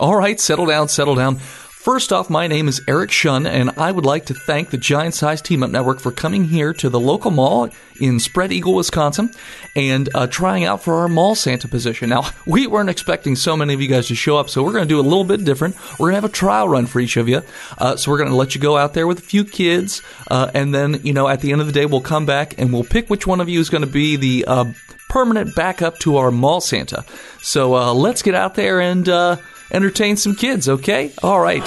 [0.00, 1.38] All right, settle down, settle down.
[1.38, 5.14] First off, my name is Eric Shun, and I would like to thank the Giant
[5.14, 7.68] Size Team Up Network for coming here to the local mall
[8.00, 9.30] in Spread Eagle, Wisconsin,
[9.74, 12.10] and uh, trying out for our mall Santa position.
[12.10, 14.84] Now, we weren't expecting so many of you guys to show up, so we're going
[14.84, 15.76] to do a little bit different.
[15.98, 17.42] We're going to have a trial run for each of you.
[17.76, 20.50] Uh, so we're going to let you go out there with a few kids, uh,
[20.54, 22.84] and then, you know, at the end of the day, we'll come back and we'll
[22.84, 24.64] pick which one of you is going to be the uh,
[25.08, 27.04] permanent backup to our mall Santa.
[27.40, 29.36] So uh, let's get out there and uh,
[29.72, 31.12] entertain some kids, okay?
[31.22, 31.62] All right.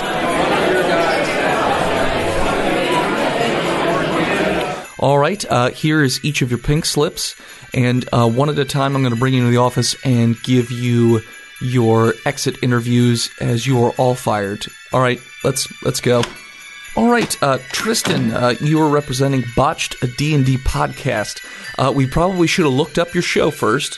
[4.99, 7.35] All right, uh, here is each of your pink slips,
[7.73, 10.39] and uh, one at a time, I'm going to bring you into the office and
[10.43, 11.21] give you
[11.59, 14.63] your exit interviews as you are all fired.
[14.93, 16.21] All right, let's let's go.
[16.95, 21.43] All right, uh, Tristan, uh, you are representing Botched, a D&D podcast.
[21.79, 23.97] Uh, we probably should have looked up your show first.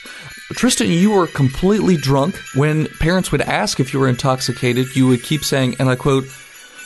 [0.51, 2.35] Tristan, you were completely drunk.
[2.55, 6.25] When parents would ask if you were intoxicated, you would keep saying, and I quote,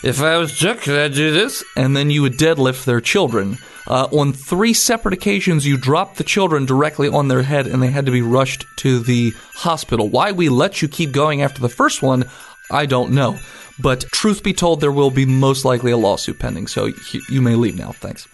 [0.03, 1.63] if I was drunk, could I do this?
[1.75, 3.57] And then you would deadlift their children.
[3.87, 7.89] Uh, on three separate occasions, you dropped the children directly on their head and they
[7.89, 10.07] had to be rushed to the hospital.
[10.09, 12.25] Why we let you keep going after the first one,
[12.69, 13.39] I don't know.
[13.79, 16.91] But truth be told, there will be most likely a lawsuit pending, so
[17.29, 17.91] you may leave now.
[17.91, 18.27] Thanks.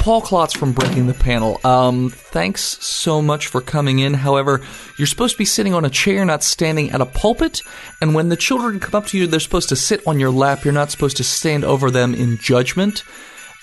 [0.00, 1.60] Paul Klotz from Breaking the Panel.
[1.62, 4.14] Um, thanks so much for coming in.
[4.14, 4.62] However,
[4.96, 7.60] you're supposed to be sitting on a chair, not standing at a pulpit.
[8.00, 10.64] And when the children come up to you, they're supposed to sit on your lap.
[10.64, 13.04] You're not supposed to stand over them in judgment.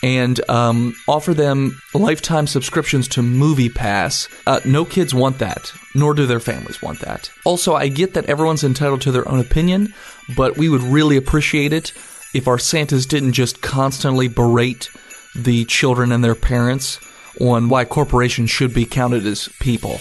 [0.04, 4.30] And um, offer them lifetime subscriptions to Movie Pass.
[4.46, 7.32] Uh, no kids want that, nor do their families want that.
[7.46, 9.92] Also, I get that everyone's entitled to their own opinion,
[10.36, 11.94] but we would really appreciate it
[12.36, 14.92] if our Santas didn't just constantly berate
[15.38, 17.00] the children and their parents
[17.40, 20.00] on why corporations should be counted as people.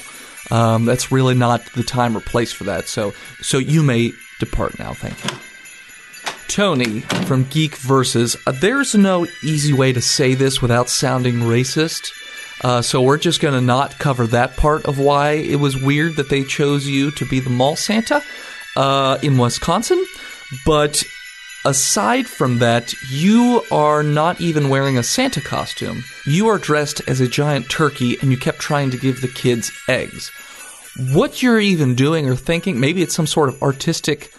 [0.51, 2.89] Um, that's really not the time or place for that.
[2.89, 4.95] So, so you may depart now.
[4.95, 5.39] Thank you.
[6.48, 8.37] Tony from Geek Versus.
[8.47, 12.13] Uh, there's no easy way to say this without sounding racist.
[12.63, 16.17] Uh, so we're just going to not cover that part of why it was weird
[16.17, 18.23] that they chose you to be the mall Santa
[18.77, 20.02] uh, in Wisconsin.
[20.64, 21.02] But
[21.66, 26.04] aside from that, you are not even wearing a Santa costume.
[26.24, 29.72] You are dressed as a giant turkey and you kept trying to give the kids
[29.88, 30.30] eggs.
[31.12, 34.32] What you're even doing or thinking, maybe it's some sort of artistic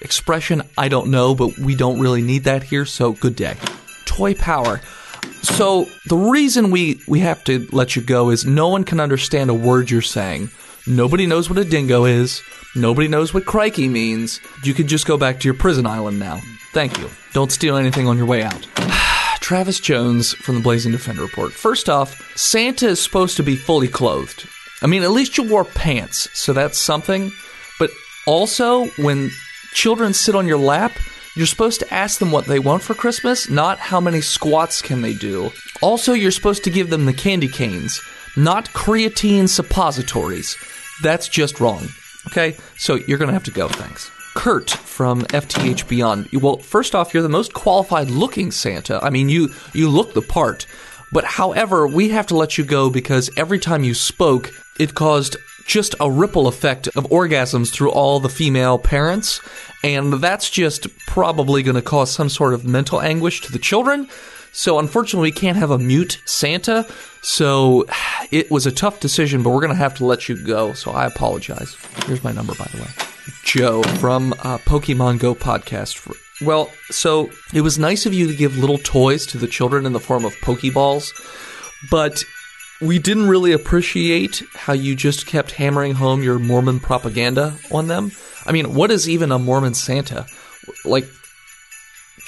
[0.00, 3.56] expression, I don't know, but we don't really need that here, so good day.
[4.06, 4.80] Toy Power.
[5.42, 9.50] So the reason we, we have to let you go is no one can understand
[9.50, 10.50] a word you're saying.
[10.86, 12.40] Nobody knows what a dingo is.
[12.76, 14.40] Nobody knows what crikey means.
[14.62, 16.40] You can just go back to your prison island now.
[16.72, 17.08] Thank you.
[17.32, 18.66] Don't steal anything on your way out.
[19.40, 21.52] Travis Jones from the Blazing Defender Report.
[21.52, 24.46] First off, Santa is supposed to be fully clothed.
[24.82, 27.32] I mean, at least you wore pants, so that's something.
[27.78, 27.90] But
[28.26, 29.30] also, when
[29.72, 30.92] children sit on your lap,
[31.34, 35.02] you're supposed to ask them what they want for Christmas, not how many squats can
[35.02, 35.50] they do.
[35.80, 38.00] Also, you're supposed to give them the candy canes,
[38.36, 40.56] not creatine suppositories.
[41.02, 41.88] That's just wrong.
[42.26, 42.56] Okay?
[42.76, 43.68] So you're going to have to go.
[43.68, 44.10] Thanks.
[44.34, 46.28] Kurt from FTH Beyond.
[46.32, 49.02] Well, first off, you're the most qualified looking Santa.
[49.02, 50.66] I mean, you you look the part.
[51.10, 55.36] But however, we have to let you go because every time you spoke, it caused
[55.66, 59.40] just a ripple effect of orgasms through all the female parents,
[59.82, 64.08] and that's just probably going to cause some sort of mental anguish to the children.
[64.52, 66.86] So unfortunately, we can't have a mute Santa.
[67.20, 67.86] So
[68.30, 70.72] it was a tough decision, but we're going to have to let you go.
[70.72, 71.76] So I apologize.
[72.06, 72.88] Here's my number, by the way.
[73.42, 76.14] Joe from uh, Pokemon Go podcast.
[76.44, 79.92] Well, so it was nice of you to give little toys to the children in
[79.92, 81.12] the form of Pokeballs,
[81.90, 82.24] but
[82.80, 88.12] we didn't really appreciate how you just kept hammering home your Mormon propaganda on them.
[88.46, 90.26] I mean, what is even a Mormon Santa?
[90.84, 91.08] Like,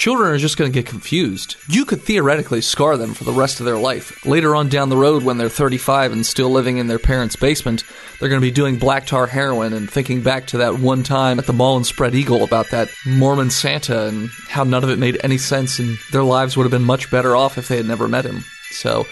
[0.00, 1.56] children are just going to get confused.
[1.68, 4.24] You could theoretically scar them for the rest of their life.
[4.24, 7.84] Later on down the road, when they're 35 and still living in their parents' basement,
[8.18, 11.38] they're going to be doing black tar heroin and thinking back to that one time
[11.38, 14.98] at the mall in Spread Eagle about that Mormon Santa and how none of it
[14.98, 17.86] made any sense and their lives would have been much better off if they had
[17.86, 18.42] never met him.
[18.70, 19.06] So,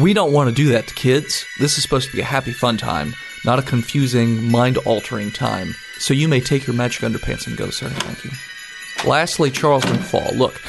[0.00, 1.46] we don't want to do that to kids.
[1.60, 3.14] This is supposed to be a happy, fun time,
[3.44, 5.76] not a confusing, mind altering time.
[5.98, 7.88] So you may take your magic underpants and go, sir.
[7.90, 8.30] Thank you.
[9.04, 10.36] Lastly, Charles McFall.
[10.36, 10.60] Look,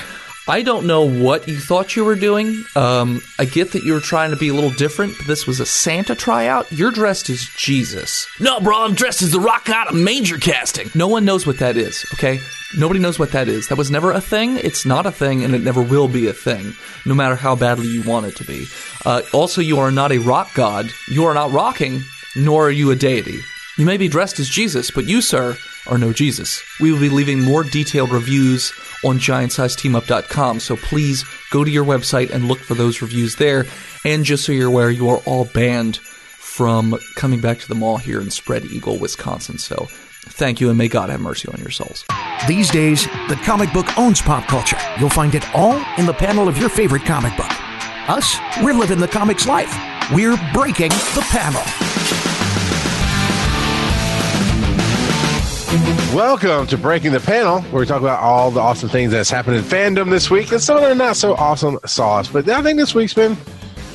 [0.47, 2.63] I don't know what you thought you were doing.
[2.75, 5.59] Um, I get that you were trying to be a little different, but this was
[5.59, 6.71] a Santa tryout.
[6.71, 8.27] You're dressed as Jesus.
[8.39, 10.89] No, bro, I'm dressed as the rock god of manger casting.
[10.95, 12.39] No one knows what that is, okay?
[12.77, 13.67] Nobody knows what that is.
[13.67, 14.57] That was never a thing.
[14.57, 16.73] It's not a thing, and it never will be a thing,
[17.05, 18.65] no matter how badly you want it to be.
[19.05, 20.89] Uh, also, you are not a rock god.
[21.07, 22.03] You are not rocking,
[22.35, 23.41] nor are you a deity.
[23.77, 25.57] You may be dressed as Jesus, but you, sir,
[25.87, 26.63] are no Jesus.
[26.79, 28.73] We will be leaving more detailed reviews
[29.03, 33.65] on giantsizeteamup.com, so please go to your website and look for those reviews there.
[34.05, 37.97] And just so you're aware, you are all banned from coming back to the mall
[37.97, 39.57] here in Spread Eagle, Wisconsin.
[39.57, 39.87] So
[40.25, 42.05] thank you, and may God have mercy on your souls.
[42.47, 44.77] These days, the comic book owns pop culture.
[44.99, 47.51] You'll find it all in the panel of your favorite comic book.
[48.09, 49.73] Us, we're living the comics life.
[50.11, 51.90] We're breaking the panel.
[56.13, 59.55] Welcome to Breaking the Panel, where we talk about all the awesome things that's happened
[59.55, 62.27] in fandom this week and some of the not so awesome sauce.
[62.27, 63.37] But I think this week's been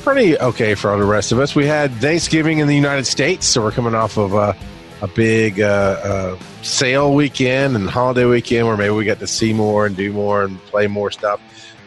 [0.01, 1.53] pretty okay for all the rest of us.
[1.53, 4.57] We had Thanksgiving in the United States, so we're coming off of a,
[5.01, 9.53] a big uh, uh, sale weekend and holiday weekend where maybe we got to see
[9.53, 11.39] more and do more and play more stuff.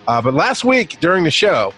[0.06, 1.74] Uh, but last week during the show,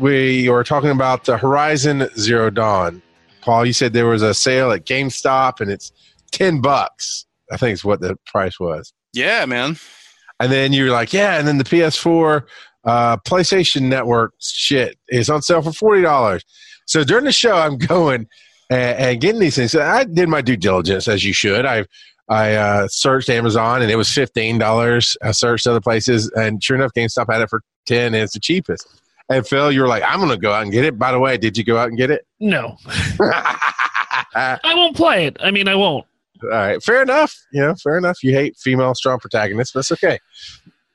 [0.00, 3.00] we were talking about Horizon Zero Dawn.
[3.40, 5.92] Paul, you said there was a sale at GameStop and it's
[6.32, 7.26] 10 bucks.
[7.50, 8.92] I think is what the price was.
[9.12, 9.76] Yeah, man.
[10.40, 12.42] And then you're like, yeah, and then the PS4
[12.86, 16.44] uh, PlayStation Network shit is on sale for forty dollars.
[16.86, 18.28] So during the show, I'm going
[18.70, 19.72] and, and, getting these things.
[19.72, 21.66] So I did my due diligence as you should.
[21.66, 21.84] I
[22.28, 25.16] I uh, searched Amazon and it was fifteen dollars.
[25.22, 28.40] I searched other places and sure enough, GameStop had it for ten, and it's the
[28.40, 28.86] cheapest.
[29.28, 30.98] And Phil, you were like, I'm going to go out and get it.
[30.98, 32.24] By the way, did you go out and get it?
[32.38, 32.76] No.
[34.36, 35.36] I won't play it.
[35.40, 36.06] I mean, I won't.
[36.42, 37.34] All right, fair enough.
[37.52, 38.22] You know, fair enough.
[38.22, 39.72] You hate female strong protagonists.
[39.72, 40.18] That's okay.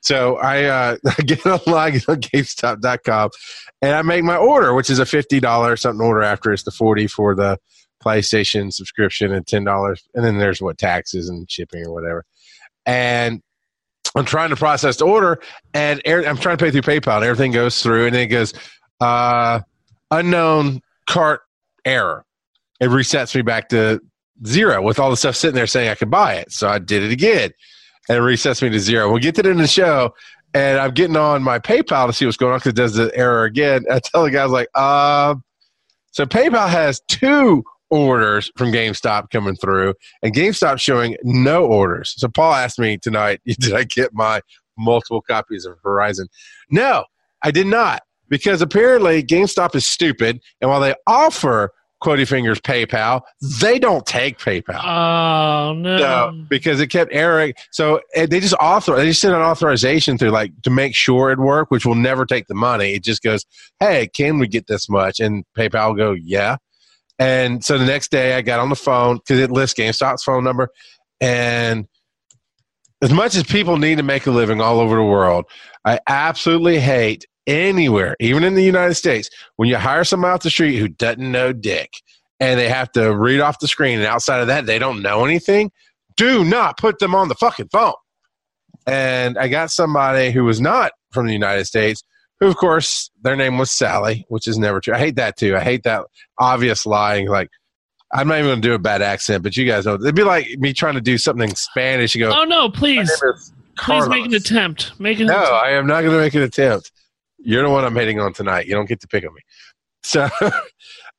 [0.00, 0.96] So I, uh,
[1.26, 3.30] get online on GameStop.com
[3.82, 6.70] and I make my order, which is a fifty dollars something order after it's the
[6.70, 7.58] forty for the
[8.02, 12.24] PlayStation subscription and ten dollars, and then there's what taxes and shipping or whatever.
[12.84, 13.42] And
[14.14, 15.40] I'm trying to process the order,
[15.72, 18.52] and I'm trying to pay through PayPal, and everything goes through, and then it goes
[19.00, 19.60] uh,
[20.10, 21.42] unknown cart
[21.84, 22.24] error.
[22.80, 24.00] It resets me back to
[24.46, 26.52] zero with all the stuff sitting there saying I could buy it.
[26.52, 27.50] So I did it again
[28.08, 29.10] and it resets me to zero.
[29.10, 30.14] We'll get to it in the show.
[30.54, 33.10] And I'm getting on my PayPal to see what's going on because it does the
[33.16, 33.84] error again.
[33.90, 35.34] I tell the guy, I was like, uh,
[36.10, 42.14] so PayPal has two orders from GameStop coming through, and GameStop showing no orders.
[42.16, 44.40] So Paul asked me tonight, did I get my
[44.78, 46.28] multiple copies of Horizon?
[46.70, 47.04] No,
[47.42, 51.70] I did not, because apparently GameStop is stupid, and while they offer
[52.02, 53.22] Quotey Fingers PayPal.
[53.60, 54.82] They don't take PayPal.
[54.84, 55.98] Oh no!
[55.98, 57.54] So, because it kept erroring.
[57.70, 58.96] So they just author.
[58.96, 62.26] They just sent an authorization through, like to make sure it worked, which will never
[62.26, 62.94] take the money.
[62.94, 63.46] It just goes,
[63.80, 66.56] "Hey, can we get this much?" And PayPal will go, "Yeah."
[67.18, 70.44] And so the next day, I got on the phone because it lists GameStop's phone
[70.44, 70.68] number,
[71.20, 71.86] and
[73.00, 75.44] as much as people need to make a living all over the world,
[75.84, 80.50] I absolutely hate anywhere, even in the United States, when you hire someone off the
[80.50, 81.90] street who doesn't know dick
[82.40, 85.24] and they have to read off the screen, and outside of that, they don't know
[85.24, 85.70] anything,
[86.16, 87.94] do not put them on the fucking phone.
[88.86, 92.02] And I got somebody who was not from the United States,
[92.40, 94.94] who, of course, their name was Sally, which is never true.
[94.94, 95.56] I hate that too.
[95.56, 96.04] I hate that
[96.38, 97.28] obvious lying.
[97.28, 97.48] Like,
[98.12, 99.94] I'm not even going to do a bad accent, but you guys know.
[99.94, 102.14] It'd be like me trying to do something in Spanish.
[102.14, 103.10] You go, oh, no, please.
[103.78, 104.98] Please make an attempt.
[105.00, 105.52] Make an no, attempt.
[105.52, 106.90] I am not going to make an attempt.
[107.44, 108.66] You're the one I'm hitting on tonight.
[108.66, 109.40] You don't get to pick on me.
[110.02, 110.50] So, uh,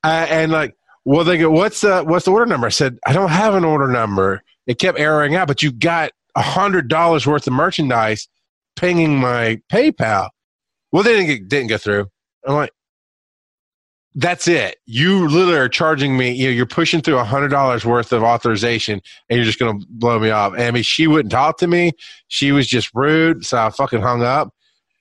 [0.02, 0.74] and like,
[1.04, 2.66] well, they go, what's the what's the order number?
[2.66, 4.42] I said, I don't have an order number.
[4.66, 8.28] It kept erroring out, but you got a hundred dollars worth of merchandise
[8.76, 10.30] pinging my PayPal.
[10.92, 12.06] Well, they didn't get, didn't go through.
[12.46, 12.70] I'm like,
[14.14, 14.76] that's it.
[14.86, 16.30] You literally are charging me.
[16.32, 19.78] You know, you're pushing through a hundred dollars worth of authorization, and you're just going
[19.78, 20.54] to blow me off.
[20.54, 21.92] And I mean, she wouldn't talk to me.
[22.28, 24.54] She was just rude, so I fucking hung up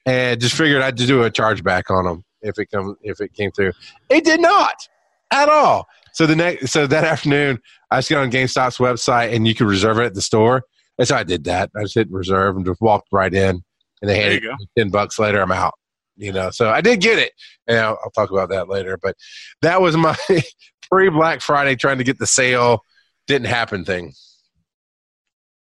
[0.06, 3.52] and just figured I'd do a chargeback on them if it come if it came
[3.52, 3.74] through.
[4.10, 4.88] It did not
[5.32, 5.88] at all.
[6.14, 7.60] So the next so that afternoon
[7.92, 10.64] I just got on GameStop's website and you could reserve it at the store.
[10.98, 11.72] And so I did that.
[11.76, 13.64] I just hit reserve and just walked right in
[14.02, 14.44] and they handed
[14.78, 15.74] ten bucks later I'm out.
[16.16, 17.32] You know, so I did get it.
[17.68, 19.00] And I'll, I'll talk about that later.
[19.02, 19.16] But
[19.64, 20.16] that was my
[20.90, 22.84] pre Black Friday trying to get the sale
[23.26, 24.14] didn't happen thing.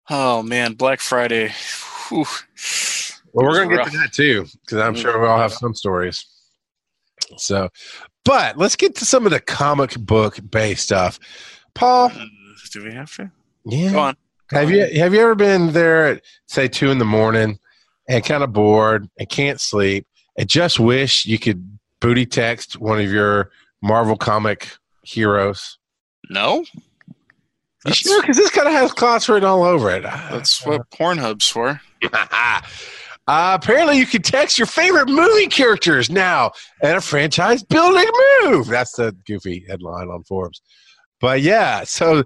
[0.10, 1.52] Oh man, Black Friday.
[2.10, 2.26] Whew.
[3.34, 5.76] Well, we're going to get to that too, because I'm sure we all have some
[5.76, 6.26] stories.
[7.38, 7.70] So,
[8.26, 11.20] but let's get to some of the comic book based stuff.
[11.74, 12.26] Paul, uh,
[12.72, 13.32] do we have to?
[13.66, 13.92] Yeah.
[13.92, 14.18] Go on.
[14.50, 14.74] Go have on.
[14.74, 17.60] you have you ever been there at say two in the morning
[18.08, 20.08] and kind of bored and can't sleep
[20.38, 24.70] and just wish you could booty text one of your Marvel comic
[25.04, 25.78] heroes?
[26.30, 26.66] No.
[27.86, 28.22] You sure?
[28.22, 30.04] Because this kind of has Klotz written all over it.
[30.04, 31.80] That's what Pornhub's for.
[33.30, 38.10] Uh, apparently, you can text your favorite movie characters now at a franchise building
[38.42, 38.66] move.
[38.66, 40.64] That's the goofy headline on Forbes.
[41.22, 42.24] But yeah, so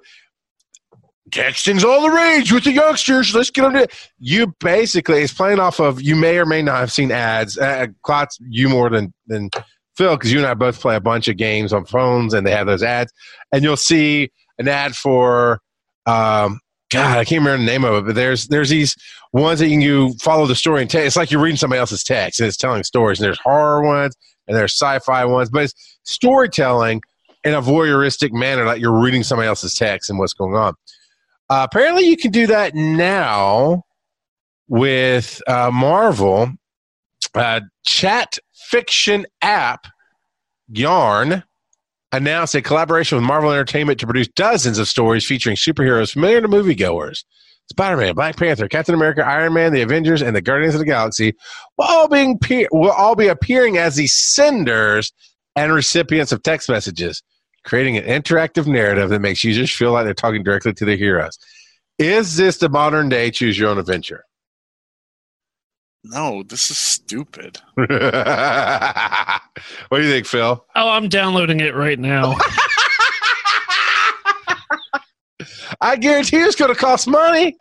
[1.30, 3.36] texting's all the rage with the youngsters.
[3.36, 3.92] Let's get on it.
[4.18, 7.58] You basically, it's playing off of, you may or may not have seen ads.
[7.58, 9.50] Uh, Klotz, you more than, than
[9.98, 12.52] Phil, because you and I both play a bunch of games on phones and they
[12.52, 13.12] have those ads.
[13.52, 15.60] And you'll see an ad for,
[16.06, 16.62] um,
[16.94, 18.96] God, I can't remember the name of it, but there's there's these
[19.34, 22.04] ones that you, you follow the story and te- it's like you're reading somebody else's
[22.04, 23.20] text and it's telling stories.
[23.20, 24.16] And there's horror ones
[24.48, 27.02] and there's sci-fi ones, but it's storytelling
[27.44, 30.76] in a voyeuristic manner, like you're reading somebody else's text and what's going on.
[31.50, 33.84] Uh, apparently, you can do that now
[34.68, 36.52] with uh, Marvel
[37.36, 39.88] uh, chat fiction app
[40.70, 41.44] Yarn
[42.14, 46.48] announced a collaboration with Marvel Entertainment to produce dozens of stories featuring superheroes familiar to
[46.48, 47.26] moviegoers.
[47.70, 51.34] Spider-Man, Black Panther, Captain America, Iron Man, the Avengers, and the Guardians of the Galaxy
[51.78, 55.12] will all being pe- will all be appearing as the senders
[55.56, 57.24] and recipients of text messages,
[57.64, 61.40] creating an interactive narrative that makes users feel like they're talking directly to the heroes.
[61.98, 64.26] Is this the modern day choose your own adventure?
[66.04, 67.62] No, this is stupid.
[67.76, 67.96] what do
[70.02, 70.66] you think, Phil?
[70.76, 72.36] Oh, I'm downloading it right now.
[75.82, 77.58] I guarantee it's going to cost money.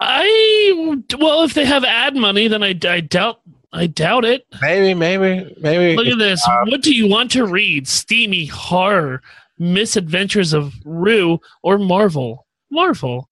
[0.00, 3.40] I well, if they have ad money, then I, I doubt
[3.72, 4.44] I doubt it.
[4.60, 5.96] Maybe, maybe, maybe.
[5.96, 6.46] Look at this.
[6.46, 7.86] Uh, what do you want to read?
[7.86, 9.22] Steamy horror,
[9.58, 12.46] misadventures of Rue, or Marvel?
[12.70, 13.28] Marvel.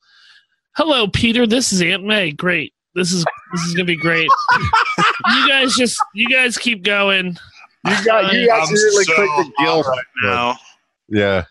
[0.77, 1.47] Hello, Peter.
[1.47, 2.31] This is Aunt May.
[2.31, 2.73] Great.
[2.95, 4.29] This is this is gonna be great.
[4.57, 7.37] you guys just you guys keep going.
[7.87, 10.57] You got you I'm accidentally so clicked the guild right now.
[11.09, 11.45] Yeah.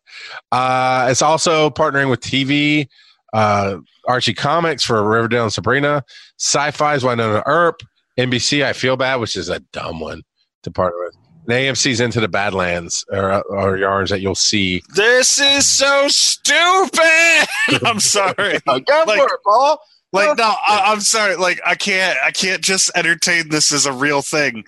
[0.52, 2.86] uh, it's also partnering with TV,
[3.32, 3.76] uh,
[4.06, 6.04] Archie Comics for Riverdale and Sabrina,
[6.38, 7.80] Sci-Fi is Why Wynonna Earp,
[8.18, 10.22] NBC I Feel Bad, which is a dumb one
[10.64, 11.16] to partner with.
[11.48, 14.82] And AMC's Into the Badlands are, are yarns that you'll see.
[14.94, 17.46] This is so stupid.
[17.84, 18.58] I'm sorry.
[18.66, 19.80] Go Like- for it, Paul.
[20.14, 21.36] Like no, I, I'm sorry.
[21.36, 22.18] Like I can't.
[22.22, 24.64] I can't just entertain this as a real thing.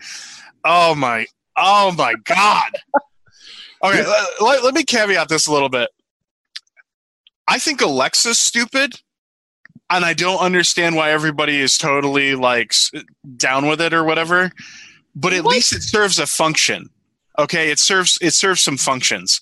[0.64, 1.26] Oh my.
[1.56, 2.72] Oh my god.
[3.84, 5.90] Okay, let, let, let me caveat this a little bit.
[7.46, 8.94] I think Alexa's stupid,
[9.90, 12.72] and I don't understand why everybody is totally like
[13.36, 14.50] down with it or whatever.
[15.14, 16.88] But at least it serves a function.
[17.38, 19.40] Okay, it serves it serves some functions.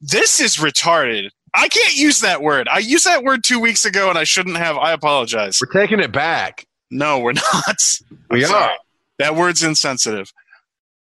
[0.00, 1.30] This is retarded.
[1.54, 2.68] I can't use that word.
[2.68, 4.76] I used that word two weeks ago, and I shouldn't have.
[4.76, 5.58] I apologize.
[5.60, 6.66] We're taking it back.
[6.90, 7.76] No, we're not.
[8.30, 8.54] We I'm are.
[8.54, 8.76] sorry.
[9.18, 10.32] That word's insensitive.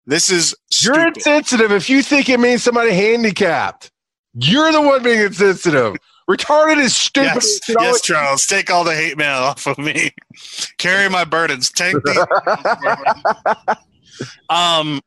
[0.05, 3.91] This is You're insensitive if you think it means somebody handicapped.
[4.35, 5.95] You're the one being insensitive.
[6.29, 7.31] Retarded is stupid.
[7.35, 8.45] Yes, yes, Charles.
[8.45, 10.11] Take all the hate mail off of me.
[10.77, 11.71] Carry my burdens.
[11.71, 13.77] Take the.
[14.49, 15.01] um,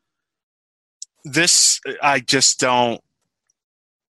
[1.24, 3.00] this I just don't.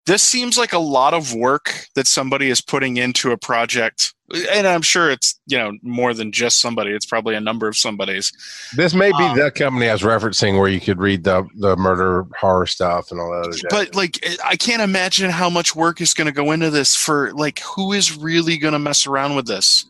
[0.06, 4.14] This seems like a lot of work that somebody is putting into a project,
[4.52, 6.92] and I'm sure it's you know more than just somebody.
[6.92, 8.32] It's probably a number of somebody's.
[8.76, 11.78] This may be Um, the company I was referencing where you could read the the
[11.78, 13.70] murder horror stuff and all that other shit.
[13.70, 17.32] But like, I can't imagine how much work is going to go into this for
[17.34, 19.86] like who is really going to mess around with this.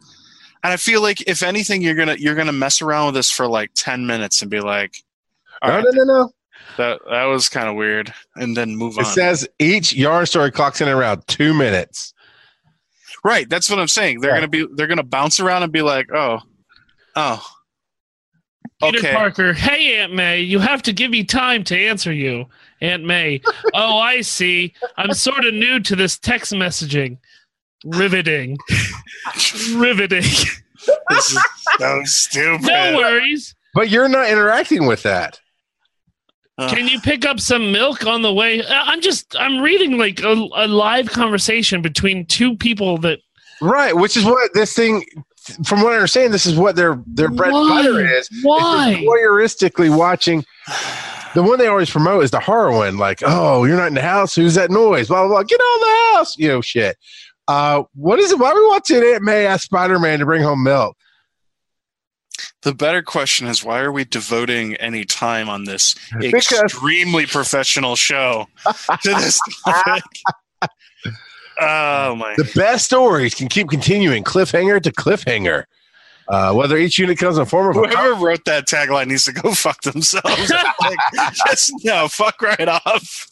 [0.63, 3.47] And I feel like if anything, you're gonna you're gonna mess around with this for
[3.47, 5.03] like ten minutes and be like,
[5.63, 6.33] no, right, no, no, no.
[6.77, 9.03] That that was kind of weird, and then move on.
[9.03, 12.13] It says each yarn story clocks in around two minutes.
[13.23, 14.19] right, that's what I'm saying.
[14.21, 14.37] They're Yeah.
[14.37, 16.39] gonna be they're gonna bounce around and be like, oh,
[17.15, 17.45] oh,
[18.81, 19.13] Peter okay.
[19.13, 22.45] Parker, hey Aunt May, you have to give me time to answer you.
[22.81, 23.41] Aunt May,
[23.73, 24.73] oh I see.
[24.97, 27.17] I'm sort of new to this text messaging.
[27.85, 28.57] Riveting.
[29.75, 30.23] Riveting.
[31.09, 31.39] This is
[31.79, 32.65] so stupid.
[32.67, 33.55] No worries.
[33.73, 35.39] But you're not interacting with that.
[36.57, 36.69] Ugh.
[36.69, 38.61] Can you pick up some milk on the way?
[38.61, 43.19] Uh, I'm just I'm reading like a, a live conversation between two people that
[43.61, 45.05] Right, which is what this thing
[45.65, 48.29] from what I understand, this is what their their bread and butter is.
[48.43, 49.03] why?
[49.05, 50.45] Voyeuristically watching
[51.33, 54.01] the one they always promote is the horror one, like, oh, you're not in the
[54.01, 55.07] house, who's that noise?
[55.07, 55.43] Blah blah blah.
[55.43, 56.97] Get out of the house, you know, shit.
[57.47, 58.39] Uh, what is it?
[58.39, 60.95] Why are we watching Aunt May ask Spider Man to bring home milk?
[62.63, 67.95] The better question is why are we devoting any time on this Because- extremely professional
[67.95, 68.47] show
[69.01, 70.03] to this topic?
[71.59, 72.33] oh my!
[72.37, 75.65] The best stories can keep continuing, cliffhanger to cliffhanger.
[76.29, 79.33] Uh, whether each unit comes in form of a Whoever wrote that tagline needs to
[79.33, 80.49] go fuck themselves.
[80.49, 80.97] like,
[81.47, 83.27] just no, fuck right off.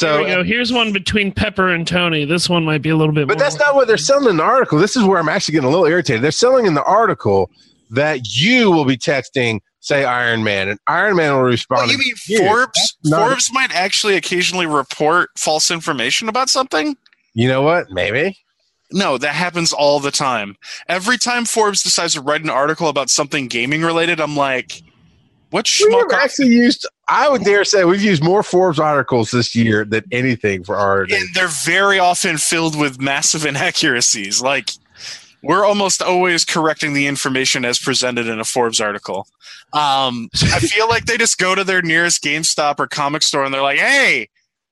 [0.00, 0.42] Here we so, go.
[0.42, 2.24] Here's one between Pepper and Tony.
[2.24, 3.44] This one might be a little bit but more.
[3.44, 4.76] that's not what they're selling in the article.
[4.78, 6.22] This is where I'm actually getting a little irritated.
[6.22, 7.50] They're selling in the article
[7.94, 11.82] that you will be texting, say Iron Man, and Iron Man will respond.
[11.82, 12.38] What, you mean you.
[12.38, 12.96] Forbes?
[13.08, 16.96] Forbes might actually occasionally report false information about something.
[17.34, 17.90] You know what?
[17.90, 18.38] Maybe.
[18.92, 20.56] No, that happens all the time.
[20.88, 24.82] Every time Forbes decides to write an article about something gaming related, I'm like,
[25.50, 26.10] what schmuck?
[26.12, 26.86] have actually used.
[27.08, 31.02] I would dare say we've used more Forbes articles this year than anything for our.
[31.02, 34.40] and they're very often filled with massive inaccuracies.
[34.42, 34.70] Like
[35.44, 39.26] we're almost always correcting the information as presented in a Forbes article.
[39.72, 43.52] Um, I feel like they just go to their nearest GameStop or comic store and
[43.52, 44.28] they're like, "Hey,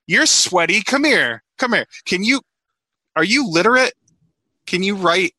[0.06, 0.82] you're sweaty.
[0.82, 1.42] Come here.
[1.58, 1.86] Come here.
[2.04, 2.40] Can you?
[3.16, 3.92] Are you literate?
[4.66, 5.34] Can you write?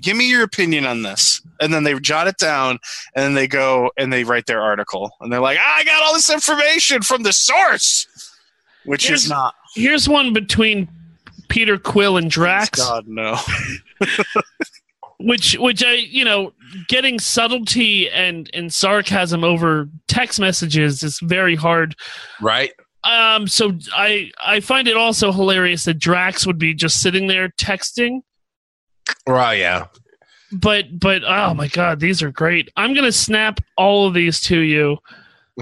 [0.00, 2.78] Give me your opinion on this." And then they jot it down,
[3.14, 6.12] and then they go and they write their article, and they're like, "I got all
[6.14, 8.06] this information from the source,"
[8.84, 9.54] which Here's- is not.
[9.74, 10.88] Here's one between
[11.48, 13.36] Peter Quill and Drax, God no.
[15.26, 16.52] which which I you know
[16.88, 21.96] getting subtlety and and sarcasm over text messages is very hard.
[22.40, 22.70] right.
[23.04, 27.48] Um, so I I find it also hilarious that Drax would be just sitting there
[27.50, 28.20] texting,
[29.28, 29.58] Right.
[29.60, 29.86] Yeah.
[30.52, 32.68] but but oh my god, these are great.
[32.76, 34.98] I'm gonna snap all of these to you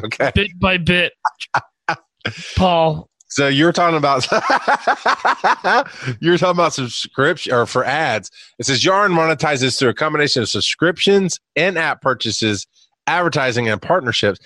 [0.05, 0.31] Okay.
[0.35, 1.13] bit by bit,
[2.57, 3.09] Paul.
[3.35, 4.31] So you're talking about
[6.21, 8.31] you're talking about subscription or for ads.
[8.61, 12.65] It says Yarn monetizes through a combination of subscriptions, in-app purchases,
[13.09, 14.39] advertising, and partnerships.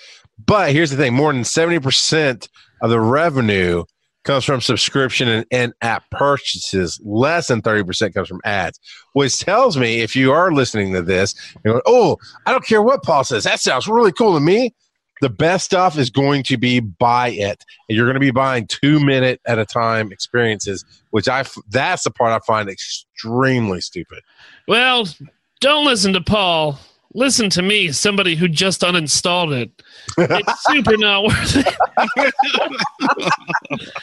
[0.43, 2.49] But here's the thing: more than seventy percent
[2.81, 3.83] of the revenue
[4.23, 6.99] comes from subscription and in-app purchases.
[7.05, 8.79] Less than thirty percent comes from ads,
[9.13, 12.17] which tells me if you are listening to this, you're going, "Oh,
[12.47, 13.43] I don't care what Paul says.
[13.43, 14.73] That sounds really cool to me."
[15.21, 18.67] The best stuff is going to be buy it and you're going to be buying
[18.67, 24.19] two minute at a time experiences, which I that's the part I find extremely stupid.
[24.67, 25.07] Well,
[25.59, 26.79] don't listen to Paul.
[27.15, 29.71] Listen to me, somebody who just uninstalled it.
[30.19, 31.75] It's super not worth it.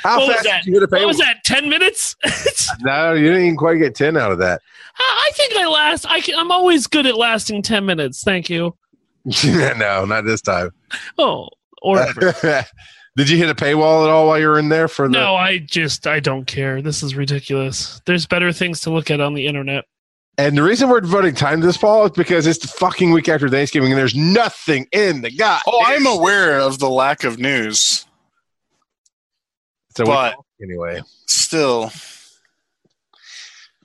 [0.03, 0.63] How What was fast that?
[0.65, 0.99] did you get a pay?
[0.99, 1.45] What was that?
[1.45, 2.17] Ten minutes?
[2.81, 4.61] No, you didn't even quite get ten out of that.
[4.99, 6.05] I think I last.
[6.09, 8.23] I can, I'm always good at lasting ten minutes.
[8.25, 8.77] Thank you.
[9.77, 10.71] no, not this time.
[11.19, 11.49] Oh,
[11.83, 11.97] or
[13.17, 15.13] did you hit a paywall at all while you were in there for the?
[15.13, 16.81] no, I just I don't care.
[16.81, 18.01] This is ridiculous.
[18.07, 19.85] There's better things to look at on the internet.
[20.39, 23.29] And the reason we're devoting time to this, fall is because it's the fucking week
[23.29, 25.63] after Thanksgiving, and there's nothing in the god.
[25.67, 28.05] Oh, I'm aware of the lack of news.
[29.97, 31.91] so we- but- anyway, Still.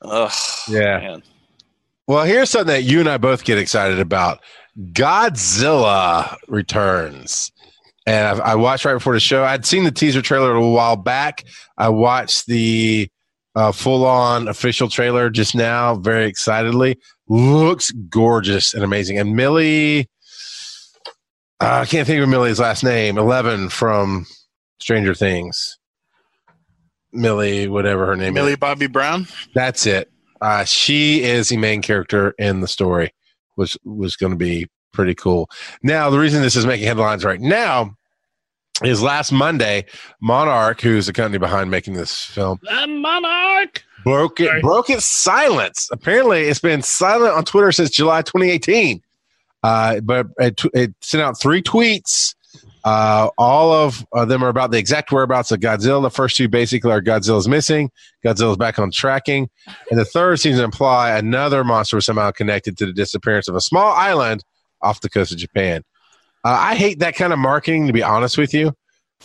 [0.03, 0.31] Ugh.
[0.67, 0.99] yeah.
[0.99, 1.23] Man.
[2.07, 4.39] Well, here's something that you and I both get excited about.
[4.77, 7.51] Godzilla returns.
[8.05, 9.43] And I, I watched right before the show.
[9.43, 11.43] I'd seen the teaser trailer a little while back.
[11.77, 13.09] I watched the
[13.55, 16.97] uh, full on official trailer just now, very excitedly.
[17.27, 19.17] Looks gorgeous and amazing.
[19.19, 20.09] And Millie,
[21.59, 24.25] uh, I can't think of Millie's last name, 11 from
[24.79, 25.77] Stranger Things.
[27.13, 28.57] Millie, whatever her name Millie is.
[28.57, 29.27] Millie Bobby Brown?
[29.53, 30.09] That's it.
[30.41, 33.13] Uh, she is the main character in the story,
[33.55, 35.49] which was going to be pretty cool.
[35.83, 37.95] Now, the reason this is making headlines right now
[38.83, 39.85] is last Monday,
[40.21, 43.83] Monarch, who's the company behind making this film, Uh, Monarch.
[44.03, 44.61] broke it Sorry.
[44.61, 45.87] broke its silence.
[45.91, 49.01] Apparently, it's been silent on Twitter since July 2018.
[49.63, 52.33] Uh, but it, it sent out three tweets.
[52.83, 56.01] Uh, all of uh, them are about the exact whereabouts of Godzilla.
[56.01, 57.91] The first two basically are Godzilla's missing,
[58.25, 59.49] Godzilla's back on tracking,
[59.89, 63.55] and the third seems to imply another monster was somehow connected to the disappearance of
[63.55, 64.43] a small island
[64.81, 65.83] off the coast of Japan.
[66.43, 68.73] Uh, I hate that kind of marketing, to be honest with you.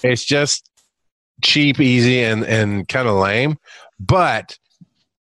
[0.03, 0.71] It's just
[1.43, 3.57] cheap, easy, and and kind of lame.
[3.99, 4.59] But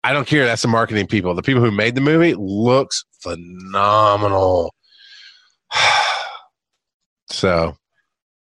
[0.02, 0.46] I don't care.
[0.46, 1.34] That's the marketing people.
[1.34, 4.74] The people who made the movie looks phenomenal.
[7.30, 7.76] so,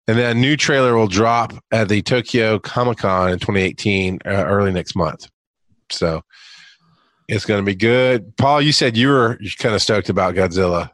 [0.09, 4.29] and then a new trailer will drop at the Tokyo Comic Con in 2018, uh,
[4.31, 5.29] early next month.
[5.91, 6.23] So,
[7.29, 8.37] it's going to be good.
[8.37, 10.91] Paul, you said you were kind of stoked about Godzilla.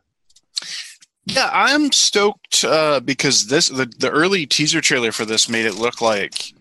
[1.24, 5.74] Yeah, I'm stoked uh, because this the, the early teaser trailer for this made it
[5.74, 6.52] look like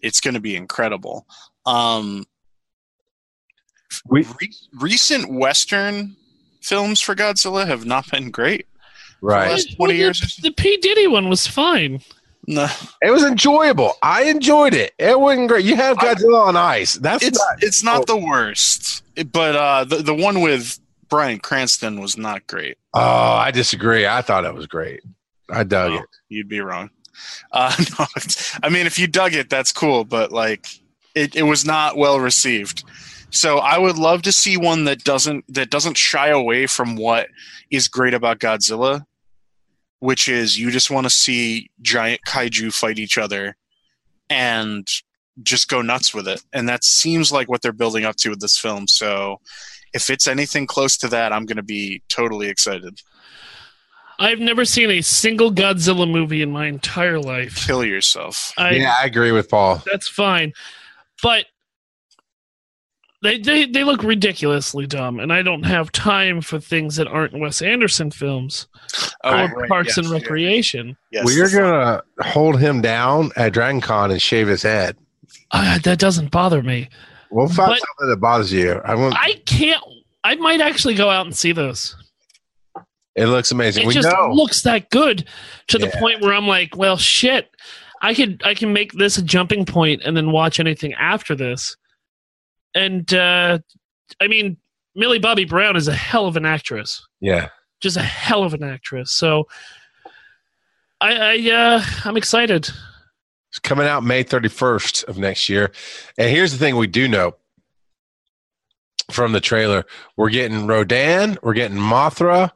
[0.00, 1.26] it's going to be incredible.
[1.66, 2.24] Um,
[4.08, 6.16] We- re- recent Western
[6.60, 8.66] films for Godzilla have not been great.
[9.20, 9.50] Right.
[9.50, 10.42] Last 20 the, years or?
[10.42, 12.00] The P Diddy one was fine.
[12.46, 12.68] No,
[13.00, 13.94] It was enjoyable.
[14.02, 14.92] I enjoyed it.
[14.98, 15.64] It wasn't great.
[15.64, 16.94] You have I- Godzilla on ice.
[16.94, 22.00] That's it's not, it's not the worst, but uh, the the one with Bryan Cranston
[22.00, 22.76] was not great.
[22.92, 24.06] oh, I disagree.
[24.06, 25.00] I thought it was great.
[25.48, 26.04] I dug Oh, it.
[26.28, 26.90] You'd be wrong.
[27.52, 28.06] Uh, no,
[28.62, 30.66] I mean, if you dug it, that's cool, but like,
[31.14, 32.84] it, it was not well received.
[33.30, 37.28] So I would love to see one that doesn't that doesn't shy away from what
[37.74, 39.04] is great about Godzilla,
[39.98, 43.56] which is you just want to see giant kaiju fight each other,
[44.30, 44.86] and
[45.42, 46.42] just go nuts with it.
[46.52, 48.86] And that seems like what they're building up to with this film.
[48.86, 49.40] So
[49.92, 53.00] if it's anything close to that, I'm going to be totally excited.
[54.18, 57.66] I've never seen a single Godzilla movie in my entire life.
[57.66, 58.52] Kill yourself.
[58.56, 59.82] I, yeah, I agree with Paul.
[59.90, 60.52] That's fine.
[61.20, 61.46] But
[63.24, 67.38] they, they they look ridiculously dumb, and I don't have time for things that aren't
[67.38, 68.68] Wes Anderson films
[69.24, 70.96] Oh, or right, Parks yes, and Recreation.
[71.10, 74.96] yes, We're the- gonna hold him down at Dragon Con and shave his head.
[75.50, 76.88] Uh, that doesn't bother me.
[77.30, 78.80] We'll find But- something that bothers you.
[78.84, 79.16] I want.
[79.18, 79.82] I can't.
[80.22, 81.96] I might actually go out and see those.
[83.16, 83.84] it looks amazing.
[83.84, 84.30] It we just know.
[84.32, 85.28] looks that good
[85.68, 87.50] to the point where I'm like, well, shit.
[88.02, 91.76] I could I can make this a jumping point and then watch anything after this.
[92.74, 93.58] And uh,
[94.20, 94.56] I mean,
[94.94, 97.06] Millie Bobby Brown is a hell of an actress.
[97.20, 97.48] yeah.
[97.80, 99.12] just a hell of an actress.
[99.12, 99.46] So
[101.00, 102.70] I, I uh, I'm excited.
[103.50, 105.70] It's coming out May 31st of next year.
[106.18, 107.36] And here's the thing we do know
[109.10, 109.84] from the trailer
[110.16, 112.50] we're getting Rodan, we're getting Mothra,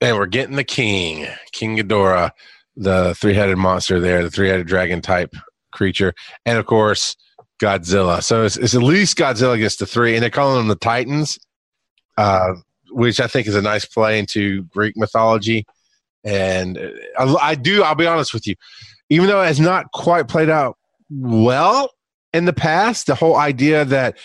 [0.00, 2.30] and we're getting the King, King Ghidorah,
[2.76, 5.34] the three headed monster there, the three headed dragon type
[5.72, 6.14] creature.
[6.44, 7.16] And of course,
[7.62, 8.22] Godzilla.
[8.22, 10.14] So it's, it's at least Godzilla against the three.
[10.14, 11.38] And they're calling them the Titans,
[12.18, 12.54] uh,
[12.90, 15.64] which I think is a nice play into Greek mythology.
[16.24, 16.78] And
[17.18, 18.54] I, I do, I'll be honest with you
[19.12, 20.78] even though it has not quite played out
[21.10, 21.90] well
[22.32, 24.16] in the past, the whole idea that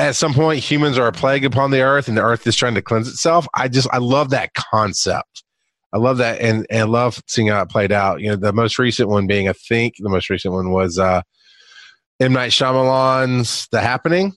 [0.00, 2.74] at some point humans are a plague upon the earth and the earth is trying
[2.74, 5.44] to cleanse itself, I just I love that concept.
[5.92, 8.20] I love that and and I love seeing how it played out.
[8.20, 11.22] You know, the most recent one being I think the most recent one was uh
[12.22, 12.32] M.
[12.32, 14.32] Night Shyamalan's The Happening.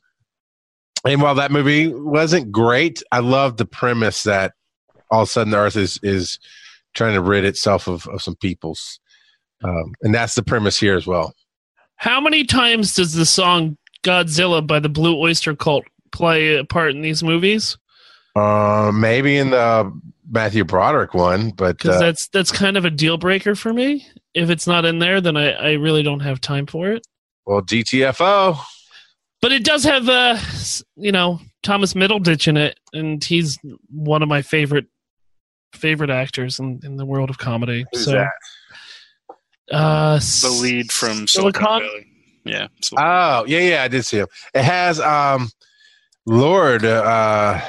[1.07, 4.53] And while that movie wasn't great, I love the premise that
[5.11, 6.39] all of a sudden the earth is is
[6.95, 8.99] trying to rid itself of, of some peoples.
[9.63, 11.35] Um, and that's the premise here as well.
[11.97, 16.91] How many times does the song Godzilla by the Blue Oyster Cult play a part
[16.91, 17.77] in these movies?
[18.35, 19.91] Uh, maybe in the
[20.29, 24.07] Matthew Broderick one, but uh, that's that's kind of a deal breaker for me.
[24.33, 27.05] If it's not in there, then I, I really don't have time for it.
[27.45, 28.57] Well, GTFO.
[29.41, 30.37] But it does have, uh,
[30.95, 34.85] you know, Thomas Middleditch in it, and he's one of my favorite
[35.73, 37.85] favorite actors in, in the world of comedy.
[37.91, 38.31] Who's so, that?
[39.71, 42.07] uh, the lead from Silicon- Silicon Valley.
[42.45, 42.67] Yeah.
[42.81, 44.27] So, Oh, yeah, yeah, I did see him.
[44.53, 45.49] It has um,
[46.25, 47.59] Lord uh,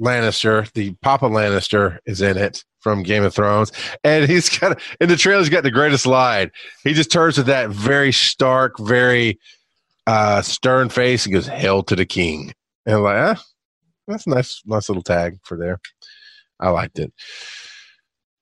[0.00, 3.72] Lannister, the Papa Lannister, is in it from Game of Thrones,
[4.04, 5.40] and he's got in the trailer.
[5.40, 6.50] He's got the greatest line.
[6.84, 9.38] He just turns with that very stark, very
[10.06, 12.52] uh, stern face and goes, "Hail to the king!"
[12.86, 13.42] And I'm like, ah,
[14.06, 15.78] that's a nice, nice little tag for there.
[16.58, 17.12] I liked it.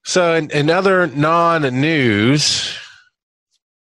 [0.05, 2.79] So, in, in other non-news,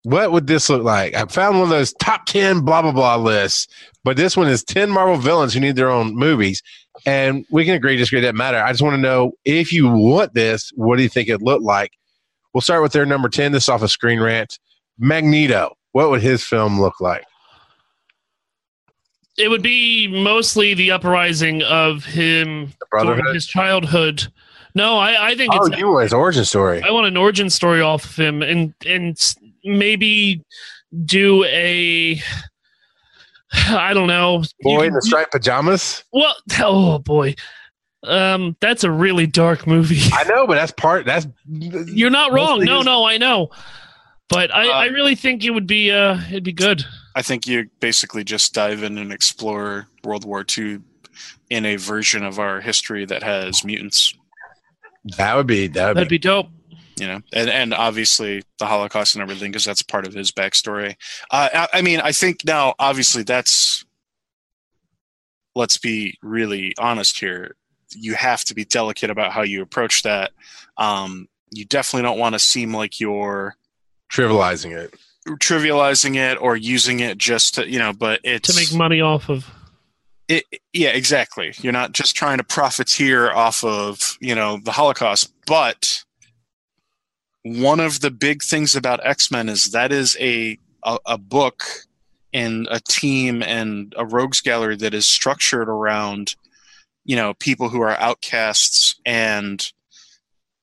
[0.03, 1.13] what would this look like?
[1.13, 3.67] I found one of those top 10 blah blah blah lists,
[4.03, 6.63] but this one is 10 Marvel villains who need their own movies.
[7.05, 8.57] And we can agree, disagree, doesn't matter.
[8.61, 11.63] I just want to know if you want this, what do you think it looked
[11.63, 11.91] like?
[12.53, 13.51] We'll start with their number 10.
[13.51, 14.57] This is off of Screen Rant.
[14.97, 15.75] Magneto.
[15.91, 17.23] What would his film look like?
[19.37, 22.73] it would be mostly the uprising of him
[23.33, 24.27] his childhood.
[24.75, 25.77] No, I, I think Oh, it's.
[25.77, 26.81] you want his origin story.
[26.83, 29.17] I want an origin story off of him, and and
[29.63, 30.43] maybe
[31.05, 32.21] do a.
[33.69, 34.43] I don't know.
[34.61, 36.03] Boy can in the do- striped pajamas?
[36.13, 37.35] Well, oh boy,
[38.03, 39.99] um, that's a really dark movie.
[40.13, 41.27] I know, but that's part, that's.
[41.47, 42.63] You're not wrong.
[42.63, 43.49] No, no, I know,
[44.29, 46.85] but I, Uh, I really think it would be uh, it'd be good.
[47.15, 50.79] I think you basically just dive in and explore World War II
[51.49, 54.13] in a version of our history that has mutants.
[55.17, 56.15] That would be, that would That'd be.
[56.15, 56.47] be dope.
[56.99, 60.95] You know, and and obviously the Holocaust and everything because that's part of his backstory.
[61.31, 63.85] Uh, I, I mean, I think now obviously that's.
[65.55, 67.55] Let's be really honest here.
[67.95, 70.31] You have to be delicate about how you approach that.
[70.77, 73.55] Um, you definitely don't want to seem like you're
[74.11, 74.93] trivializing it.
[75.27, 77.93] trivializing it or using it just to you know.
[77.93, 79.49] But it's To make money off of.
[80.27, 81.53] it, yeah, exactly.
[81.57, 86.03] You're not just trying to profiteer off of you know the Holocaust, but
[87.43, 91.63] one of the big things about X Men is that is a, a a book
[92.33, 96.35] and a team and a rogues gallery that is structured around
[97.05, 99.71] you know people who are outcasts and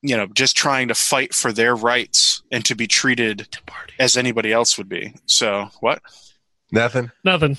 [0.03, 3.49] you know just trying to fight for their rights and to be treated
[3.99, 5.15] as anybody else would be.
[5.27, 6.01] So what?
[6.71, 7.11] Nothing.
[7.25, 7.57] Nothing.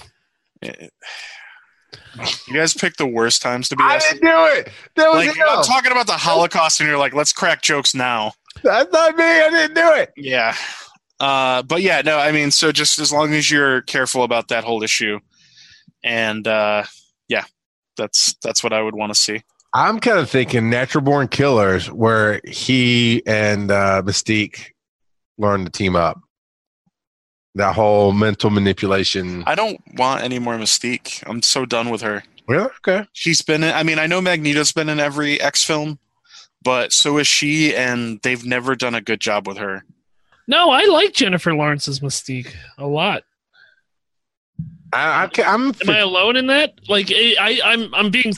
[0.62, 4.70] You guys picked the worst times to be I didn't do it.
[4.96, 5.46] That was Like him.
[5.48, 8.34] I'm talking about the Holocaust, and you're like, let's crack jokes now.
[8.64, 9.24] That's not me.
[9.24, 10.14] I didn't do it.
[10.18, 10.56] Yeah,
[11.20, 14.64] Uh, but yeah, no, I mean, so just as long as you're careful about that
[14.64, 15.20] whole issue,
[16.04, 16.84] and uh,
[17.28, 17.46] yeah,
[17.98, 19.42] that's that's what I would want to see.
[19.74, 24.72] I'm kind of thinking Natural Born Killers, where he and uh, Mystique
[25.38, 26.20] learn to team up.
[27.56, 29.44] That whole mental manipulation.
[29.48, 31.24] I don't want any more Mystique.
[31.28, 32.24] I'm so done with her.
[32.48, 32.70] Really?
[32.88, 33.06] Okay.
[33.14, 35.98] She's been in, I mean, I know Magneto's been in every X film,
[36.68, 39.86] but so is she, and they've never done a good job with her.
[40.50, 43.24] No, I like Jennifer Lawrence's Mystique a lot.
[44.92, 45.68] I, I, I'm.
[45.68, 46.74] Am I alone in that?
[46.90, 48.34] Like, I, I I'm I'm being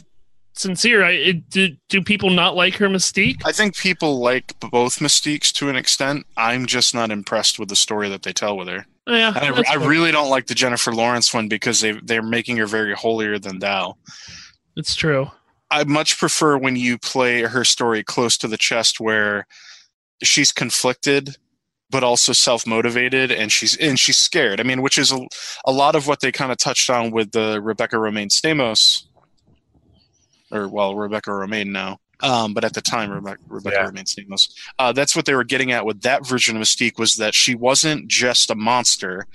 [0.53, 1.03] sincere.
[1.03, 3.41] I it, do do people not like her Mystique?
[3.45, 6.27] I think people like both Mystiques to an extent.
[6.37, 8.85] I'm just not impressed with the story that they tell with her.
[9.07, 12.67] Yeah, I, I really don't like the Jennifer Lawrence one because they they're making her
[12.67, 13.97] very holier than thou.
[14.75, 15.31] it's true.
[15.71, 19.45] I much prefer when you play her story close to the chest where
[20.23, 21.37] she's conflicted
[21.91, 24.59] but also self-motivated and she's and she's scared.
[24.59, 25.19] I mean, which is a,
[25.65, 29.05] a lot of what they kind of touched on with the Rebecca Romijn Stamos
[30.51, 31.97] or well, Rebecca Romijn now.
[32.21, 33.89] Um, but at the time, Rebecca, Rebecca Yeah.
[33.89, 34.51] Romijn Stamos.
[34.77, 37.55] Uh, that's what they were getting at with that version of Mystique was that she
[37.55, 39.25] wasn't just a monster.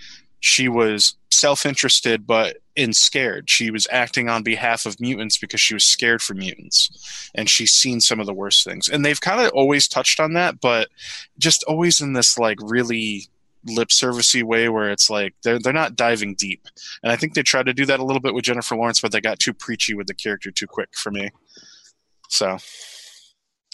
[0.41, 3.49] She was self-interested, but in scared.
[3.49, 7.73] She was acting on behalf of mutants because she was scared for mutants, and she's
[7.73, 8.89] seen some of the worst things.
[8.89, 10.89] And they've kind of always touched on that, but
[11.39, 13.29] just always in this like really
[13.67, 16.67] lip servicey way where it's like they're they're not diving deep.
[17.03, 19.13] And I think they tried to do that a little bit with Jennifer Lawrence, but
[19.13, 21.31] they got too preachy with the character too quick for me.
[22.29, 22.59] So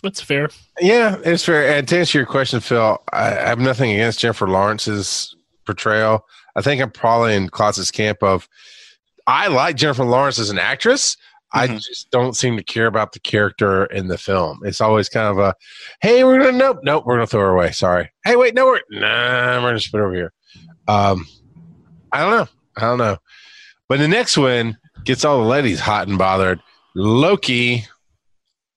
[0.03, 0.49] That's fair.
[0.81, 1.77] Yeah, it's fair.
[1.77, 5.35] And to answer your question, Phil, I, I have nothing against Jennifer Lawrence's
[5.67, 6.25] portrayal.
[6.57, 8.49] I think I'm probably in Klotz's camp of
[9.31, 11.16] I like Jennifer Lawrence as an actress.
[11.53, 11.81] I Mhm.
[11.81, 14.61] just don't seem to care about the character in the film.
[14.64, 15.55] It's always kind of a,
[16.01, 17.71] hey, we're gonna nope, nope, we're gonna throw her away.
[17.71, 18.11] Sorry.
[18.25, 20.33] Hey, wait, no, we're nah, we're gonna her over here.
[20.88, 21.27] Um,
[22.12, 22.49] I don't know.
[22.77, 23.19] I don't know.
[23.88, 26.61] But the next one gets all the ladies hot and bothered.
[26.97, 27.87] Loki.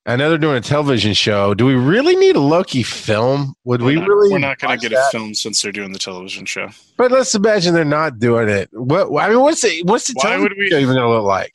[0.06, 1.54] I know they're doing a television show.
[1.54, 3.56] Do we really need a Loki film?
[3.63, 4.30] Would we we're not, really?
[4.34, 5.08] we're not going to get that?
[5.08, 6.70] a film since they're doing the television show.
[6.98, 8.70] But let's imagine they're not doing it.
[8.74, 11.10] What I mean, what's the what's the Why television would we- show even going to
[11.10, 11.54] look like?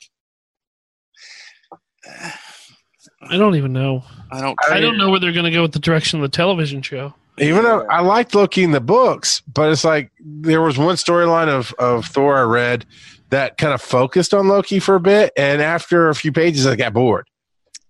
[3.21, 4.03] I don't even know.
[4.31, 4.57] I don't.
[4.69, 7.13] I don't know where they're going to go with the direction of the television show.
[7.37, 11.47] Even though I liked Loki in the books, but it's like there was one storyline
[11.47, 12.85] of of Thor I read
[13.29, 16.75] that kind of focused on Loki for a bit, and after a few pages, I
[16.75, 17.27] got bored.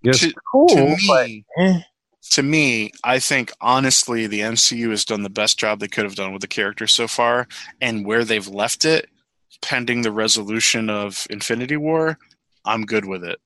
[0.04, 1.80] It's To- cool, to but me, eh.
[2.32, 6.16] to me, I think honestly, the MCU has done the best job they could have
[6.16, 7.48] done with the character so far,
[7.82, 9.10] and where they've left it,
[9.62, 12.18] pending the resolution of Infinity War,
[12.66, 13.40] I'm good with it.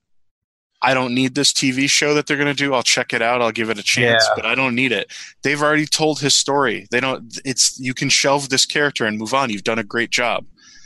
[0.85, 2.73] I don't need this TV show that they're going to do.
[2.73, 3.41] I'll check it out.
[3.41, 4.33] I'll give it a chance, Yeah.
[4.35, 5.11] but I don't need it.
[5.41, 6.87] They've already told his story.
[6.91, 7.39] They don't.
[7.45, 9.49] It's you can shelve this character and move on.
[9.49, 10.45] You've done a great job.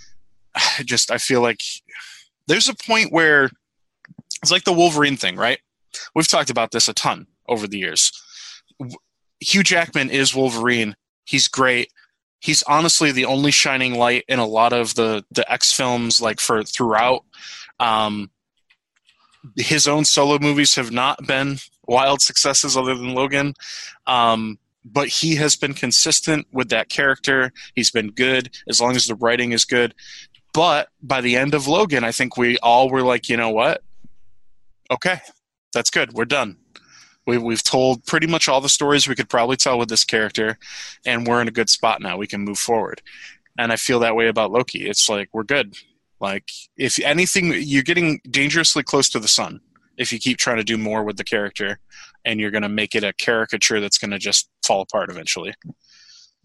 [0.56, 1.62] I just I feel like
[2.48, 3.50] there's a point where
[4.42, 5.60] it's like the Wolverine thing, right?
[6.14, 8.12] We've talked about this a ton over the years.
[9.40, 10.96] Hugh Jackman is Wolverine.
[11.26, 11.92] He's great.
[12.40, 16.40] He's honestly the only shining light in a lot of the the X films, like
[16.40, 17.24] for throughout.
[17.80, 18.32] Um,
[19.56, 23.54] his own solo movies have not been wild successes, other than Logan.
[24.06, 27.52] Um, but he has been consistent with that character.
[27.76, 29.94] He's been good as long as the writing is good.
[30.54, 33.84] But by the end of Logan, I think we all were like, you know what?
[34.92, 35.20] Okay,
[35.74, 36.14] that's good.
[36.14, 36.58] We're done.
[37.26, 40.58] We, we've told pretty much all the stories we could probably tell with this character,
[41.06, 42.18] and we're in a good spot now.
[42.18, 43.02] We can move forward.
[43.58, 44.88] And I feel that way about Loki.
[44.88, 45.76] It's like we're good.
[46.22, 49.60] Like if anything, you're getting dangerously close to the sun
[49.98, 51.80] if you keep trying to do more with the character,
[52.24, 55.54] and you're going to make it a caricature that's going to just fall apart eventually.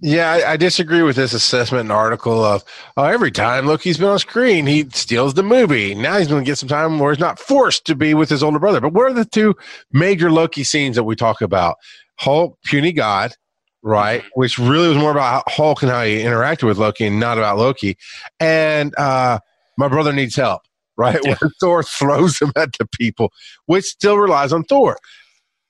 [0.05, 2.65] Yeah, I, I disagree with this assessment and article of
[2.97, 5.95] oh, every time Loki's been on screen, he steals the movie.
[5.95, 8.43] Now he's going to get some time where he's not forced to be with his
[8.43, 8.81] older brother.
[8.81, 9.55] But what are the two
[9.93, 11.77] major Loki scenes that we talk about?
[12.17, 13.37] Hulk, puny god,
[13.83, 14.25] right?
[14.35, 17.59] Which really was more about Hulk and how he interacted with Loki, and not about
[17.59, 17.97] Loki.
[18.41, 19.39] And uh,
[19.79, 20.63] my brother needs help,
[20.97, 21.21] right?
[21.23, 21.37] Yeah.
[21.39, 23.33] Where Thor throws him at the people,
[23.67, 24.99] which still relies on Thor.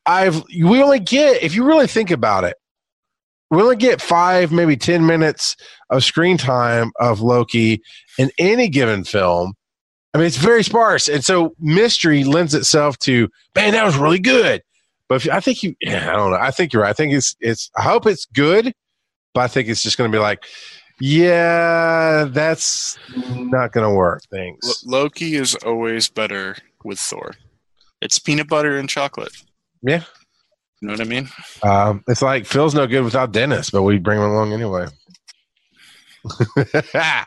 [0.07, 2.57] I've we only get if you really think about it
[3.52, 5.56] we only get five, maybe 10 minutes
[5.90, 7.82] of screen time of Loki
[8.18, 9.52] in any given film.
[10.14, 11.06] I mean, it's very sparse.
[11.06, 14.62] And so mystery lends itself to, man, that was really good.
[15.06, 16.38] But if, I think you, yeah, I don't know.
[16.38, 16.88] I think you're right.
[16.88, 18.72] I think it's, it's, I hope it's good,
[19.34, 20.46] but I think it's just going to be like,
[20.98, 24.22] yeah, that's not going to work.
[24.30, 24.82] Thanks.
[24.86, 27.34] Lo- Loki is always better with Thor.
[28.00, 29.32] It's peanut butter and chocolate.
[29.82, 30.04] Yeah.
[30.83, 31.29] You know what I mean?
[31.62, 34.88] Um, it's like Phil's no good without Dennis, but we bring him along anyway.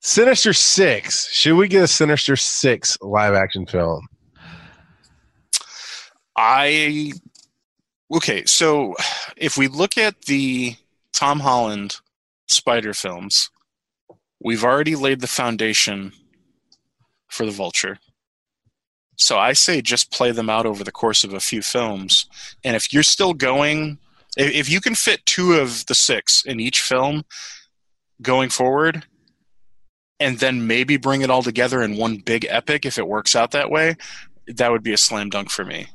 [0.00, 1.32] Sinister Six.
[1.32, 4.06] Should we get a Sinister Six live action film?
[6.36, 7.12] I
[8.14, 8.44] okay.
[8.44, 8.94] So
[9.34, 10.76] if we look at the
[11.14, 11.96] Tom Holland
[12.48, 13.48] Spider films,
[14.44, 16.12] we've already laid the foundation
[17.28, 17.98] for the Vulture.
[19.20, 22.24] So I say just play them out over the course of a few films,
[22.64, 23.98] and if you're still going,
[24.36, 27.24] if, you can fit two of the six in each film
[28.22, 29.04] going forward,
[30.18, 33.50] and then maybe bring it all together in one big epic if it works out
[33.50, 33.94] that way,
[34.46, 35.88] that would be a slam dunk for me.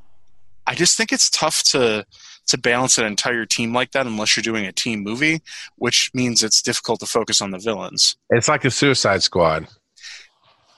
[0.67, 2.05] I just think it's tough to
[2.47, 5.41] to balance an entire team like that unless you're doing a team movie,
[5.77, 8.17] which means it's difficult to focus on the villains.
[8.29, 9.67] It's like a Suicide Squad.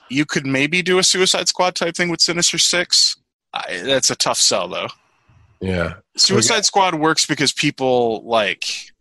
[0.09, 3.17] You could maybe do a Suicide Squad type thing with Sinister Six.
[3.53, 4.87] I, that's a tough sell though.
[5.59, 8.91] Yeah, Suicide Squad works because people like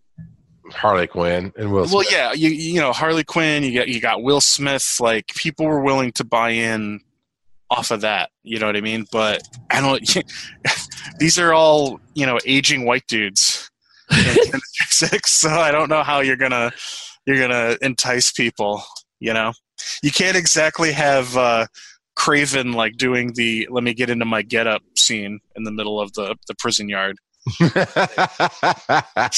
[0.72, 1.86] Harley Quinn and Will.
[1.92, 5.66] well yeah you you know Harley Quinn you got you got Will Smith like people
[5.66, 7.00] were willing to buy in
[7.70, 10.02] off of that you know what I mean but I don't
[11.18, 13.70] these are all you know aging white dudes
[14.88, 16.72] Six so I don't know how you're gonna
[17.26, 18.82] you're gonna entice people
[19.20, 19.52] you know
[20.02, 21.66] you can't exactly have uh
[22.18, 26.00] Kraven like doing the let me get into my get up scene in the middle
[26.00, 27.16] of the the prison yard
[27.58, 27.68] so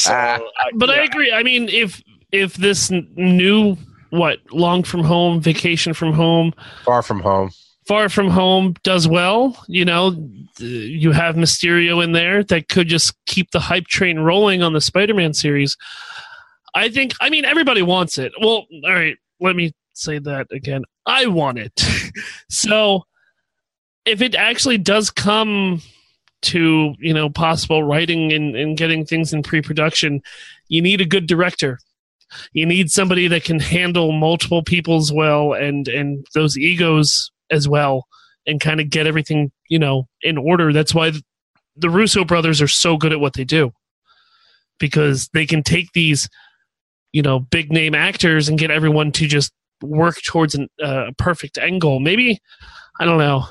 [0.09, 0.41] I,
[0.75, 1.33] But I agree.
[1.33, 3.77] I mean, if if this n- new
[4.11, 6.53] what long from home, vacation from home,
[6.85, 7.51] Far from home.
[7.87, 10.13] far from home does well, you know,
[10.57, 14.73] th- you have Mysterio in there that could just keep the hype train rolling on
[14.73, 15.77] the Spider-Man series.
[16.75, 17.13] I think.
[17.21, 18.33] I mean, everybody wants it.
[18.41, 19.17] Well, all right.
[19.41, 20.85] Let me say that again.
[21.07, 21.73] I want it.
[22.51, 23.05] so,
[24.05, 25.83] if it actually does come
[26.41, 30.23] to you know possible writing and, and getting things in pre-production,
[30.69, 31.79] you need a good director.
[32.53, 38.07] You need somebody that can handle multiple people's well and and those egos as well,
[38.47, 40.73] and kind of get everything you know in order.
[40.73, 41.13] That's why
[41.77, 43.73] the Russo brothers are so good at what they do
[44.79, 46.29] because they can take these
[47.13, 51.13] you know big name actors and get everyone to just work towards an, uh, a
[51.13, 52.01] perfect end goal.
[52.01, 52.41] Maybe
[53.01, 53.45] I don't know.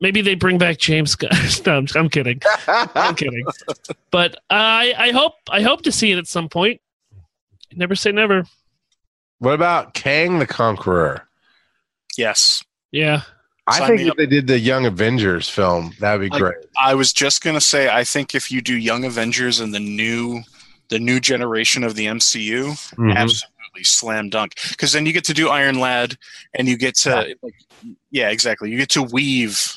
[0.00, 1.14] Maybe they bring back James.
[1.14, 1.30] Gunn.
[1.66, 2.40] no, I'm, I'm kidding.
[2.68, 3.44] I'm kidding.
[4.10, 6.80] But I I hope I hope to see it at some point.
[7.74, 8.44] Never say never.
[9.38, 11.26] What about Kang the Conqueror?
[12.18, 13.22] yes Yeah.
[13.68, 14.16] I Sign think if up.
[14.16, 16.56] they did the Young Avengers film, that'd be I- great.
[16.76, 20.42] I was just gonna say, I think if you do Young Avengers and the new,
[20.88, 23.14] the new generation of the MCU, Mhm.
[23.80, 24.54] Absolutely slam dunk.
[24.70, 26.16] Because then you get to do Iron Lad,
[26.54, 27.54] and you get to, like,
[28.10, 28.70] yeah, exactly.
[28.70, 29.76] You get to weave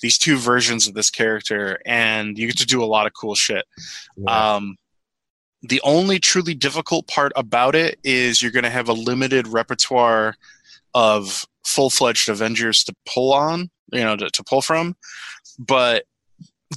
[0.00, 3.34] these two versions of this character, and you get to do a lot of cool
[3.34, 3.64] shit.
[4.16, 4.54] Yeah.
[4.54, 4.76] Um,
[5.62, 10.36] the only truly difficult part about it is you're going to have a limited repertoire
[10.94, 14.96] of full-fledged Avengers to pull on, you know, to, to pull from.
[15.58, 16.04] But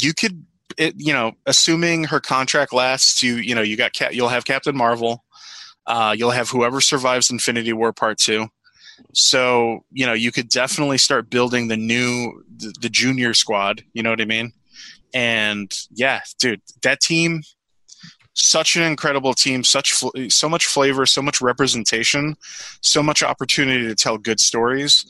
[0.01, 0.45] you could,
[0.77, 4.43] it, you know, assuming her contract lasts, you, you know, you got, Cap, you'll have
[4.43, 5.23] Captain Marvel,
[5.87, 8.47] uh, you'll have whoever survives Infinity War Part Two.
[9.13, 13.83] So you know, you could definitely start building the new, the, the junior squad.
[13.93, 14.53] You know what I mean?
[15.13, 17.41] And yeah, dude, that team
[18.35, 22.35] such an incredible team, such fl- so much flavor, so much representation,
[22.81, 25.05] so much opportunity to tell good stories.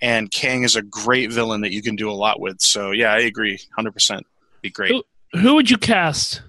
[0.00, 2.60] And Kang is a great villain that you can do a lot with.
[2.60, 4.24] So yeah, I agree, hundred percent.
[4.62, 5.04] Be great Who-
[5.40, 6.42] Who would you cast?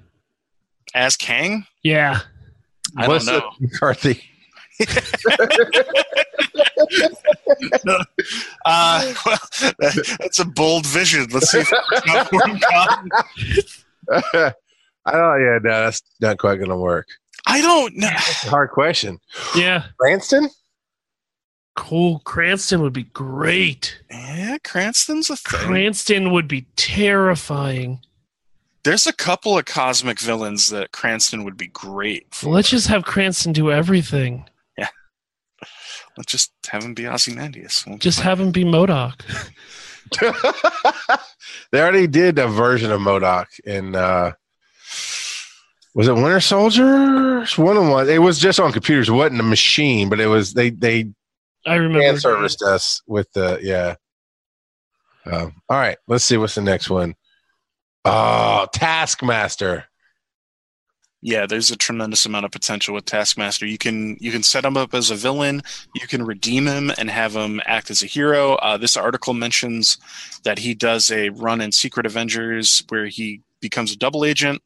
[0.94, 1.66] as Kang.
[1.84, 2.20] Yeah.
[2.98, 3.52] I don't Melissa know.
[3.60, 4.24] McCarthy.
[8.66, 11.28] Uh, well, that- that's a bold vision.
[11.32, 13.10] Let's see if it works out for him, Con.
[15.06, 15.42] I don't.
[15.42, 17.08] Yeah, no, that's not quite going to work.
[17.46, 18.10] I don't know.
[18.12, 19.20] It's a hard question.
[19.56, 19.86] Yeah.
[20.00, 20.50] Cranston?
[21.76, 22.20] Cool.
[22.26, 24.00] Cranston would be great.
[24.12, 25.60] Yeah, Cranston's a thing.
[25.68, 28.00] Cranston would be terrifying.
[28.84, 32.28] There's a couple of cosmic villains that Cranston would be great.
[32.34, 32.50] For.
[32.50, 34.46] Let's just have Cranston do everything.
[34.78, 34.88] Yeah.
[36.18, 37.84] Let's just have him be Ozymandias.
[37.86, 39.22] We'll- Just have him be MODOK.
[41.72, 43.96] they already did a version of MODOK in.
[43.96, 44.32] Uh,
[45.94, 47.46] was it Winter Soldier?
[47.58, 48.10] One of one.
[48.10, 49.10] It was just on computers.
[49.10, 50.54] It wasn't a machine, but it was.
[50.54, 51.12] They they
[51.66, 52.00] I remember.
[52.02, 53.96] fan serviced us with the yeah.
[55.26, 57.14] Um, all right, let's see what's the next one.
[58.12, 59.86] Oh, Taskmaster.
[61.22, 63.66] yeah, there's a tremendous amount of potential with Taskmaster.
[63.66, 65.62] You can you can set him up as a villain.
[65.94, 68.54] You can redeem him and have him act as a hero.
[68.56, 69.98] Uh, this article mentions
[70.44, 74.62] that he does a run in Secret Avengers where he becomes a double agent.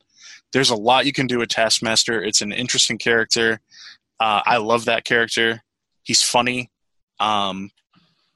[0.53, 2.23] There's a lot you can do with Taskmaster.
[2.23, 3.59] It's an interesting character.
[4.19, 5.63] Uh, I love that character.
[6.03, 6.69] He's funny.
[7.19, 7.71] Um,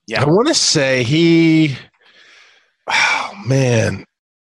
[0.08, 0.24] yeah.
[0.24, 1.78] I want to say he.
[2.90, 4.06] Oh man,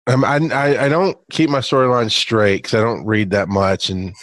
[0.06, 3.88] um, I, I I don't keep my storyline straight because I don't read that much,
[3.88, 4.14] and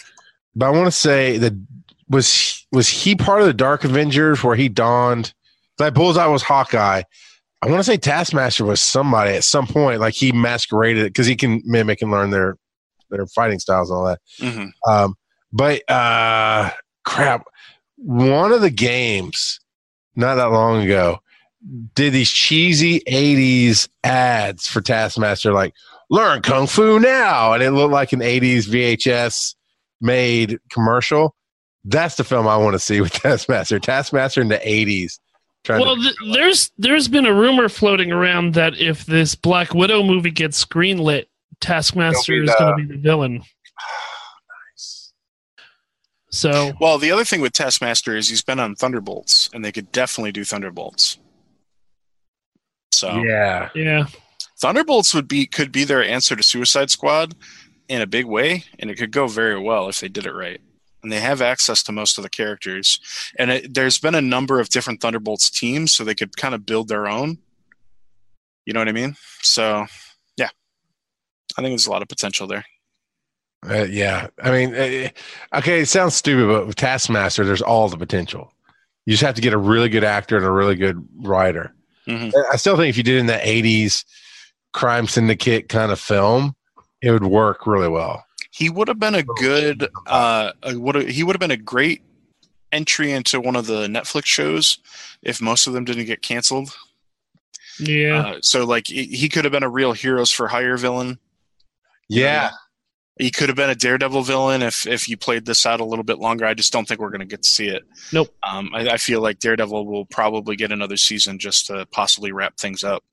[0.54, 1.54] but I want to say that
[2.08, 5.32] was was he part of the Dark Avengers where he donned
[5.78, 7.02] like Bullseye was Hawkeye.
[7.62, 11.36] I want to say Taskmaster was somebody at some point, like he masqueraded because he
[11.36, 12.56] can mimic and learn their
[13.10, 14.20] their fighting styles and all that.
[14.38, 15.14] hmm Um,
[15.52, 16.70] but uh,
[17.04, 17.44] crap,
[17.96, 19.60] one of the games
[20.16, 21.20] not that long ago
[21.94, 25.74] did these cheesy '80s ads for Taskmaster, like
[26.10, 29.54] "Learn Kung Fu now," and it looked like an '80s VHS
[30.00, 31.34] made commercial.
[31.84, 33.78] That's the film I want to see with Taskmaster.
[33.78, 35.18] Taskmaster in the '80s.
[35.68, 40.02] Well, to, th- there's there's been a rumor floating around that if this Black Widow
[40.02, 41.26] movie gets greenlit,
[41.60, 43.42] Taskmaster He'll is going to be the villain.
[46.34, 49.92] So Well, the other thing with Taskmaster is he's been on Thunderbolts, and they could
[49.92, 51.18] definitely do Thunderbolts.
[52.92, 54.06] So yeah, yeah,
[54.60, 57.34] Thunderbolts would be could be their answer to Suicide Squad
[57.88, 60.60] in a big way, and it could go very well if they did it right.
[61.02, 63.00] And they have access to most of the characters,
[63.36, 66.64] and it, there's been a number of different Thunderbolts teams, so they could kind of
[66.64, 67.38] build their own.
[68.64, 69.16] You know what I mean?
[69.40, 69.86] So,
[70.36, 70.50] yeah,
[71.58, 72.64] I think there's a lot of potential there.
[73.68, 75.08] Uh, yeah, I mean, uh,
[75.58, 78.52] okay, it sounds stupid, but with Taskmaster, there's all the potential.
[79.06, 81.74] You just have to get a really good actor and a really good writer.
[82.06, 82.32] Mhm.
[82.52, 84.04] I still think if you did it in the '80s
[84.72, 86.54] crime syndicate kind of film,
[87.00, 88.24] it would work really well.
[88.50, 89.88] He would have been a good.
[90.06, 92.02] Uh, a, would he would have been a great
[92.70, 94.78] entry into one of the Netflix shows
[95.22, 96.74] if most of them didn't get canceled.
[97.78, 98.18] yeah.
[98.18, 101.18] Uh, so, like, he he could have been a real heroes for hire villain.
[102.08, 102.50] Yeah,
[103.22, 106.02] He could have been a Daredevil villain if if you played this out a little
[106.02, 106.44] bit longer.
[106.44, 107.84] I just don't think we're going to get to see it.
[108.12, 108.34] Nope.
[108.42, 112.56] Um, I, I feel like Daredevil will probably get another season just to possibly wrap
[112.56, 113.04] things up,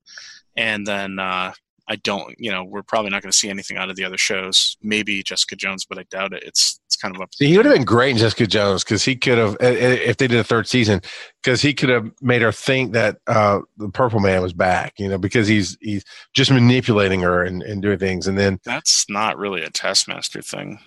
[0.58, 1.54] and then uh,
[1.92, 2.36] I don't.
[2.38, 4.78] You know, we're probably not going to see anything out of the other shows.
[4.82, 6.44] Maybe Jessica Jones, but I doubt it.
[6.44, 7.30] It's it's kind of up.
[7.38, 10.18] He would have been great in Jessica Jones because he could have, uh, uh, if
[10.18, 11.02] they did a third season,
[11.42, 14.94] because he could have made her think that uh, the Purple Man was back.
[15.00, 19.06] You know, because he's he's just manipulating her and, and doing things, and then That's
[19.10, 20.80] not really a Taskmaster thing.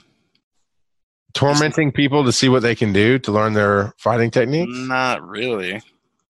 [1.35, 4.73] tormenting people to see what they can do to learn their fighting techniques.
[4.73, 5.81] Not really.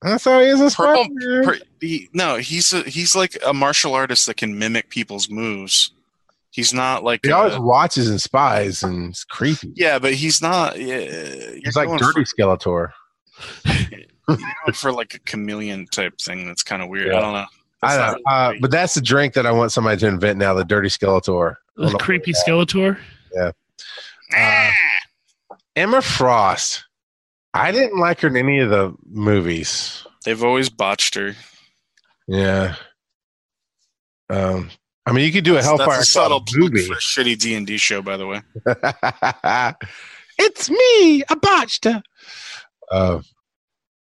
[0.02, 1.06] That's how he is a Purple-
[1.44, 5.92] Per- he, no, he's a, he's like a martial artist that can mimic people's moves.
[6.50, 9.72] He's not like He a- always watches and spies, and it's creepy.
[9.74, 10.78] yeah, but he's not.
[10.78, 11.00] Yeah,
[11.64, 12.62] He's like Dirty Skeletor.
[12.62, 12.92] For,
[14.28, 16.46] you're going for like a chameleon type thing.
[16.46, 17.06] That's kind of weird.
[17.08, 17.18] Yeah.
[17.18, 17.46] I don't know.
[17.84, 20.06] I That's know, not really uh, but that's the drink that I want somebody to
[20.08, 20.52] invent now.
[20.54, 21.56] The Dirty Skeletor.
[21.76, 22.98] The creepy Skeletor.
[24.36, 24.70] uh,
[25.74, 26.84] Emma Frost.
[27.54, 30.06] I didn't like her in any of the movies.
[30.24, 31.34] They've always botched her.
[32.26, 32.76] Yeah.
[34.30, 34.70] Um.
[35.04, 36.86] I mean, you could do a That's Hellfire a subtle Club plug movie.
[36.86, 38.40] for a shitty D and D show, by the way.
[40.38, 41.86] it's me, a botched.
[42.90, 43.20] Uh,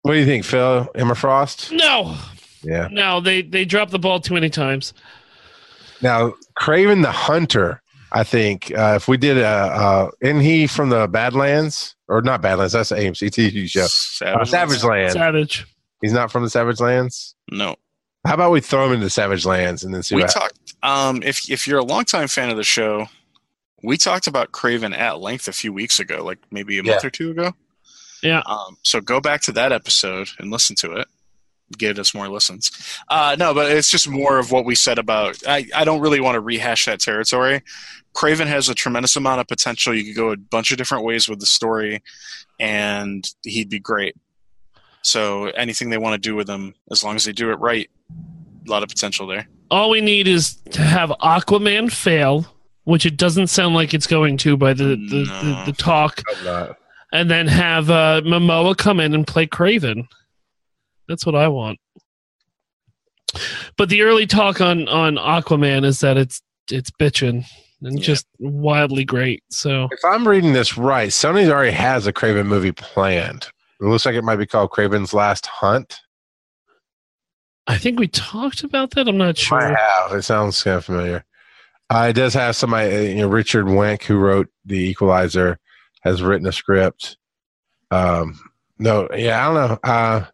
[0.03, 0.89] what do you think, Phil?
[0.95, 1.73] Emma Frost?
[1.73, 2.17] No,
[2.63, 2.89] Yeah.
[2.93, 4.95] no, they they dropped the ball too many times.
[6.01, 7.83] Now, Kraven the Hunter.
[8.15, 12.41] I think uh, if we did a, uh, isn't he from the Badlands or not
[12.41, 12.73] Badlands?
[12.73, 13.83] That's an AMC TV show.
[13.83, 14.49] Uh, Savage.
[14.49, 15.13] Savage Land.
[15.13, 15.67] Savage.
[16.01, 17.35] He's not from the Savage Lands.
[17.51, 17.75] No,
[18.25, 20.31] How about we throw him into Savage Lands and then see we what?
[20.31, 20.75] talked.
[20.85, 23.07] Um, if if you're a longtime fan of the show,
[23.83, 27.11] we talked about Kraven at length a few weeks ago, like maybe a month or
[27.11, 27.53] two ago.
[28.23, 28.43] Yeah.
[28.47, 31.09] Um, so go back to that episode and listen to it.
[31.79, 32.71] Get us more listens.
[33.09, 35.37] Uh, no, but it's just more of what we said about.
[35.47, 37.63] I, I don't really want to rehash that territory.
[38.15, 39.95] Kraven has a tremendous amount of potential.
[39.95, 42.03] You could go a bunch of different ways with the story,
[42.61, 44.15] and he'd be great.
[45.03, 47.91] So anything they want to do with him, as long as they do it right,
[48.67, 49.47] a lot of potential there.
[49.71, 52.47] All we need is to have Aquaman fail,
[52.85, 55.41] which it doesn't sound like it's going to by the the, No.
[55.43, 56.79] the, the talk, I'm not.
[57.13, 60.07] and then have uh, Momoa come in and play Kraven.
[61.09, 61.79] That's what I want.
[63.77, 66.41] But the early talk on on Aquaman is that it's
[66.71, 67.45] it's bitching
[67.83, 68.05] and Yeah.
[68.05, 69.43] just wildly great.
[69.51, 73.49] So If I'm reading this right, Sony already has a Kraven movie planned.
[73.81, 76.01] It looks like it might be called Kraven's Last Hunt.
[77.67, 79.09] I think we talked about that.
[79.09, 79.61] I'm not sure.
[79.61, 80.13] I have.
[80.17, 81.25] It sounds kind of familiar.
[81.91, 85.59] Uh, it does have somebody, uh, you know, Richard Wenk, who wrote The Equalizer,
[86.03, 87.17] has written a script.
[87.91, 88.39] Um,
[88.79, 89.79] no, yeah, I don't know.
[89.83, 90.25] Uh,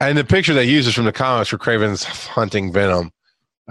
[0.00, 3.10] and the picture they use is from the comics for Kraven's hunting Venom.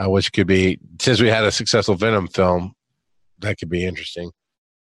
[0.01, 2.73] uh, which could be since we had a successful Venom film,
[3.39, 4.31] that could be interesting.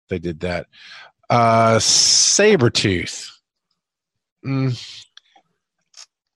[0.10, 0.68] They did that.
[1.30, 3.30] Uh, Sabretooth.
[4.46, 5.06] Mm,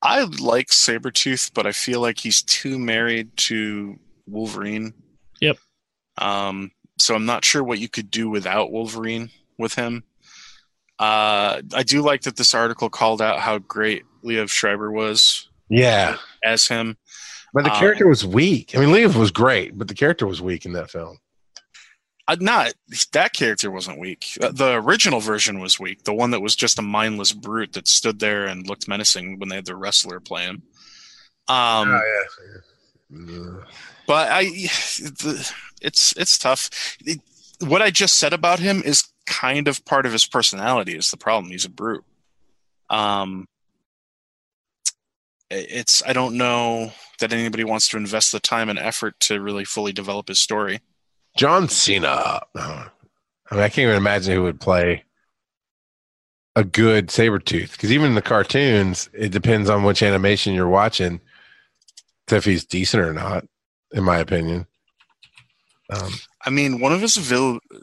[0.02, 4.94] I like Sabretooth, but I feel like he's too married to Wolverine.
[5.42, 5.58] Yep.
[6.18, 10.04] Um, so I'm not sure what you could do without Wolverine with him.
[10.98, 16.18] Uh, I do like that this article called out how great Liev Schreiber was yeah,
[16.44, 16.98] as him.
[17.54, 18.76] but the Um, character was weak.
[18.76, 21.20] I mean, Liev was great, but the character was weak in that film.
[22.28, 22.74] Uh, not
[23.14, 24.36] that character wasn't weak.
[24.42, 26.04] Uh, The original version was weak.
[26.06, 29.50] The one that was just a mindless brute that stood there and looked menacing when
[29.50, 30.64] they had the wrestler play him.
[31.48, 32.02] Um,
[33.12, 33.62] yeah.
[34.08, 35.52] but I, the,
[35.82, 36.70] it's it's tough.
[37.06, 37.22] It-
[37.60, 40.98] what I just said about him is kind of part of his personality.
[40.98, 41.52] Is the problem?
[41.52, 42.04] He's a brute.
[42.90, 43.48] Um,
[45.70, 49.66] it's I don't know that anybody wants to invest the time and effort to really
[49.66, 50.82] fully develop his story.
[51.38, 52.42] John Cena.
[52.56, 52.90] I
[53.52, 55.04] mean, I can't even imagine who would play
[56.56, 61.20] a good Sabretooth Because even in the cartoons, it depends on which animation you're watching
[62.28, 63.46] to if he's decent or not,
[63.92, 64.66] in my opinion.
[65.92, 67.16] Um, I mean, one of his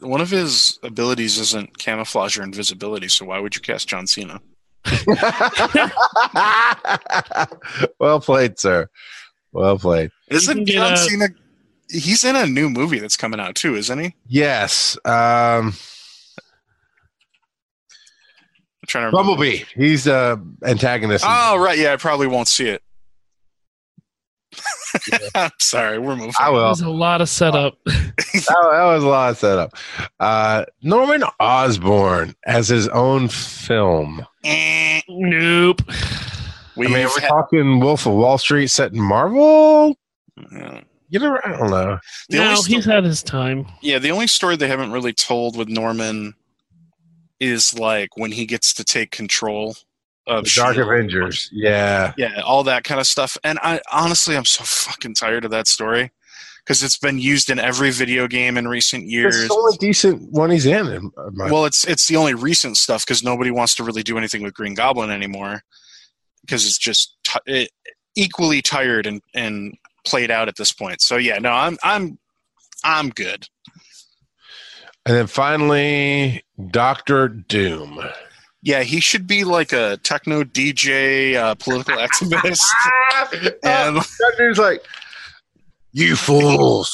[0.01, 3.07] one of his abilities isn't camouflage or invisibility.
[3.07, 4.41] So why would you cast John Cena?
[7.99, 8.89] well played, sir.
[9.51, 10.11] Well played.
[10.29, 11.27] Isn't John a- Cena?
[11.89, 14.15] He's in a new movie that's coming out too, isn't he?
[14.27, 14.97] Yes.
[15.05, 15.73] Um,
[18.81, 19.17] I'm trying to remember.
[19.29, 19.63] Bumblebee.
[19.75, 21.23] He's uh antagonist.
[21.27, 22.81] Oh right, yeah, I probably won't see it.
[25.35, 26.33] I'm sorry, we're moving.
[26.39, 26.65] I will.
[26.65, 27.77] There's a lot of setup.
[27.85, 29.73] that, that was a lot of setup.
[30.19, 34.25] Uh, Norman Osborn as his own film.
[34.43, 35.81] Eh, nope.
[36.75, 39.95] We've I mean, we're had- talking Wolf of Wall Street set in Marvel.
[40.51, 40.81] yeah.
[41.09, 41.99] You know, I don't know.
[42.29, 43.67] The no, sto- he's had his time.
[43.83, 46.33] yeah, the only story they haven't really told with Norman
[47.39, 49.75] is like when he gets to take control
[50.27, 50.81] of Dark S.H.I.E.L.D..
[50.81, 51.49] Avengers.
[51.51, 52.13] Yeah.
[52.17, 53.37] Yeah, all that kind of stuff.
[53.43, 56.11] And I honestly, I'm so fucking tired of that story
[56.63, 59.47] because it's been used in every video game in recent It's years.
[59.47, 61.11] the only decent one he's in.
[61.35, 64.53] Well, it's it's the only recent stuff because nobody wants to really do anything with
[64.53, 65.61] Green Goblin anymore
[66.41, 67.69] because it's just t- it,
[68.15, 71.01] equally tired and and played out at this point.
[71.01, 72.17] So yeah, no, I'm I'm
[72.85, 73.47] I'm good.
[75.05, 77.99] and then finally, Doctor Doom.
[78.65, 82.63] Yeah, he should be like a techno DJ, uh, political activist,
[83.63, 84.81] and Doctor's like,
[85.91, 86.89] you fools.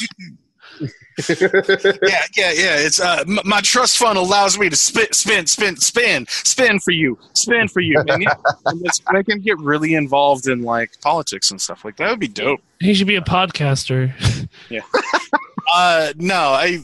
[1.29, 2.77] yeah, yeah, yeah.
[2.77, 6.91] It's uh, m- my trust fund allows me to spin, spin, spin, spin, spin for
[6.91, 7.99] you, spin for you.
[8.07, 8.33] And, yeah,
[8.65, 12.09] and let's make him get really involved in like politics and stuff like that.
[12.09, 12.61] Would be dope.
[12.79, 14.11] He should be a podcaster.
[14.69, 14.81] Yeah.
[15.71, 16.79] uh, no, I.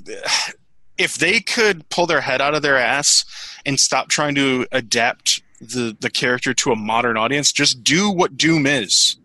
[0.98, 3.26] If they could pull their head out of their ass
[3.66, 8.38] and stop trying to adapt the the character to a modern audience, just do what
[8.38, 9.18] Doom is.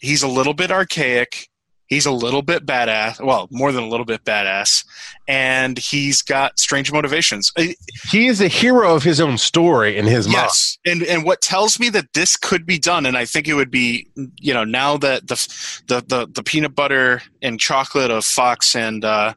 [0.00, 1.48] He's a little bit archaic.
[1.86, 3.18] He's a little bit badass.
[3.24, 4.84] Well, more than a little bit badass,
[5.26, 7.50] and he's got strange motivations.
[8.10, 10.36] He is the hero of his own story in his mind.
[10.36, 13.54] Yes, and and what tells me that this could be done, and I think it
[13.54, 14.06] would be,
[14.38, 19.02] you know, now that the the the, the peanut butter and chocolate of Fox and
[19.02, 19.32] uh,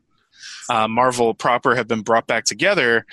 [0.71, 3.05] uh, Marvel proper have been brought back together.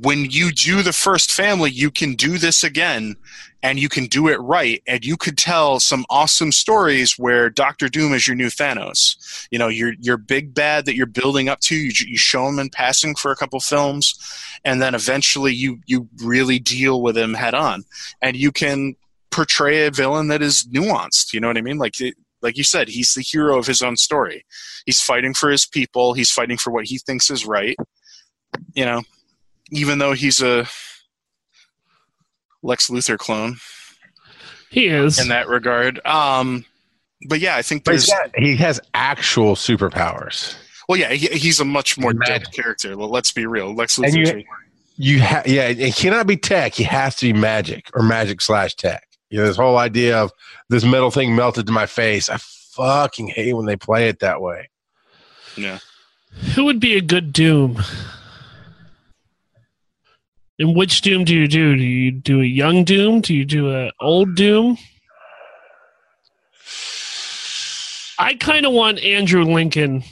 [0.00, 3.16] When you do the first family, you can do this again,
[3.62, 7.88] and you can do it right, and you could tell some awesome stories where Doctor
[7.88, 9.46] Doom is your new Thanos.
[9.50, 11.76] You know, your your big bad that you're building up to.
[11.76, 14.14] You, you show him in passing for a couple films,
[14.64, 17.84] and then eventually you you really deal with him head on,
[18.22, 18.96] and you can
[19.30, 21.34] portray a villain that is nuanced.
[21.34, 21.78] You know what I mean?
[21.78, 24.44] Like it, like you said, he's the hero of his own story.
[24.86, 26.12] He's fighting for his people.
[26.14, 27.76] He's fighting for what he thinks is right.
[28.74, 29.02] You know,
[29.70, 30.66] even though he's a
[32.62, 33.56] Lex Luthor clone
[34.70, 35.18] He is.
[35.18, 36.04] in that regard.
[36.06, 36.64] Um,
[37.28, 40.54] but yeah, I think But he's there's got- he has actual superpowers.
[40.88, 42.44] well, yeah, he, he's a much more Magic.
[42.44, 42.96] dope character.
[42.96, 44.38] Well, let's be real, Lex And Luthor.
[44.40, 44.44] you-
[44.96, 46.74] You ha- yeah, it cannot be tech.
[46.74, 49.02] He has to be magic or magic slash tech.
[49.32, 50.30] You know, this whole idea of
[50.68, 52.28] this metal thing melted to my face.
[52.28, 54.68] I fucking hate when they play it that way.
[55.56, 55.78] yeah.
[56.54, 57.82] Who would be a good Doom?
[60.58, 61.76] And which Doom do you do?
[61.76, 63.22] Do you do a young Doom?
[63.22, 64.76] Do you do a old Doom?
[68.18, 70.04] I kind of want Andrew Lincoln.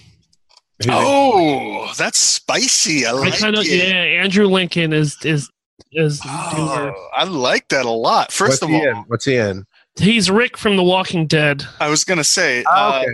[0.89, 3.05] Oh, that's spicy.
[3.05, 3.89] I I kind of it.
[3.89, 4.23] yeah.
[4.23, 5.51] Andrew Lincoln is is
[5.93, 8.33] is Oh, I like that a lot.
[8.33, 8.97] First What's of all, in?
[9.09, 9.65] What's he in?
[9.99, 11.65] He's Rick from The Walking Dead.
[11.81, 13.05] I was gonna say uh,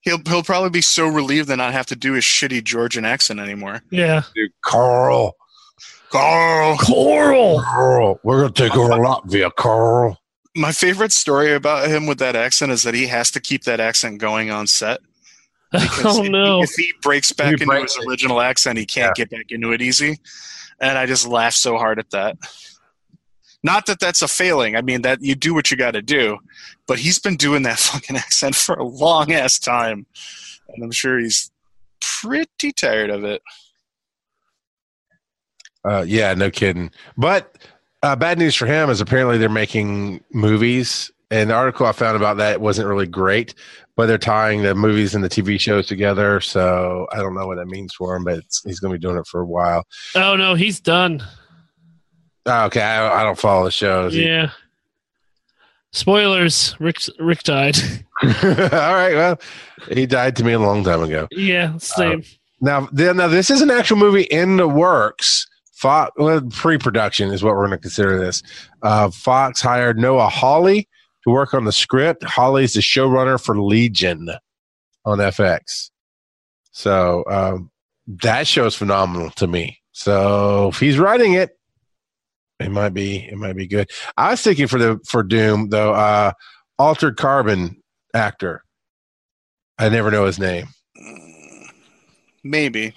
[0.00, 3.40] he'll he'll probably be so relieved to not have to do his shitty Georgian accent
[3.40, 3.82] anymore.
[3.90, 4.22] Yeah.
[4.34, 5.36] Dude, Carl.
[6.10, 6.76] Carl.
[6.78, 7.60] Coral.
[7.62, 8.20] Carl.
[8.22, 10.18] We're gonna take over Latvia, Carl.
[10.56, 13.80] My favorite story about him with that accent is that he has to keep that
[13.80, 15.00] accent going on set.
[15.72, 16.62] because Oh if- no.
[16.62, 18.08] If he breaks back He into breaks his it.
[18.08, 20.18] original accent, he can't get back into it easy.
[20.84, 22.36] And I just laugh so hard at that.
[23.62, 24.76] Not that that's a failing.
[24.76, 26.38] I mean that you do what you got to do,
[26.86, 30.04] but he's been doing that fucking accent for a long ass time,
[30.68, 31.50] and I'm sure he's
[32.20, 33.40] pretty tired of it.
[35.86, 36.90] Uh, yeah, no kidding.
[37.16, 37.56] But
[38.02, 42.16] uh, bad news for him is apparently they're making movies, and the article I found
[42.18, 43.54] about that wasn't really great.
[43.96, 47.58] But they're tying the movies and the TV shows together, so I don't know what
[47.58, 48.24] that means for him.
[48.24, 49.84] But it's, he's going to be doing it for a while.
[50.16, 51.22] Oh no, he's done.
[52.46, 54.16] Oh, okay, I, I don't follow the shows.
[54.16, 54.50] Yeah.
[55.92, 56.74] Spoilers.
[56.80, 57.76] Rick Rick died.
[58.22, 59.40] All right, well,
[59.90, 61.28] he died to me a long time ago.
[61.30, 61.76] yeah.
[61.78, 62.22] Same.
[62.60, 65.46] Now, then, now this is an actual movie in the works.
[65.72, 68.42] Fox, well, pre-production is what we're going to consider this.
[68.82, 70.88] Uh, Fox hired Noah Hawley
[71.24, 72.22] to work on the script.
[72.24, 74.28] Hawley's the showrunner for Legion
[75.04, 75.90] on FX.
[76.72, 77.70] So um,
[78.06, 79.80] that show's phenomenal to me.
[79.92, 81.50] So if he's writing it,
[82.60, 83.90] it might be it might be good.
[84.16, 85.92] I was thinking for the for Doom though.
[85.92, 86.32] Uh,
[86.78, 87.80] Altered Carbon
[88.14, 88.64] actor.
[89.78, 90.66] I never know his name.
[92.44, 92.94] Maybe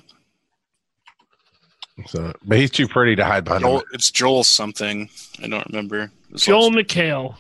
[2.08, 3.64] So, but he's too pretty to hide behind.
[3.64, 3.70] him.
[3.72, 5.10] Joel, it's Joel something.
[5.42, 6.12] I don't remember.
[6.36, 7.36] Joel also- McHale.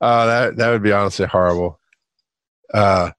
[0.00, 1.80] Oh, that that would be honestly horrible.
[2.72, 3.10] Uh,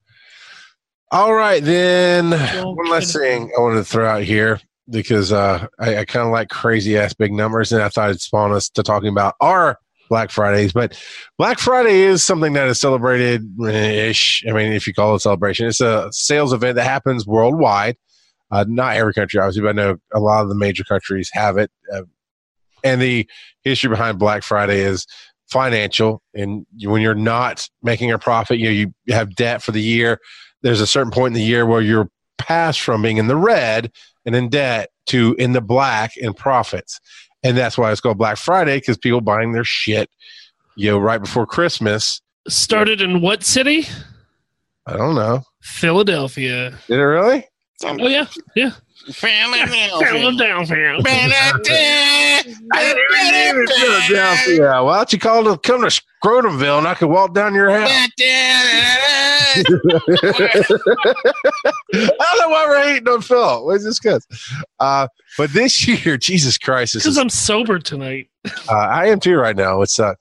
[1.12, 4.60] all right, then Joel one last thing I wanted to throw out here
[4.90, 8.22] because uh, I, I kind of like crazy ass big numbers, and I thought it'd
[8.22, 10.74] spawn us to talking about our Black Fridays.
[10.74, 11.02] But
[11.38, 14.44] Black Friday is something that is celebrated ish.
[14.48, 17.98] I mean, if you call it a celebration, it's a sales event that happens worldwide.
[18.52, 21.58] Uh, not every country, obviously, but I know a lot of the major countries have
[21.58, 21.72] it.
[21.94, 22.02] Uh,
[22.84, 23.28] and the
[23.64, 25.06] history behind Black Friday is
[25.52, 29.72] financial and you- when you're not making a profit you know you have debt for
[29.72, 30.20] the year
[30.62, 32.08] there's a certain point in the year where you're
[32.38, 33.92] passed from being in the red
[34.28, 37.00] and in debt to in the black in profits
[37.42, 40.10] and that's why it's called black friday because people buying their shit
[40.76, 43.88] you know right before christmas Started in what city?
[44.86, 46.78] i don't know Philadelphia.
[46.88, 47.46] did it really
[47.84, 48.26] Oh yeah.
[48.56, 48.72] Yeah.
[53.68, 54.58] Philadelphia.
[54.60, 57.70] yeah why don't you call to come to scrotumville and i could walk down your
[57.70, 57.90] house
[59.60, 59.64] I
[61.94, 63.66] don't know why we're hating on Phil.
[63.66, 64.22] What's this good?
[64.80, 65.08] Uh,
[65.38, 68.30] but this year, Jesus Christ, Because I'm sober tonight.
[68.46, 69.82] uh, I am too right now.
[69.82, 70.14] It's uh,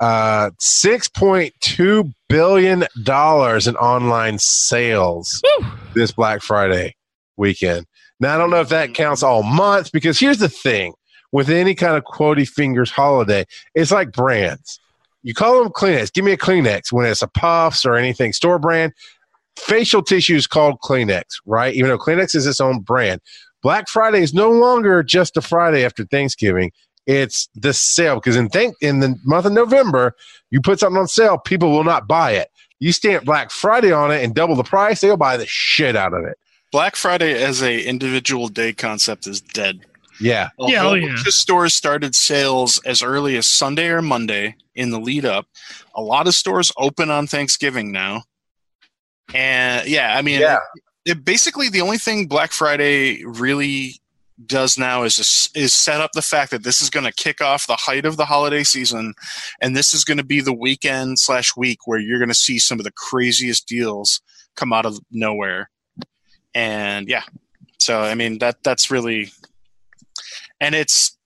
[0.00, 5.66] uh, six point two billion dollars in online sales Woo.
[5.94, 6.94] this Black Friday
[7.36, 7.86] weekend.
[8.20, 8.94] Now I don't know if that mm-hmm.
[8.94, 10.94] counts all month because here's the thing:
[11.32, 14.80] with any kind of quotey fingers holiday, it's like brands.
[15.22, 16.12] You call them Kleenex.
[16.12, 18.92] Give me a Kleenex when it's a Puffs or anything store brand.
[19.58, 21.74] Facial tissue is called Kleenex, right?
[21.74, 23.20] Even though Kleenex is its own brand.
[23.62, 26.70] Black Friday is no longer just a Friday after Thanksgiving.
[27.06, 30.14] It's the sale because in thank in the month of November,
[30.50, 32.48] you put something on sale, people will not buy it.
[32.78, 36.14] You stamp Black Friday on it and double the price, they'll buy the shit out
[36.14, 36.38] of it.
[36.76, 39.80] Black Friday as a individual day concept is dead.
[40.20, 40.50] Yeah.
[40.60, 41.16] A Yeah, whole oh, yeah.
[41.24, 45.46] stores started sales as early as Sunday or Monday in the lead up.
[45.94, 48.24] A lot of stores open on Thanksgiving now.
[49.32, 50.58] And yeah, I mean, Yeah.
[51.06, 53.94] it, basically the only thing Black Friday really
[54.44, 57.66] does now is is set up the fact that this is going to kick off
[57.66, 59.14] the height of the holiday season,
[59.62, 62.58] and this is going to be the weekend slash week where you're going to see
[62.58, 64.20] some of the craziest deals
[64.56, 65.70] come out of nowhere.
[66.56, 67.24] And yeah,
[67.78, 69.30] so I mean that that's really,
[70.58, 71.18] and it's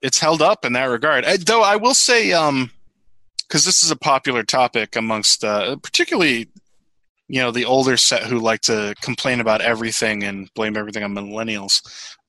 [0.00, 1.24] it's held up in that regard.
[1.24, 2.70] Uh, Though I will say, um,
[3.48, 6.50] because this is a popular topic amongst uh, particularly
[7.30, 11.14] you know the older set who like to complain about everything and blame everything on
[11.14, 11.80] millennials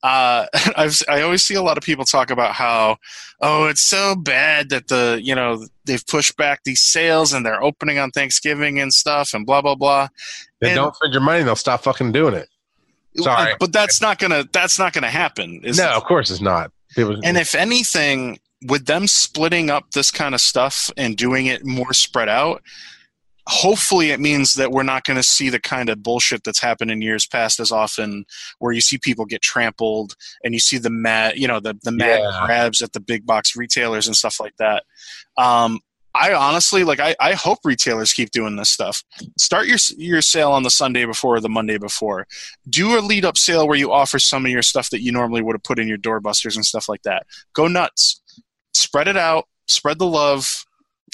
[0.04, 0.46] uh,
[0.76, 2.96] I've, i always see a lot of people talk about how
[3.40, 7.62] oh it's so bad that the you know they've pushed back these sales and they're
[7.62, 10.06] opening on thanksgiving and stuff and blah blah blah
[10.60, 12.48] They And- don't spend your money, they'll stop fucking doing it.
[13.16, 13.54] Sorry.
[13.60, 16.70] but that's not gonna that's not gonna happen is no, of course it's not.
[16.94, 18.38] People, and if anything
[18.68, 22.62] with them splitting up this kind of stuff and doing it more spread out
[23.48, 26.90] hopefully it means that we're not going to see the kind of bullshit that's happened
[26.90, 28.24] in years past as often
[28.60, 30.14] where you see people get trampled
[30.44, 32.42] and you see the mad you know the, the mad Yeah.
[32.46, 34.84] grabs at the big box retailers and stuff like that.
[35.36, 35.80] Um,
[36.14, 39.02] i honestly like I, I hope retailers keep doing this stuff.
[39.38, 42.26] Start your your sale on the sunday before or the monday before.
[42.68, 45.40] Do a lead up sale where you offer some of your stuff that you normally
[45.42, 47.24] would have put in your doorbusters and stuff like that.
[47.54, 48.20] Go nuts.
[48.74, 49.48] Spread it out.
[49.66, 50.64] Spread the love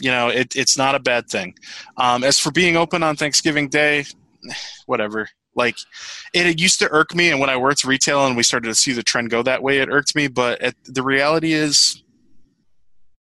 [0.00, 1.54] you know it, it's not a bad thing.
[1.96, 4.04] Um, as for being open on thanksgiving day
[4.86, 5.28] whatever.
[5.54, 5.76] Like
[6.32, 8.74] it, it used to irk me and when i worked retail and we started to
[8.74, 12.02] see the trend go that way it irked me but it, the reality is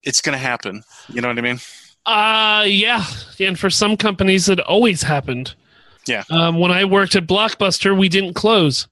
[0.04, 0.84] it's going to happen.
[1.10, 1.60] You know what i mean?
[2.06, 3.06] Uh yeah,
[3.40, 5.56] and for some companies it always happened.
[6.08, 6.24] Yeah.
[6.30, 8.88] Um, when I worked at Blockbuster, we didn't close,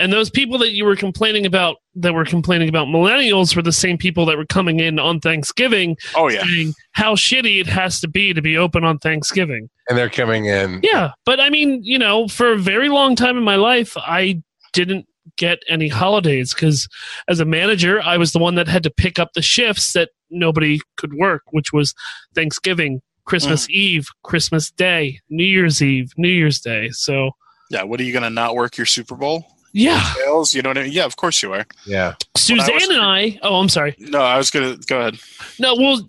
[0.00, 3.72] and those people that you were complaining about that were complaining about millennials were the
[3.72, 8.00] same people that were coming in on Thanksgiving oh yeah saying how shitty it has
[8.00, 9.68] to be to be open on Thanksgiving.
[9.88, 10.80] And they're coming in.
[10.82, 14.42] Yeah, but I mean, you know, for a very long time in my life, I
[14.72, 16.88] didn't get any holidays because
[17.28, 20.10] as a manager, I was the one that had to pick up the shifts that
[20.30, 21.94] nobody could work, which was
[22.34, 23.70] Thanksgiving, Christmas mm.
[23.70, 26.90] Eve, Christmas Day, New Year's Eve, New Year's Day.
[26.90, 27.30] So,
[27.70, 30.70] yeah what are you going to not work your super bowl yeah, sales you know
[30.70, 32.14] what i mean yeah of course you are Yeah.
[32.36, 33.94] Suzanne was- and I, oh, I'm sorry.
[33.98, 35.18] no i was going to go ahead
[35.58, 36.00] No, well,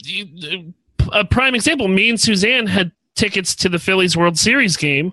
[1.13, 1.87] a prime example.
[1.87, 5.11] Me and Suzanne had tickets to the Phillies World Series game,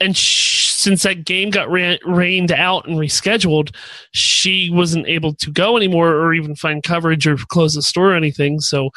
[0.00, 3.74] and sh- since that game got ra- rained out and rescheduled,
[4.12, 8.14] she wasn't able to go anymore, or even find coverage or close the store or
[8.14, 8.60] anything.
[8.60, 8.90] So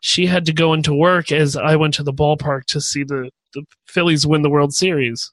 [0.00, 3.30] she had to go into work as I went to the ballpark to see the
[3.54, 5.32] the Phillies win the World Series.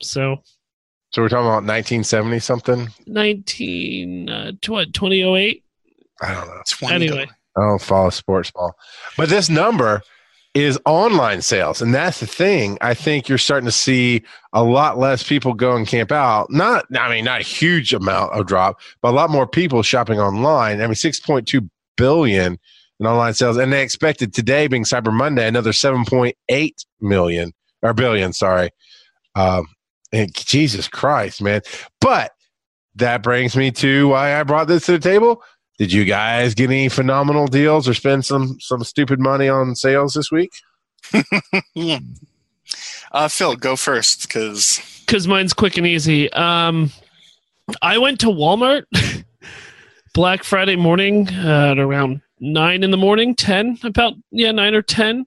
[0.00, 0.36] So
[1.16, 2.88] So we're talking about 1970 something.
[3.06, 5.64] nineteen uh, tw- what twenty oh eight.
[6.20, 6.60] I don't know.
[6.68, 7.30] 20 Anyway.
[7.56, 8.74] I don't follow sports ball.
[9.16, 10.02] But this number
[10.52, 11.80] is online sales.
[11.80, 12.76] And that's the thing.
[12.82, 16.50] I think you're starting to see a lot less people go and camp out.
[16.50, 20.20] Not, I mean, not a huge amount of drop, but a lot more people shopping
[20.20, 20.82] online.
[20.82, 22.58] I mean, 6.2 billion
[23.00, 23.56] in online sales.
[23.56, 28.68] And they expected today, being Cyber Monday, another 7.8 million or billion, sorry.
[29.34, 29.66] Um,
[30.12, 31.62] and Jesus Christ, man.
[32.00, 32.32] But
[32.96, 35.42] that brings me to why I brought this to the table.
[35.78, 40.14] Did you guys get any phenomenal deals or spend some some stupid money on sales
[40.14, 40.50] this week?
[43.12, 46.32] uh, phil go first because because mine's quick and easy.
[46.32, 46.90] Um,
[47.82, 48.84] I went to Walmart
[50.14, 54.82] Black Friday morning uh, at around nine in the morning, ten about yeah nine or
[54.82, 55.26] ten,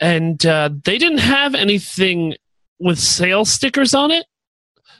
[0.00, 2.36] and uh, they didn't have anything
[2.84, 4.26] with sale stickers on it,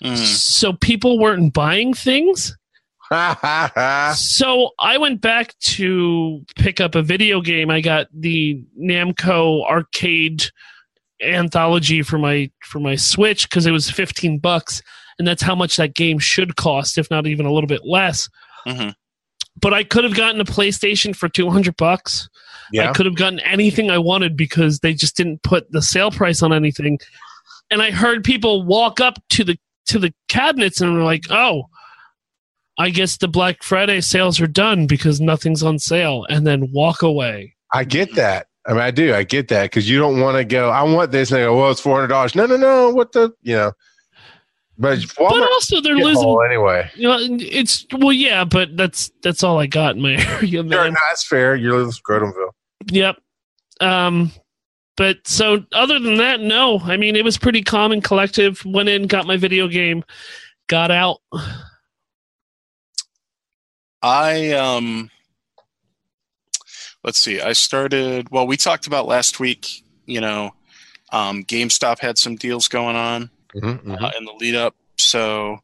[0.02, 2.56] mm, so people weren't buying things.
[4.16, 7.70] So I went back to pick up a video game.
[7.70, 10.44] I got the Namco arcade
[11.22, 14.82] anthology for my for my Switch because it was 15 bucks
[15.18, 18.28] and that's how much that game should cost if not even a little bit less.
[18.66, 18.94] mhm.
[19.60, 22.28] But I could have gotten a PlayStation for 200 bucks.
[22.90, 26.42] I could have gotten anything I wanted because they just didn't put the sale price
[26.42, 26.98] on anything.
[27.70, 31.64] And I heard people walk up to the to the cabinets and were like, "Oh,
[32.78, 37.02] I guess the Black Friday sales are done because nothing's on sale," and then walk
[37.02, 37.54] away.
[37.72, 38.46] I get that.
[38.66, 39.14] I mean, I do.
[39.14, 40.70] I get that because you don't want to go.
[40.70, 42.90] I want this, and they go, "Well, it's four hundred dollars." No, no, no.
[42.90, 43.32] What the?
[43.42, 43.72] You know.
[44.76, 46.38] But But also, they're losing.
[46.46, 46.90] anyway.
[46.96, 50.62] You know, it's well, yeah, but that's that's all I got in my area, Sure,
[50.64, 50.92] man.
[50.92, 51.54] no, that's fair.
[51.56, 52.50] You're in Scrotumville.
[52.90, 53.16] Yep.
[53.80, 54.32] Um,
[54.96, 56.80] but so other than that, no.
[56.80, 58.64] I mean, it was pretty calm and collective.
[58.64, 60.04] Went in, got my video game,
[60.66, 61.18] got out.
[64.02, 65.10] I um
[67.02, 67.40] let's see.
[67.40, 70.54] I started well, we talked about last week, you know,
[71.12, 74.74] um GameStop had some deals going on Mm-hmm, uh, in the lead up.
[74.98, 75.58] So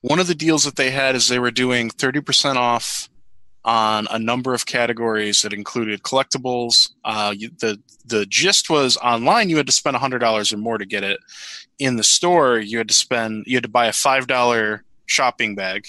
[0.00, 3.08] one of the deals that they had is they were doing 30% off
[3.64, 6.90] on a number of categories that included collectibles.
[7.04, 10.84] Uh, you, the the gist was online you had to spend $100 or more to
[10.84, 11.18] get it.
[11.78, 15.86] In the store you had to spend you had to buy a $5 shopping bag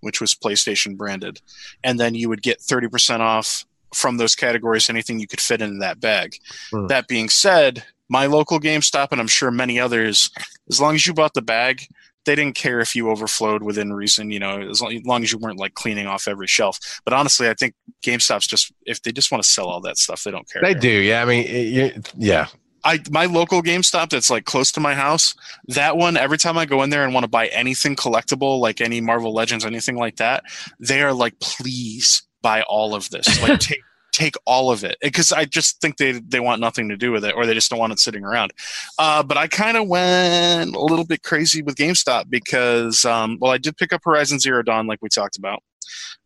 [0.00, 1.40] which was PlayStation branded.
[1.82, 3.64] And then you would get 30% off
[3.94, 6.36] from those categories anything you could fit into that bag.
[6.70, 6.86] Hmm.
[6.86, 10.30] That being said, my local GameStop and I'm sure many others
[10.70, 11.86] as long as you bought the bag,
[12.26, 15.32] they didn't care if you overflowed within reason, you know, as long, as long as
[15.32, 16.78] you weren't like cleaning off every shelf.
[17.04, 17.74] But honestly, I think
[18.04, 20.60] GameStop's just if they just want to sell all that stuff, they don't care.
[20.62, 20.90] They do.
[20.90, 21.22] Yeah.
[21.22, 22.48] I mean, it, yeah.
[22.84, 25.34] I my local GameStop that's like close to my house,
[25.68, 28.80] that one every time I go in there and want to buy anything collectible, like
[28.80, 30.44] any Marvel Legends, anything like that,
[30.78, 33.42] they are like, please buy all of this.
[33.42, 33.80] Like take
[34.16, 37.24] take all of it because I just think they they want nothing to do with
[37.24, 38.52] it or they just don't want it sitting around.
[38.98, 43.52] Uh, but I kind of went a little bit crazy with GameStop because um, well,
[43.52, 45.62] I did pick up Horizon Zero Dawn like we talked about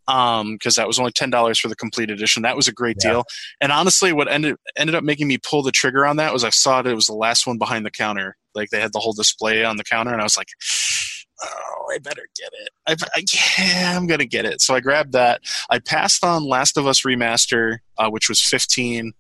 [0.07, 2.43] because um, that was only ten dollars for the complete edition.
[2.43, 3.11] That was a great Yeah.
[3.11, 3.25] deal.
[3.61, 6.51] And honestly, what ended ended up making me pull the trigger on that was I
[6.51, 6.87] saw it.
[6.87, 8.37] It was the last one behind the counter.
[8.55, 10.49] Like they had the whole display on the counter, and I was like,
[11.43, 12.71] "Oh, I better get it.
[12.87, 13.25] I, I
[13.59, 15.41] yeah, I'm gonna get it." So I grabbed that.
[15.71, 19.13] I passed on Last of Us Remaster, uh, which was fifteen.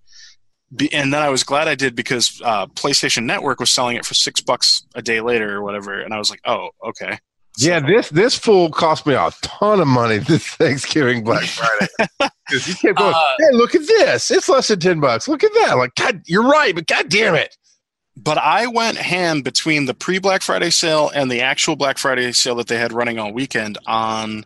[0.93, 4.14] And then I was glad I did because uh, PlayStation Network was selling it for
[4.14, 7.18] six bucks a day later or whatever, and I was like, "Oh, okay."
[7.59, 12.31] Yeah, this this fool cost me a ton of money this Thanksgiving Black Friday.
[12.51, 14.29] Because he kept going, Uh, hey, look at this.
[14.33, 15.29] It's less than 10 bucks.
[15.29, 15.75] Look at that.
[15.75, 17.57] Like, God, you're right, but God damn it.
[18.23, 22.33] But I went ham between the pre Black Friday sale and the actual Black Friday
[22.33, 24.45] sale that they had running all weekend on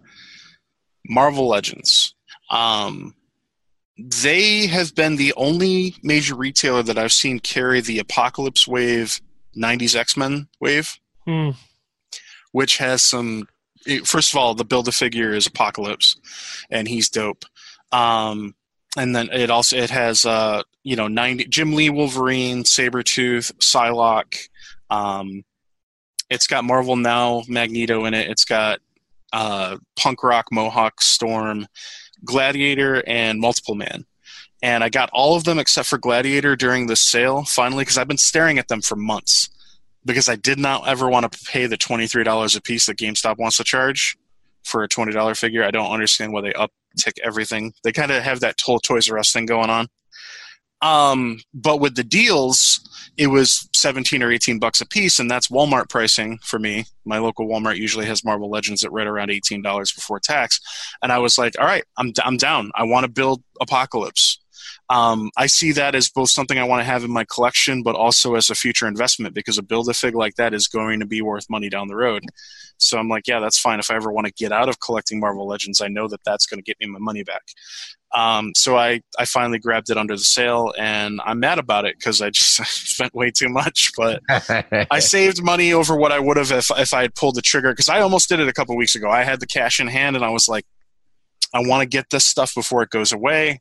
[1.08, 2.14] Marvel Legends.
[2.50, 3.14] Um,
[3.98, 9.20] they have been the only major retailer that I've seen carry the Apocalypse Wave
[9.56, 11.50] 90s X Men wave, Hmm.
[12.52, 13.48] which has some.
[14.04, 16.16] First of all, the build a figure is Apocalypse,
[16.70, 17.44] and he's dope.
[17.92, 18.54] Um,
[18.96, 24.48] and then it also it has uh you know 90 Jim Lee Wolverine, Sabretooth, Psylocke.
[24.90, 25.44] Um,
[26.30, 28.30] it's got Marvel Now Magneto in it.
[28.30, 28.80] It's got
[29.32, 31.66] uh, Punk Rock Mohawk Storm,
[32.24, 34.04] Gladiator, and Multiple Man.
[34.62, 38.08] And I got all of them except for Gladiator during the sale finally because I've
[38.08, 39.50] been staring at them for months
[40.06, 42.98] because I did not ever want to pay the twenty three dollars a piece that
[42.98, 44.16] GameStop wants to charge
[44.64, 45.64] for a twenty dollar figure.
[45.64, 47.72] I don't understand why they uptick everything.
[47.82, 49.88] They kind of have that whole Toys R Us thing going on.
[50.82, 52.80] Um, but with the deals,
[53.16, 56.84] it was 17 or 18 bucks a piece, and that's Walmart pricing for me.
[57.04, 60.60] My local Walmart usually has Marvel Legends at right around $18 before tax.
[61.02, 62.70] And I was like, all right, I'm, I'm down.
[62.74, 64.40] I want to build Apocalypse.
[64.90, 67.94] Um, I see that as both something I want to have in my collection, but
[67.94, 71.06] also as a future investment because a build a fig like that is going to
[71.06, 72.22] be worth money down the road.
[72.76, 73.78] So I'm like, yeah, that's fine.
[73.78, 76.46] If I ever want to get out of collecting Marvel Legends, I know that that's
[76.46, 77.42] going to get me my money back.
[78.14, 81.96] Um, so I, I finally grabbed it under the sale, and I'm mad about it
[81.98, 83.90] because I just spent way too much.
[83.96, 87.42] But I saved money over what I would have if if I had pulled the
[87.42, 89.10] trigger because I almost did it a couple weeks ago.
[89.10, 90.64] I had the cash in hand, and I was like,
[91.52, 93.60] I want to get this stuff before it goes away,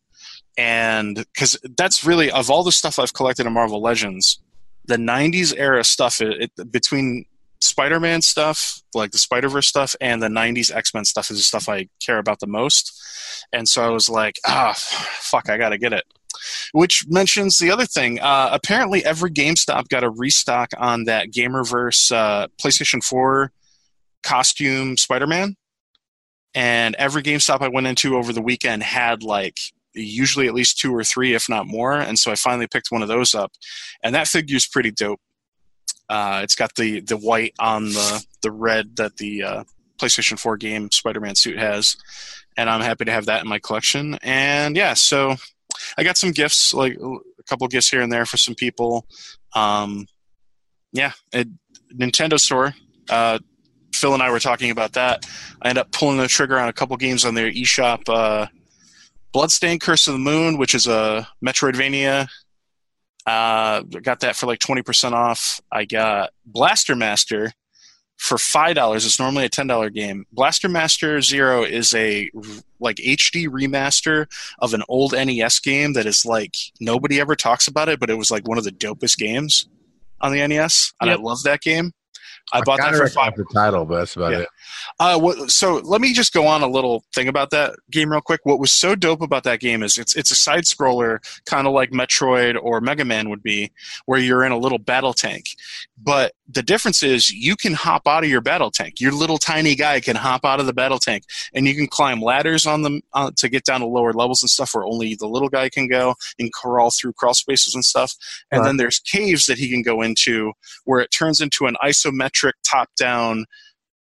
[0.58, 4.40] and because that's really of all the stuff I've collected in Marvel Legends,
[4.86, 7.26] the '90s era stuff it, it, between
[7.62, 11.88] Spider-Man stuff, like the Spider-Verse stuff, and the '90s X-Men stuff is the stuff I
[12.06, 13.00] care about the most.
[13.52, 16.04] And so I was like, ah, fuck, I gotta get it.
[16.72, 18.20] Which mentions the other thing.
[18.20, 23.52] Uh, apparently, every GameStop got a restock on that Gamerverse uh, PlayStation 4
[24.24, 25.56] costume Spider Man.
[26.56, 29.58] And every GameStop I went into over the weekend had like
[29.94, 31.94] usually at least two or three, if not more.
[31.94, 33.52] And so I finally picked one of those up.
[34.04, 35.20] And that figure's pretty dope.
[36.10, 39.64] Uh, it's got the, the white on the, the red that the uh,
[39.98, 41.96] PlayStation 4 game Spider Man suit has.
[42.58, 44.18] And I'm happy to have that in my collection.
[44.22, 45.36] And yeah, so
[45.98, 49.08] I got some gifts, like a couple gifts here and there for some people.
[49.56, 50.08] Um,
[50.92, 51.48] yeah, it,
[51.96, 52.76] Nintendo Store.
[53.10, 53.40] Uh,
[53.94, 55.26] Phil and I were talking about that.
[55.62, 58.10] I ended up pulling the trigger on a couple games on their eShop.
[59.34, 62.28] Bloodstained Curse of the Moon, which is a Metroidvania.
[63.26, 65.60] Uh, got that for like 20% off.
[65.72, 67.52] I got Blaster Master
[68.18, 69.06] for five dollars.
[69.06, 70.26] It's normally a ten dollar game.
[70.32, 72.30] Blaster Master Zero is a
[72.80, 74.28] like HD remaster
[74.60, 78.16] of an old NES game that is like nobody ever talks about it, but it
[78.16, 79.68] was like one of the dopest games
[80.22, 81.20] on the NES, and Yep.
[81.20, 81.92] I love that game.
[82.52, 83.36] I, bought that for five.
[83.36, 84.40] the title, but that's about Yeah.
[84.40, 84.50] it.
[85.00, 88.22] Uh, what, so let me just go on a little thing about that game real
[88.22, 88.42] quick.
[88.44, 91.74] What was so dope about that game is it's it's a side scroller, kind of
[91.74, 93.72] like Metroid or Mega Man would be,
[94.06, 95.46] where you're in a little battle tank.
[95.98, 99.00] But the difference is you can hop out of your battle tank.
[99.00, 101.24] Your little tiny guy can hop out of the battle tank,
[101.54, 104.50] and you can climb ladders on them uh, to get down to lower levels and
[104.50, 108.14] stuff, where only the little guy can go and crawl through crawl spaces and stuff.
[108.52, 108.68] And Right.
[108.68, 110.52] then there's caves that he can go into,
[110.84, 113.46] where it turns into an isometric top-down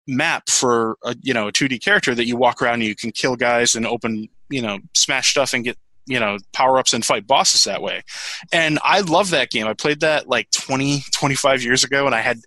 [0.09, 3.12] map for a you know a 2D character that you walk around and you can
[3.12, 5.76] kill guys and open you know smash stuff and get
[6.07, 8.03] you know power ups and fight bosses that way.
[8.53, 9.66] And I love that game.
[9.66, 12.38] I played that like 20 25 years ago and I had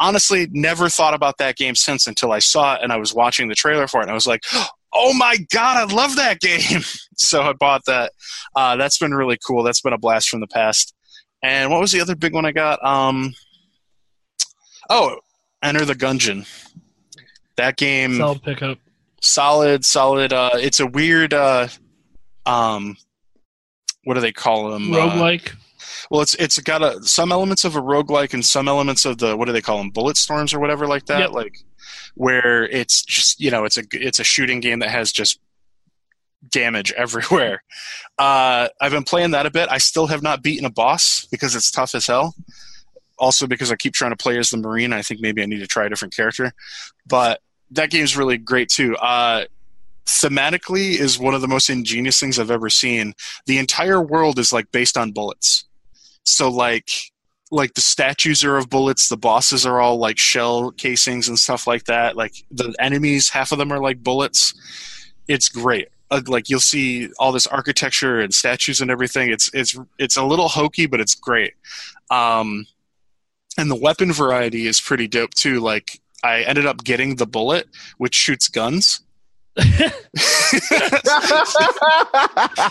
[0.00, 3.48] honestly never thought about that game since until I saw it and I was watching
[3.48, 4.42] the trailer for it and I was like
[4.96, 6.82] Oh my god, I love that game!
[7.16, 8.12] so I bought that.
[8.54, 9.64] Uh, that's been really cool.
[9.64, 10.94] That's been a blast from the past.
[11.42, 12.78] And what was the other big one I got?
[12.84, 13.34] Um,
[14.88, 15.16] oh,
[15.64, 16.46] Enter the Gungeon.
[17.56, 18.78] That game, Solid pickup.
[19.20, 20.32] solid, solid.
[20.32, 21.66] Uh, it's a weird, uh,
[22.46, 22.96] um,
[24.04, 24.88] what do they call them?
[24.88, 25.54] Roguelike.
[26.10, 29.36] well, it's it's got a, some elements of a roguelike and some elements of the
[29.36, 29.90] what do they call them?
[29.90, 31.20] Bullet storms or whatever like that.
[31.20, 31.30] Yep.
[31.32, 31.58] Like
[32.14, 35.38] where it's just you know it's a it's a shooting game that has just
[36.50, 37.62] damage everywhere.
[38.18, 39.68] Uh, I've been playing that a bit.
[39.70, 42.34] I still have not beaten a boss because it's tough as hell.
[43.16, 44.92] Also because I keep trying to play as the marine.
[44.92, 46.52] I think maybe I need to try a different character.
[47.06, 47.40] But
[47.70, 48.96] that game's really great too.
[48.96, 49.44] Uh,
[50.06, 53.14] thematically is one of the most ingenious things I've ever seen.
[53.46, 55.64] The entire world is like based on bullets.
[56.24, 56.90] So like
[57.50, 61.66] like the statues are of bullets, the bosses are all like shell casings and stuff
[61.66, 62.16] like that.
[62.16, 64.54] Like the enemies, half of them are like bullets.
[65.28, 65.88] It's great.
[66.10, 69.30] Uh, like you'll see all this architecture and statues and everything.
[69.30, 71.54] It's it's it's a little hokey, but it's great.
[72.10, 72.66] Um,
[73.56, 75.60] and the weapon variety is pretty dope too.
[75.60, 79.00] Like I ended up getting the bullet, which shoots guns.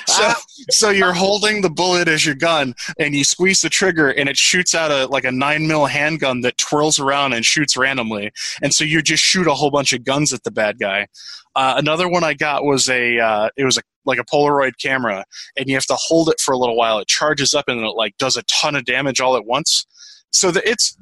[0.05, 0.33] So,
[0.69, 4.37] so you're holding the bullet as your gun, and you squeeze the trigger, and it
[4.37, 8.31] shoots out a like a nine mil handgun that twirls around and shoots randomly.
[8.61, 11.07] And so you just shoot a whole bunch of guns at the bad guy.
[11.55, 15.23] Uh, another one I got was a uh, it was a like a Polaroid camera,
[15.55, 16.99] and you have to hold it for a little while.
[16.99, 19.85] It charges up and it like does a ton of damage all at once.
[20.31, 20.97] So the, it's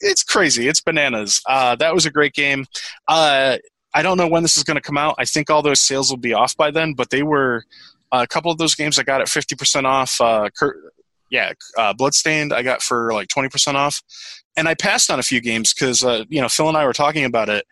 [0.00, 0.68] it's crazy.
[0.68, 1.40] It's bananas.
[1.46, 2.66] Uh, that was a great game.
[3.08, 3.58] Uh,
[3.98, 5.16] I don't know when this is going to come out.
[5.18, 7.64] I think all those sales will be off by then, but they were
[8.12, 10.20] a couple of those games I got at fifty percent off.
[10.20, 10.92] Uh, Cur-
[11.32, 14.00] yeah, uh, Bloodstained I got for like twenty percent off,
[14.56, 16.92] and I passed on a few games because uh, you know Phil and I were
[16.92, 17.66] talking about it.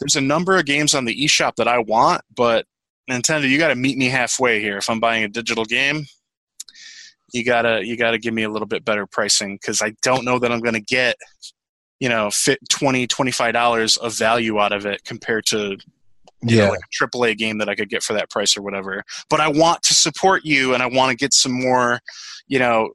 [0.00, 2.64] There's a number of games on the eShop that I want, but
[3.10, 4.78] Nintendo, you got to meet me halfway here.
[4.78, 6.06] If I'm buying a digital game,
[7.34, 10.38] you gotta you gotta give me a little bit better pricing because I don't know
[10.38, 11.16] that I'm going to get
[12.00, 15.76] you know fit 20 25 dollars of value out of it compared to
[16.42, 16.68] you know, Yeah.
[16.70, 19.02] like a AAA game that I could get for that price or whatever.
[19.30, 21.98] But I want to support you, and I want to get some more,
[22.46, 22.90] you know,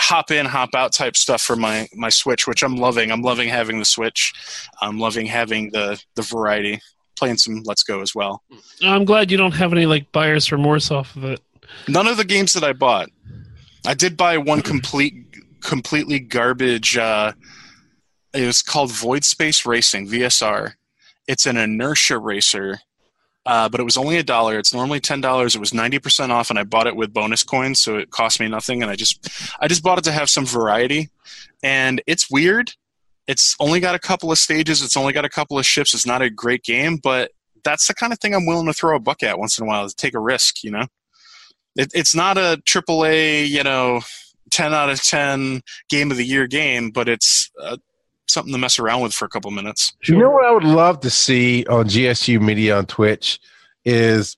[0.00, 3.12] hop in, hop out type stuff for my my Switch, which I'm loving.
[3.12, 4.32] I'm loving having the Switch.
[4.80, 6.80] I'm loving having the the variety.
[7.16, 8.42] Playing some Let's Go as well.
[8.82, 11.40] I'm glad you don't have any like buyer's remorse off of it.
[11.88, 13.10] None of the games that I bought.
[13.86, 15.14] I did buy one complete,
[15.60, 16.96] completely garbage.
[16.96, 17.32] Uh,
[18.32, 20.74] it was called Void Space Racing VSR.
[21.26, 22.80] It's an inertia racer,
[23.46, 24.58] uh, but it was only a dollar.
[24.58, 25.54] It's normally ten dollars.
[25.54, 28.40] It was ninety percent off, and I bought it with bonus coins, so it cost
[28.40, 28.82] me nothing.
[28.82, 29.28] And I just,
[29.60, 31.08] I just bought it to have some variety.
[31.62, 32.72] And it's weird.
[33.26, 34.82] It's only got a couple of stages.
[34.82, 35.92] It's only got a couple of ships.
[35.92, 37.32] It's not a great game, but
[37.64, 39.68] that's the kind of thing I'm willing to throw a buck at once in a
[39.68, 39.86] while.
[39.88, 40.86] To take a risk, you know.
[41.76, 44.00] It, it's not a triple A, you know,
[44.50, 47.76] ten out of ten game of the year game, but it's uh,
[48.28, 49.92] something to mess around with for a couple minutes.
[50.06, 53.40] You know what I would love to see on GSU Media on Twitch
[53.84, 54.36] is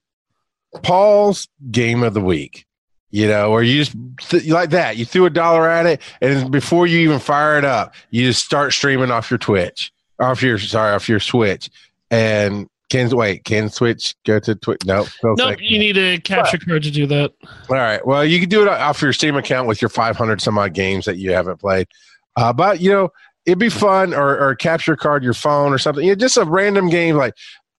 [0.82, 2.66] Paul's game of the week.
[3.12, 3.96] You know, or you just
[4.30, 4.96] th- like that.
[4.96, 8.44] You threw a dollar at it, and before you even fire it up, you just
[8.44, 11.68] start streaming off your Twitch, off your sorry, off your Switch.
[12.12, 14.84] And can wait, can Switch go to Twitch?
[14.84, 15.34] No, no.
[15.36, 17.32] No, you need a capture card to do that.
[17.68, 18.04] All right.
[18.06, 21.04] Well, you can do it off your Steam account with your 500 some odd games
[21.06, 21.88] that you haven't played.
[22.36, 23.10] Uh, but you know,
[23.46, 26.04] it'd be fun, or, or capture card your phone or something.
[26.04, 27.34] You know, just a random game like,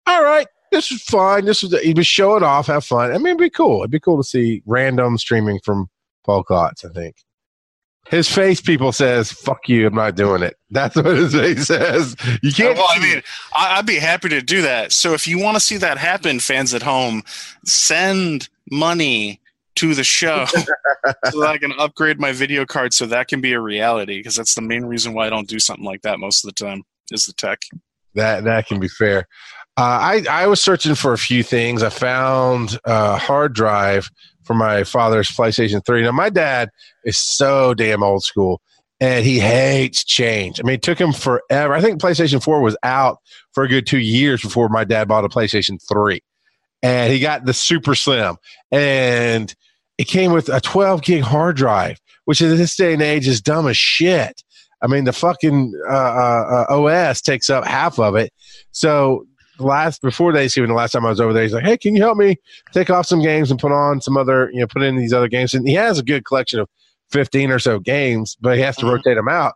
[0.08, 1.46] all right, this is fun.
[1.46, 3.12] This was you just show it off, have fun.
[3.12, 3.82] I mean, it'd be cool.
[3.82, 5.90] It'd be cool to see random streaming from
[6.24, 6.86] Paul Klotz.
[6.86, 7.18] I think
[8.10, 12.16] his face, people says, "Fuck you, I'm not doing it." That's what his face says.
[12.42, 12.78] You can't.
[12.78, 13.22] well, I mean,
[13.56, 14.92] I'd be happy to do that.
[14.92, 17.24] So if you want to see that happen, fans at home,
[17.66, 19.41] send money
[19.76, 23.54] to the show so that I can upgrade my video card so that can be
[23.54, 24.20] a reality.
[24.20, 26.66] Because that's the main reason why I don't do something like that most of the
[26.66, 27.60] time is the tech.
[28.16, 29.28] That that can be fair.
[29.78, 31.82] Uh, I I was searching for a few things.
[31.82, 34.10] I found a hard drive
[34.44, 36.04] for my father's PlayStation Three.
[36.04, 36.70] Now my dad
[37.06, 38.62] is so damn old school,
[39.00, 40.60] and he hates change.
[40.60, 41.74] I mean, it took him forever.
[41.74, 43.20] I think PlayStation Four was out
[43.54, 46.22] for a good two years before my dad bought a PlayStation Three,
[46.84, 48.36] and he got the Super Slim,
[48.72, 49.56] and
[50.02, 53.40] it came with a 12 gig hard drive, which in this day and age is
[53.40, 54.44] dumb as shit.
[54.82, 58.34] I mean, the fucking uh, uh, uh, OS takes up half of it.
[58.72, 59.26] So
[59.60, 61.96] last before they even the last time I was over there, he's like, "Hey, can
[61.96, 62.38] you help me
[62.74, 65.28] take off some games and put on some other, you know, put in these other
[65.28, 66.68] games?" And he has a good collection of
[67.12, 68.94] fifteen or so games, but he has to Mhm.
[68.94, 69.54] rotate them out.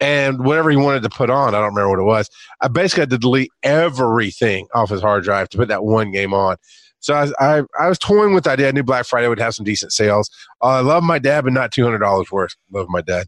[0.00, 2.30] And whatever he wanted to put on, I don't remember what it was.
[2.60, 6.32] I basically had to delete everything off his hard drive to put that one game
[6.34, 6.56] on.
[7.02, 8.68] So I, I, I was toying with the idea.
[8.68, 10.30] I knew Black Friday would have some decent sales.
[10.62, 12.54] Uh, I love my dad, but not two hundred dollars worth.
[12.72, 13.26] Love my dad.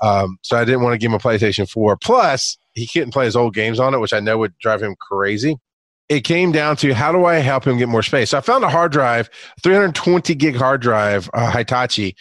[0.00, 1.96] Um, so I didn't want to give him a PlayStation 4.
[1.98, 4.94] Plus, he couldn't play his old games on it, which I know would drive him
[5.00, 5.56] crazy.
[6.08, 8.30] it came down to how do I help him get more space?
[8.30, 9.28] So I found a hard drive,
[9.62, 12.14] 320 gig hard drive, uh, Hitachi,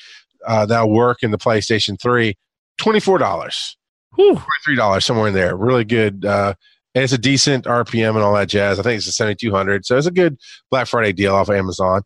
[0.47, 2.34] uh, that'll work in the PlayStation 3,
[2.80, 3.76] $24,
[4.16, 4.41] Whew.
[4.68, 5.56] $23, somewhere in there.
[5.56, 6.26] Really good.
[6.26, 6.53] Uh,
[6.96, 8.80] and it's a decent RPM and all that jazz.
[8.80, 9.86] I think it's a 7200.
[9.86, 10.38] So it's a good
[10.72, 12.02] Black Friday deal off Amazon.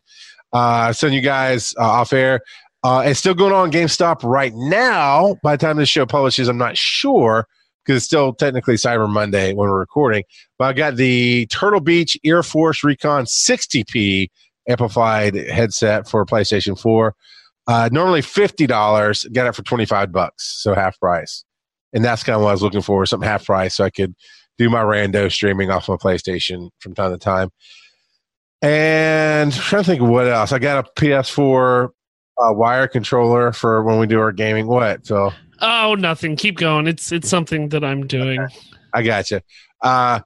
[0.52, 2.40] Uh, send you guys uh, off air.
[2.82, 5.36] Uh, it's still going on GameStop right now.
[5.44, 7.46] By the time this show publishes, I'm not sure
[7.84, 10.24] because it's still technically Cyber Monday when we're recording.
[10.58, 14.28] But I got the Turtle Beach Ear Force Recon 60p
[14.68, 17.14] amplified headset for PlayStation 4.
[17.66, 21.44] Uh, normally fifty dollars, got it for twenty five bucks, so half price.
[21.92, 24.14] And that's kind of what I was looking for, something half price, so I could
[24.60, 27.48] do my rando streaming off my PlayStation from time to time.
[28.60, 30.52] And I'm trying to think of what else.
[30.52, 34.66] I got a PS4 uh, wire controller for when we do our gaming.
[34.66, 35.06] What?
[35.06, 35.32] So
[35.62, 36.36] Oh, nothing.
[36.36, 36.86] Keep going.
[36.86, 38.46] It's it's something that I'm doing.
[38.92, 39.40] I got you.
[39.80, 40.20] Uh,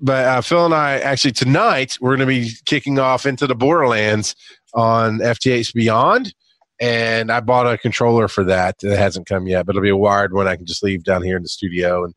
[0.00, 3.54] but uh, Phil and I actually tonight we're going to be kicking off into the
[3.54, 4.34] Borderlands
[4.74, 6.34] on FTH Beyond,
[6.80, 8.76] and I bought a controller for that.
[8.82, 11.22] It hasn't come yet, but it'll be a wired one I can just leave down
[11.22, 12.14] here in the studio and,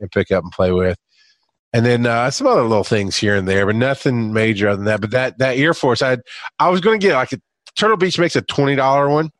[0.00, 0.98] and pick up and play with.
[1.72, 4.86] And then uh, some other little things here and there, but nothing major other than
[4.86, 5.00] that.
[5.00, 6.18] But that that Ear Force, I
[6.58, 7.40] I was going to get like a
[7.76, 9.30] Turtle Beach makes a twenty dollar one,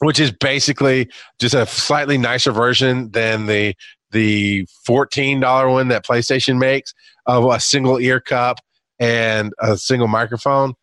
[0.00, 3.74] which is basically just a slightly nicer version than the
[4.10, 6.92] the fourteen dollar one that PlayStation makes
[7.26, 8.58] of a single ear cup
[8.98, 10.74] and a single microphone.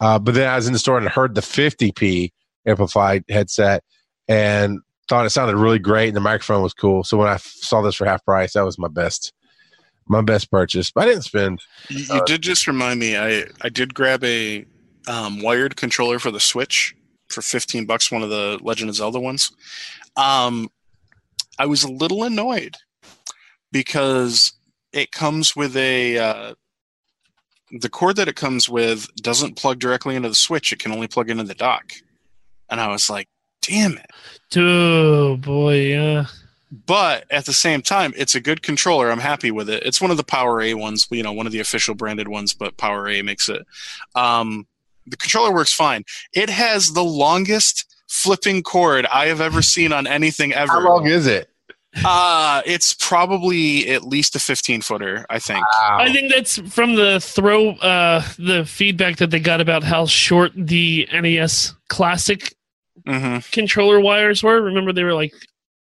[0.00, 2.30] Uh, but then I was in the store and heard the 50p
[2.66, 3.82] amplified headset
[4.28, 7.04] and thought it sounded really great and the microphone was cool.
[7.04, 9.32] So when I saw this for half price, that was my best
[10.08, 10.90] my best purchase.
[10.90, 11.60] But I didn't spend.
[11.88, 13.16] You, you did just remind me.
[13.16, 14.64] I I did grab a
[15.08, 16.94] um, wired controller for the Switch
[17.28, 18.10] for fifteen bucks.
[18.10, 19.52] One of the Legend of Zelda ones.
[20.16, 20.68] Um,
[21.58, 22.76] I was a little annoyed
[23.72, 24.52] because
[24.92, 26.54] it comes with a uh,
[27.80, 30.72] the cord that it comes with doesn't plug directly into the Switch.
[30.72, 31.92] It can only plug into the dock,
[32.70, 33.28] and I was like,
[33.66, 34.10] "Damn it!"
[34.56, 36.26] Oh boy, yeah.
[36.86, 40.10] but at the same time it's a good controller i'm happy with it it's one
[40.10, 43.08] of the power a ones you know one of the official branded ones but power
[43.08, 43.64] a makes it
[44.14, 44.66] um,
[45.06, 50.06] the controller works fine it has the longest flipping cord i have ever seen on
[50.06, 51.48] anything ever How long is it?
[52.04, 55.98] uh, it's probably at least a 15 footer i think Wow.
[56.00, 60.52] I think that's from the throw uh the feedback that they got about how short
[60.54, 62.55] the NES classic
[63.06, 64.60] hmm controller wires were.
[64.60, 65.34] Remember they were like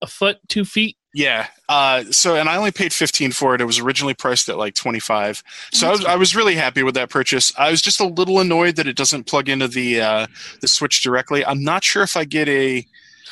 [0.01, 0.97] a foot, two feet.
[1.14, 1.47] Yeah.
[1.68, 3.62] Uh, so, and I only paid 15 for it.
[3.62, 5.43] It was originally priced at like 25.
[5.74, 7.51] So I was, I was really happy with that purchase.
[7.57, 10.28] I was just a little annoyed that it doesn't plug into the, uh,
[10.62, 11.43] the switch directly.
[11.43, 12.86] I'm not sure if I get a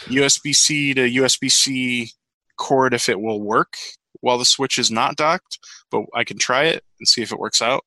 [0.06, 2.12] USB-C to USB-C
[2.58, 3.78] cord, if it will work
[4.22, 5.60] while the switch is not docked,
[5.92, 7.86] but I can try it and see if it works out.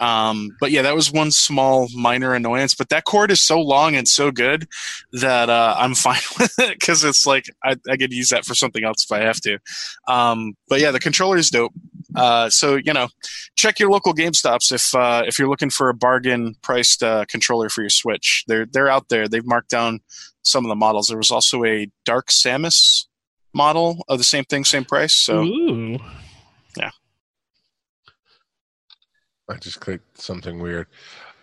[0.00, 3.96] Um, but yeah, that was one small minor annoyance, but that cord is so long
[3.96, 4.68] and so good
[5.12, 8.54] that, uh, I'm fine with it because it's like, I, I could use that for
[8.54, 9.58] something else if I have to.
[10.06, 11.72] Um, but yeah, the controller is dope.
[12.14, 13.08] Uh, so, you know,
[13.56, 17.68] check your local GameStops if, uh, if you're looking for a bargain priced, uh, controller
[17.68, 18.44] for your Switch.
[18.46, 19.28] They're, they're out there.
[19.28, 20.00] They've marked down
[20.42, 21.08] some of the models.
[21.08, 23.06] There was also a Dark Samus
[23.52, 25.14] model of the same thing, same price.
[25.14, 25.98] So, Ooh.
[29.48, 30.86] I just clicked something weird.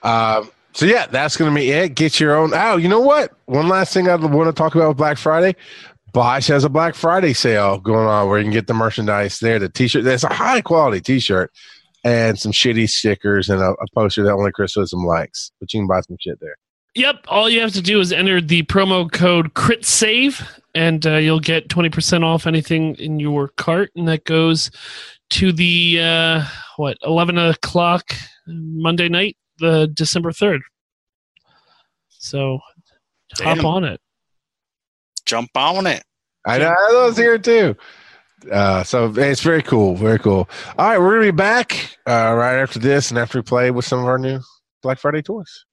[0.03, 1.95] Um, so yeah, that's going to be it.
[1.95, 2.51] Get your own.
[2.53, 3.33] Oh, you know what?
[3.45, 5.55] One last thing I want to talk about with Black Friday.
[6.13, 9.59] Bosch has a Black Friday sale going on where you can get the merchandise there.
[9.59, 10.03] The T-shirt.
[10.03, 11.51] That's a high quality T-shirt
[12.03, 15.51] and some shitty stickers and a, a poster that only Chris Wisdom likes.
[15.59, 16.55] But you can buy some shit there.
[16.93, 17.25] Yep.
[17.27, 20.41] All you have to do is enter the promo code Crit Save,
[20.73, 24.71] and uh, you'll get twenty percent off anything in your cart, and that goes
[25.31, 26.45] to the uh,
[26.77, 28.13] what eleven o'clock
[28.47, 30.61] Monday night, the December third.
[32.09, 32.59] So
[33.39, 33.65] hop Damn.
[33.65, 33.99] on it.
[35.25, 36.03] jump on it.
[36.45, 37.75] I know I was here too.
[38.51, 40.47] Uh, so it's very cool, very cool.
[40.77, 43.85] All right, we're gonna be back uh, right after this and after we play with
[43.85, 44.39] some of our new
[44.83, 45.65] Black Friday toys.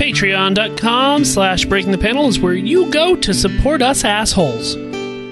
[0.00, 4.74] Patreon.com slash breaking the panel is where you go to support us assholes.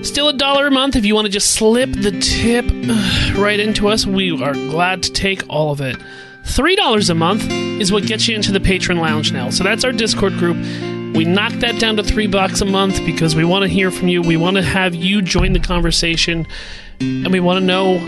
[0.02, 2.64] Still a dollar a month if you want to just slip the tip
[3.36, 4.06] right into us.
[4.06, 5.96] We are glad to take all of it.
[6.44, 7.50] $3 a month
[7.80, 9.50] is what gets you into the patron lounge now.
[9.50, 10.56] So that's our Discord group.
[11.14, 14.08] We knocked that down to three bucks a month because we want to hear from
[14.08, 14.22] you.
[14.22, 16.46] We want to have you join the conversation,
[17.00, 17.98] and we want to know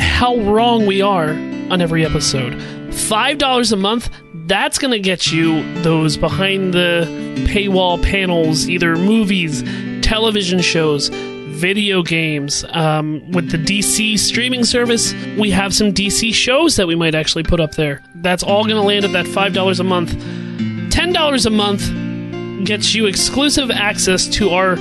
[0.00, 2.54] how wrong we are on every episode.
[2.54, 4.10] $5 a month,
[4.46, 7.06] that's going to get you those behind the
[7.48, 9.62] paywall panels, either movies,
[10.08, 12.64] television shows, video games.
[12.70, 17.42] Um, with the DC streaming service, we have some DC shows that we might actually
[17.42, 18.00] put up there.
[18.14, 20.12] That's all going to land at that $5 a month.
[20.12, 24.78] $10 a month gets you exclusive access to our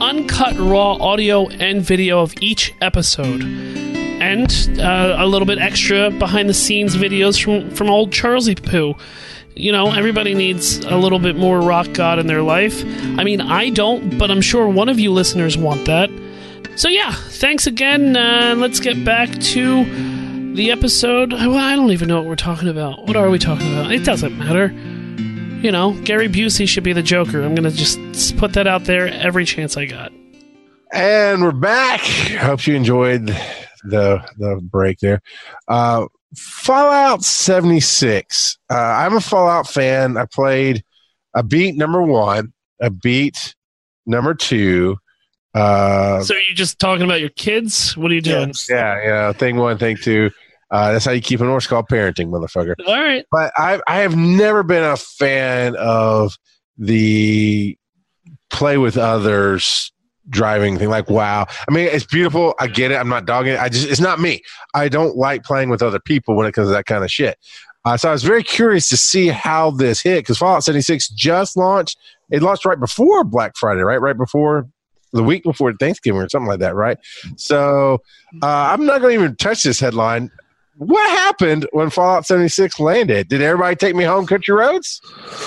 [0.00, 3.42] uncut raw audio and video of each episode.
[3.42, 4.50] And
[4.80, 8.94] uh, a little bit extra behind the scenes videos from, from old Charlie Poo
[9.60, 12.82] you know, everybody needs a little bit more rock god in their life.
[13.18, 16.10] I mean, I don't, but I'm sure one of you listeners want that.
[16.76, 18.16] So yeah, thanks again.
[18.16, 21.32] Uh, let's get back to the episode.
[21.32, 23.06] Well, I don't even know what we're talking about.
[23.06, 23.92] What are we talking about?
[23.92, 24.68] It doesn't matter.
[25.60, 27.42] You know, Gary Busey should be the Joker.
[27.42, 30.10] I'm gonna just put that out there every chance I got.
[30.92, 32.00] And we're back.
[32.00, 33.26] Hope you enjoyed
[33.84, 35.20] the the break there.
[35.68, 38.58] Uh, Fallout 76.
[38.70, 40.16] Uh, I'm a Fallout fan.
[40.16, 40.82] I played,
[41.34, 43.54] a beat number one, a beat
[44.06, 44.96] number two.
[45.54, 47.96] Uh, So are you just talking about your kids?
[47.96, 48.52] What are you doing?
[48.68, 49.32] yeah, yeah.
[49.32, 50.30] Thing one, thing two.
[50.70, 52.74] Uh, that's how you keep an horse called parenting, motherfucker.
[52.86, 53.24] All right.
[53.32, 56.36] But I, I have never been a fan of
[56.78, 57.76] the
[58.50, 59.92] play with others
[60.28, 60.88] driving thing.
[60.88, 61.46] Like, wow.
[61.68, 62.54] I mean, it's beautiful.
[62.58, 62.96] I get it.
[62.96, 63.60] I'm not dogging it.
[63.60, 64.42] I just, it's not me.
[64.74, 67.38] I don't like playing with other people when it comes to that kind of shit.
[67.84, 71.56] Uh, so I was very curious to see how this hit because Fallout 76 just
[71.56, 71.96] launched.
[72.30, 74.00] It launched right before Black Friday, right?
[74.00, 74.68] Right before
[75.12, 76.98] the week before Thanksgiving or something like that, right?
[77.36, 78.00] So
[78.42, 80.30] uh, I'm not going to even touch this headline.
[80.80, 83.28] What happened when Fallout 76 landed?
[83.28, 85.02] Did everybody take me home country roads?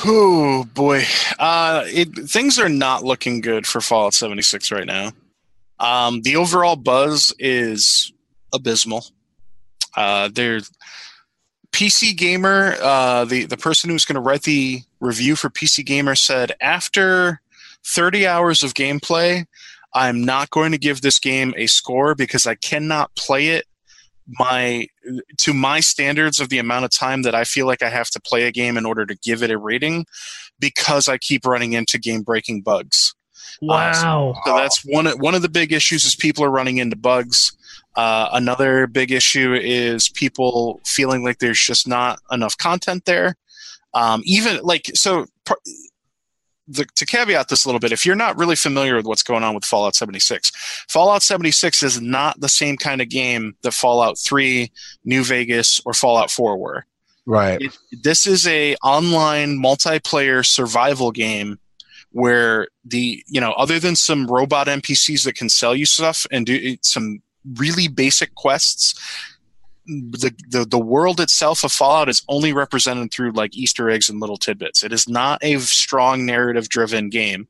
[0.05, 1.05] Oh boy,
[1.39, 5.11] uh, it, things are not looking good for Fallout 76 right now.
[5.79, 8.13] Um, the overall buzz is
[8.53, 9.05] abysmal.
[9.97, 10.59] Uh, there,
[11.71, 16.13] PC Gamer, uh, the the person who's going to write the review for PC Gamer
[16.13, 17.41] said after
[17.83, 19.47] 30 hours of gameplay,
[19.95, 23.65] I'm not going to give this game a score because I cannot play it
[24.27, 24.87] my
[25.39, 28.21] to my standards of the amount of time that I feel like I have to
[28.21, 30.05] play a game in order to give it a rating
[30.59, 33.15] because I keep running into game breaking bugs.
[33.61, 34.33] Wow.
[34.45, 37.55] So that's one of, one of the big issues is people are running into bugs.
[37.95, 43.35] Uh, another big issue is people feeling like there's just not enough content there.
[43.93, 45.27] Um, even like so,
[46.67, 49.43] the, to caveat this a little bit, if you're not really familiar with what's going
[49.43, 50.51] on with Fallout 76,
[50.89, 54.71] Fallout 76 is not the same kind of game that Fallout 3,
[55.03, 56.85] New Vegas, or Fallout 4 were.
[57.25, 57.61] Right.
[57.61, 61.59] It, this is a online multiplayer survival game
[62.11, 66.45] where the you know other than some robot npcs that can sell you stuff and
[66.45, 67.23] do some
[67.55, 68.93] really basic quests
[69.85, 74.19] the, the the world itself of fallout is only represented through like easter eggs and
[74.19, 74.83] little tidbits.
[74.83, 77.47] It is not a strong narrative driven game.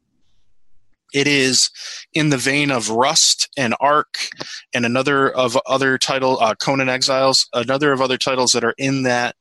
[1.14, 1.70] It is
[2.14, 4.30] in the vein of rust and ark
[4.74, 9.04] and another of other title uh, conan exiles another of other titles that are in
[9.04, 9.36] that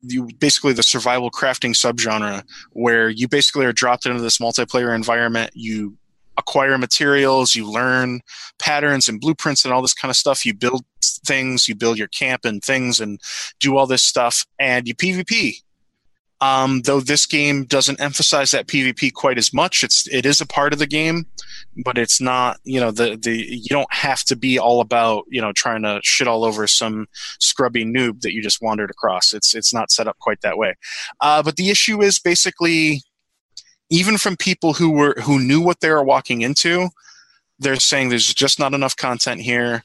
[0.00, 5.50] you basically the survival crafting subgenre where you basically are dropped into this multiplayer environment.
[5.54, 5.98] You
[6.38, 8.20] acquire materials you learn
[8.58, 10.46] patterns and blueprints and all this kind of stuff.
[10.46, 10.84] You build
[11.24, 13.20] things you build your camp and things and
[13.60, 15.62] do all this stuff and you pvp
[16.40, 20.46] um, though this game doesn't emphasize that pvp quite as much it's it is a
[20.46, 21.26] part of the game
[21.84, 25.40] but it's not you know the the you don't have to be all about you
[25.40, 27.06] know trying to shit all over some
[27.38, 29.32] scrubby noob that you just wandered across.
[29.32, 30.74] It's it's not set up quite that way.
[31.20, 33.02] Uh, but the issue is basically
[33.90, 36.88] even from people who were who knew what they were walking into
[37.58, 39.82] they're saying there's just not enough content here.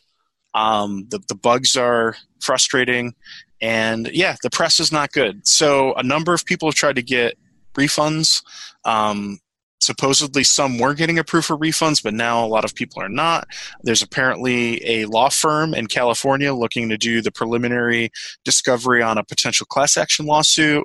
[0.54, 3.16] Um, the, the bugs are frustrating.
[3.62, 5.48] And yeah the press is not good.
[5.48, 7.38] So a number of people have tried to get
[7.74, 8.44] refunds.
[8.86, 9.40] Um,
[9.80, 13.48] supposedly some were getting approved for refunds but now a lot of people are not.
[13.82, 18.12] There's apparently a law firm in california looking to do the preliminary
[18.46, 20.84] discovery on a potential class action lawsuit.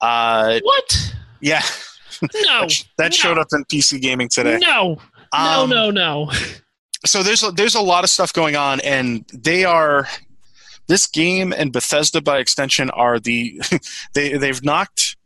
[0.00, 1.14] Uh, What?
[1.40, 1.62] yeah
[2.22, 2.28] No.
[2.66, 4.98] that, that showed up in pc gaming today No.
[5.34, 6.32] No, Um, no, no.
[7.04, 10.08] so there's a, there's a lot of stuff going on, and they are
[10.86, 13.60] this game and Bethesda by extension are the
[14.14, 15.16] they they've knocked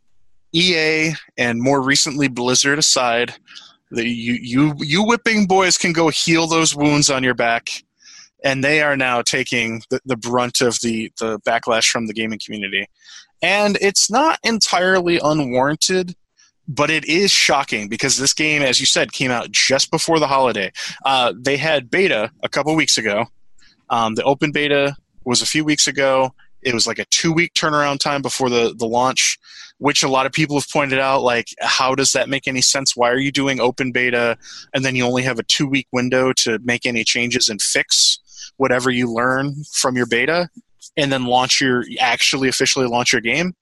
[0.53, 3.33] EA and more recently Blizzard aside.
[3.91, 7.69] The, you you you whipping boys can go heal those wounds on your back,
[8.43, 12.39] and they are now taking the, the brunt of the the backlash from the gaming
[12.43, 12.87] community,
[13.41, 16.15] and it's not entirely unwarranted
[16.67, 20.27] but it is shocking because this game, as you said, came out just before the
[20.27, 20.71] holiday.
[21.03, 23.25] Uh, they had beta a couple weeks ago.
[23.89, 24.95] Um, the open beta
[25.25, 26.33] was a few weeks ago.
[26.61, 29.37] It was like a two week turnaround time before the, the launch,
[29.77, 31.21] which a lot of people have pointed out.
[31.21, 32.95] Like, how does that make any sense?
[32.95, 34.37] Why are you doing open beta
[34.73, 38.19] and then you only have a two week window to make any changes and fix
[38.57, 40.49] whatever you learn from your beta
[40.95, 43.53] and then launch your actually officially launch your game?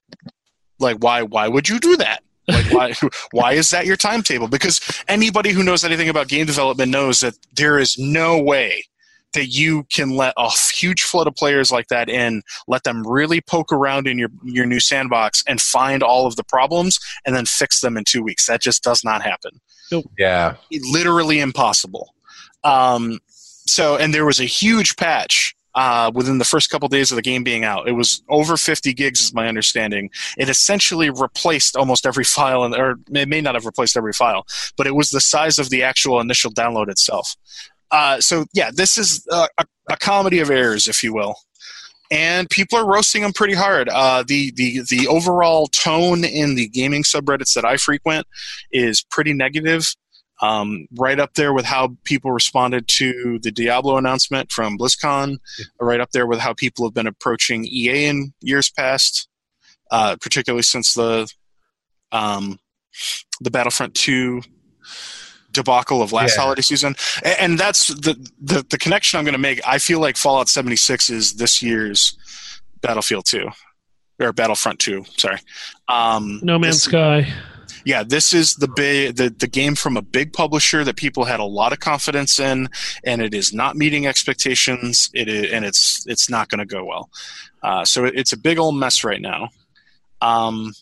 [0.80, 2.24] Like, why why would you do that?
[2.52, 2.94] Like why
[3.32, 4.48] why is that your timetable?
[4.48, 8.84] Because anybody who knows anything about game development knows that there is no way
[9.34, 13.40] that you can let a huge flood of players like that in, let them really
[13.40, 17.46] poke around in your your new sandbox and find all of the problems and then
[17.46, 18.48] fix them in two weeks.
[18.48, 19.62] That just does not happen.
[20.18, 20.56] Yeah.
[20.92, 22.14] Literally impossible.
[22.64, 27.16] Um, so, and there was a huge patch uh, within the first couple days of
[27.16, 27.88] the game being out.
[27.88, 30.10] It was over 50 gigs, is my understanding.
[30.38, 34.46] It essentially replaced almost every file, in, or it may not have replaced every file,
[34.78, 37.36] but it was the size of the actual initial download itself.
[37.92, 41.36] Uh, so yeah, this is a, a, a comedy of errors, if you will.
[42.10, 43.88] And people are roasting them pretty hard.
[43.88, 48.28] Uh, the the the overall tone in the gaming subreddits that I frequent
[48.70, 49.96] is pretty negative.
[50.42, 55.38] Um, right up there with how people responded to the Diablo announcement from BlizzCon.
[55.80, 59.28] Right up there with how people have been approaching EA in years past,
[59.92, 61.32] uh, particularly since the
[62.12, 62.60] um,
[63.40, 64.42] the Battlefront Two
[65.52, 66.44] debacle of last Yeah.
[66.44, 69.62] holiday season, A- and that's the the, the connection I'm going to make.
[69.68, 72.18] I feel like Fallout 76 is this year's
[72.82, 73.48] Battlefield 2
[74.22, 75.04] or Battlefront 2.
[75.18, 75.38] Sorry,
[75.88, 77.32] um, No Man's this- Sky.
[77.86, 81.40] Yeah, this is the big the, the game from a big publisher that people had
[81.40, 82.70] a lot of confidence in,
[83.04, 85.10] and it is not meeting expectations.
[85.14, 87.10] It is, and it's it's not going to go well.
[87.64, 89.50] Uh, so it, it's a big old mess right now,
[90.22, 90.74] um,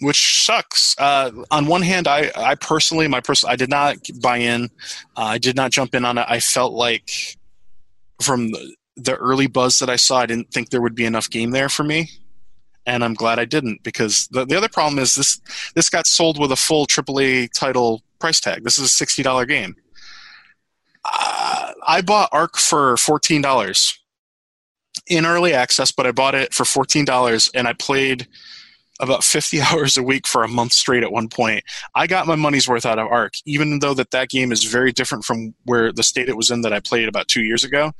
[0.00, 0.94] which sucks.
[0.98, 4.64] Uh, on one hand, I I personally my person I did not buy in.
[5.16, 6.26] Uh, I did not jump in on it.
[6.28, 7.10] I felt like
[8.20, 11.28] from the, the early buzz that I saw, I didn't think there would be enough
[11.28, 12.10] game there for me
[12.86, 15.40] and I'm glad I didn't because the, the other problem is this
[15.74, 18.64] this got sold with a full AAA title price tag.
[18.64, 19.76] This is a sixty dollar game.
[21.04, 23.98] Uh, I bought Ark for fourteen dollars
[25.08, 28.26] in early access, but I bought it for fourteen dollars, and I played
[29.00, 31.64] about 50 hours a week for a month straight at one point.
[31.94, 34.92] I got my money's worth out of Ark, even though that that game is very
[34.92, 37.92] different from where the state it was in that I played about two years ago.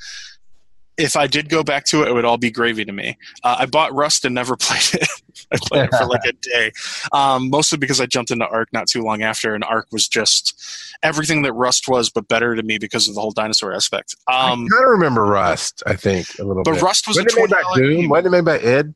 [0.98, 3.16] If I did go back to it, it would all be gravy to me.
[3.43, 5.09] Uh, I bought Rust and never played it.
[5.51, 6.73] I played it for like a day,
[7.12, 10.55] um, mostly because I jumped into Ark not too long after, and Ark was just
[11.02, 14.14] everything that Rust was, but better to me because of the whole dinosaur aspect.
[14.28, 15.82] Um, I kind of remember Rust.
[15.86, 16.82] I think a little but bit.
[16.82, 18.09] Rust was a Wasn't it made by Doom?
[18.09, 18.94] Wasn't it made by Ed?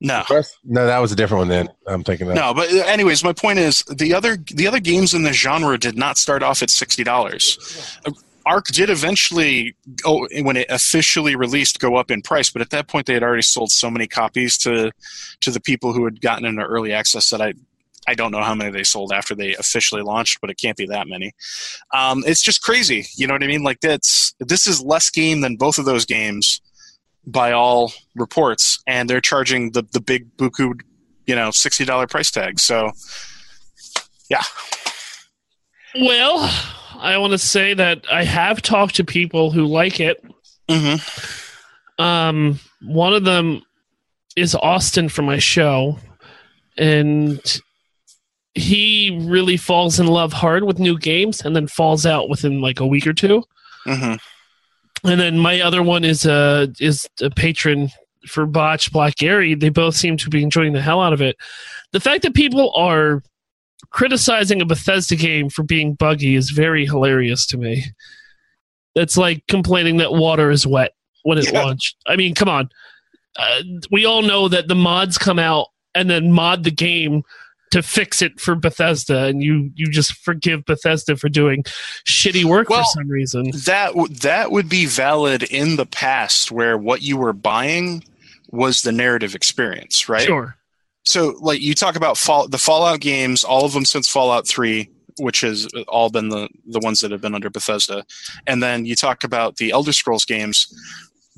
[0.00, 0.58] No, Rust?
[0.62, 1.48] No, that was a different one.
[1.48, 2.34] Then I'm thinking that.
[2.34, 5.78] No, but uh, anyways, my point is the other the other games in the genre
[5.78, 7.98] did not start off at sixty dollars.
[8.46, 12.86] Ark did eventually, go, when it officially released, go up in price, but at that
[12.86, 14.92] point they had already sold so many copies to
[15.40, 17.54] to the people who had gotten into early access that I
[18.08, 20.86] I don't know how many they sold after they officially launched, but it can't be
[20.86, 21.32] that many.
[21.92, 23.64] Um, it's just crazy, you know what I mean?
[23.64, 26.60] Like that's this is less game than both of those games
[27.26, 30.80] by all reports, and they're charging the the big buku
[31.26, 32.60] you know sixty dollar price tag.
[32.60, 32.92] So
[34.30, 34.42] yeah,
[35.98, 36.52] Well,
[37.00, 40.24] I want to say that I have talked to people who like it.
[40.68, 42.02] mm-hmm.
[42.02, 43.62] Um, one of them
[44.36, 45.98] is Austin from my show,
[46.76, 47.40] and
[48.54, 52.80] he really falls in love hard with new games and then falls out within like
[52.80, 53.42] a week or two.
[53.86, 55.08] Mm-hmm.
[55.08, 57.90] And then my other one is a is a patron
[58.26, 59.54] for Botch Black Gary.
[59.54, 61.36] They both seem to be enjoying the hell out of it.
[61.92, 63.22] The fact that people are
[63.90, 67.84] criticizing a Bethesda game for being buggy is very hilarious to me.
[68.94, 70.92] It's like complaining that water is wet
[71.22, 71.62] when it Yeah.
[71.64, 71.96] launched.
[72.06, 72.68] I mean, come on.
[73.38, 77.22] Uh, we all know that the mods come out and then mod the game
[77.72, 81.64] to fix it for Bethesda, and you you just forgive Bethesda for doing
[82.08, 83.50] shitty work Well, for some reason.
[83.66, 88.04] that w- that would be valid in the past, where what you were buying
[88.50, 90.22] was the narrative experience, right?
[90.24, 90.56] Sure.
[91.06, 94.90] So like you talk about fall, the fallout games all of them since fallout 3
[95.18, 98.04] which has all been the the ones that have been under bethesda.
[98.46, 100.66] And then you talk about the elder scrolls games.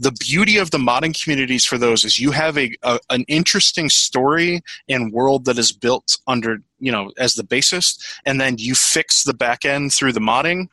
[0.01, 3.89] The beauty of the modding communities for those is you have a, a an interesting
[3.89, 8.75] story and world that is built under you know as the basis and then you
[8.75, 10.69] fix the back end through the modding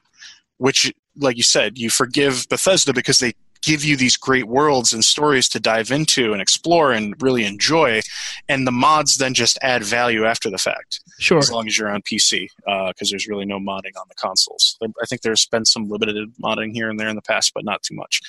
[0.58, 5.04] which like you said you forgive bethesda because they give you these great worlds and
[5.04, 8.02] stories to dive into and explore and really enjoy
[8.48, 11.38] and the mods then just add value after the fact Sure.
[11.38, 12.48] as long as you're on pc
[12.88, 16.72] because there's really no modding on the consoles i think there's been some limited modding
[16.74, 18.22] here and there in the past but not too much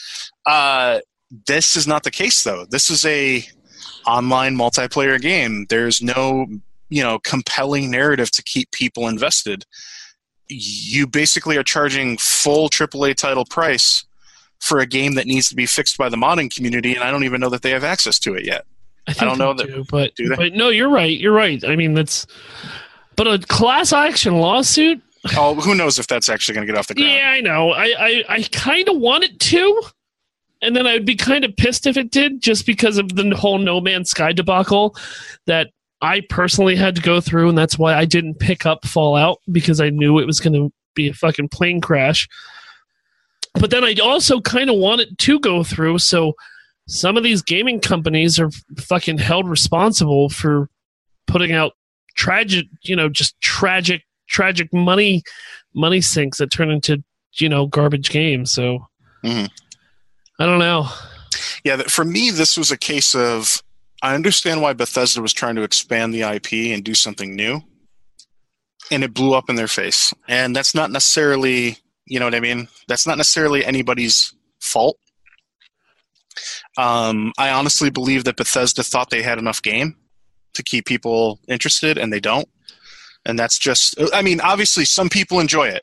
[0.47, 1.01] uh,
[1.47, 2.67] this is not the case though.
[2.71, 3.43] This is a
[4.07, 5.67] online multiplayer game.
[5.69, 6.47] There's no
[6.89, 9.65] you know compelling narrative to keep people invested.
[10.49, 14.05] You basically are charging full AAA title price
[14.61, 17.25] for a game that needs to be fixed by the modding community, and I don't
[17.25, 18.65] even know that they have access to it yet.
[19.07, 21.17] I, think don't know that- do, but do but no, you're right.
[21.19, 21.63] You're right.
[21.65, 22.27] I mean, that's
[23.15, 25.03] but a class action lawsuit.
[25.37, 27.11] Oh, who knows if that's actually going to get off the ground?
[27.11, 27.71] Yeah, I know.
[27.71, 29.83] I I, I kind of want it to,
[30.63, 33.35] and then I would be kind of pissed if it did, just because of the
[33.35, 34.95] whole No Man's Sky debacle
[35.47, 35.71] that
[36.03, 39.81] I personally had to go through, and that's why I didn't pick up Fallout because
[39.81, 42.29] I knew it was going to be a fucking plane crash.
[43.59, 46.35] But then I also kind of want it to go through, so
[46.89, 50.69] some of these gaming companies are fucking held responsible for
[51.27, 51.73] putting out
[52.17, 55.23] tragic, you know, just tragic, tragic money
[55.75, 57.03] money sinks that turn into
[57.35, 58.51] you know garbage games.
[58.51, 58.87] So
[59.25, 59.51] Mhm.
[60.39, 60.89] I don't know.
[61.65, 63.63] Yeah, for me, this was a case of
[64.03, 67.63] I understand why Bethesda was trying to expand the IP and do something new,
[68.91, 70.13] and it blew up in their face.
[70.29, 72.69] And that's not necessarily, you know what I mean?
[72.89, 74.99] That's not necessarily anybody's fault.
[76.77, 79.97] Um, I honestly believe that Bethesda thought they had enough game
[80.55, 82.49] to keep people interested, and they don't.
[83.25, 85.83] And that's just, I mean, obviously, some people enjoy it.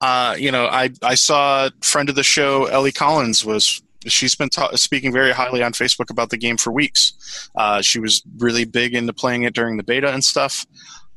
[0.00, 4.34] Uh, you know, I I saw a friend of the show, Ellie Collins, was she's
[4.34, 7.48] been ta- speaking very highly on Facebook about the game for weeks.
[7.56, 10.66] Uh, she was really big into playing it during the beta and stuff.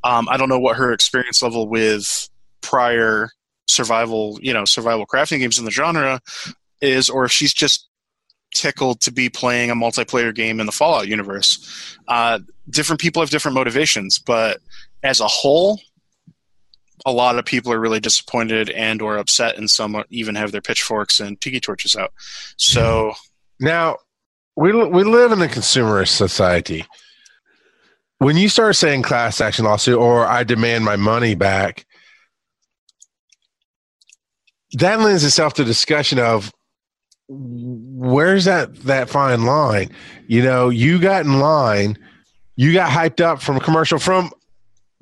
[0.03, 2.29] Um, I don't know what her experience level with
[2.61, 3.31] prior
[3.67, 6.19] survival, you know, survival crafting games in the genre
[6.81, 7.87] is, or if she's just
[8.53, 11.97] tickled to be playing a multiplayer game in the Fallout universe.
[12.07, 12.39] Uh,
[12.69, 14.59] different people have different motivations, but
[15.03, 15.79] as a whole,
[17.05, 20.61] a lot of people are really disappointed and or upset, and some even have their
[20.61, 22.11] pitchforks and tiki torches out.
[22.57, 23.13] So
[23.59, 23.97] Now,
[24.55, 26.85] we we live in a consumerist society.
[28.19, 31.85] When you start saying class action lawsuit or I demand my money back,
[34.79, 36.51] that lends itself to discussion of
[37.29, 39.89] where's that that fine line?
[40.27, 41.97] You know, you got in line,
[42.55, 44.31] you got hyped up from a commercial from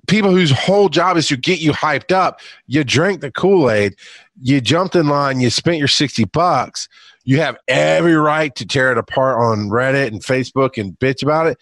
[0.08, 2.40] people whose whole job is to get you hyped up.
[2.68, 3.96] You drank the Kool Aid,
[4.42, 6.88] you jumped in line, you spent your sixty bucks
[7.26, 11.48] you have every right to tear it apart on Reddit and Facebook and bitch about
[11.48, 11.58] it.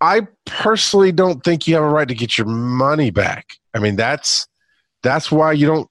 [0.00, 3.52] I personally don't think you have a right to get your money back.
[3.74, 4.48] I mean, that's
[5.02, 5.88] that's why you don't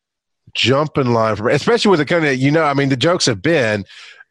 [0.54, 2.64] jump in line for, especially with the kind of you know.
[2.64, 3.86] I mean, the jokes have been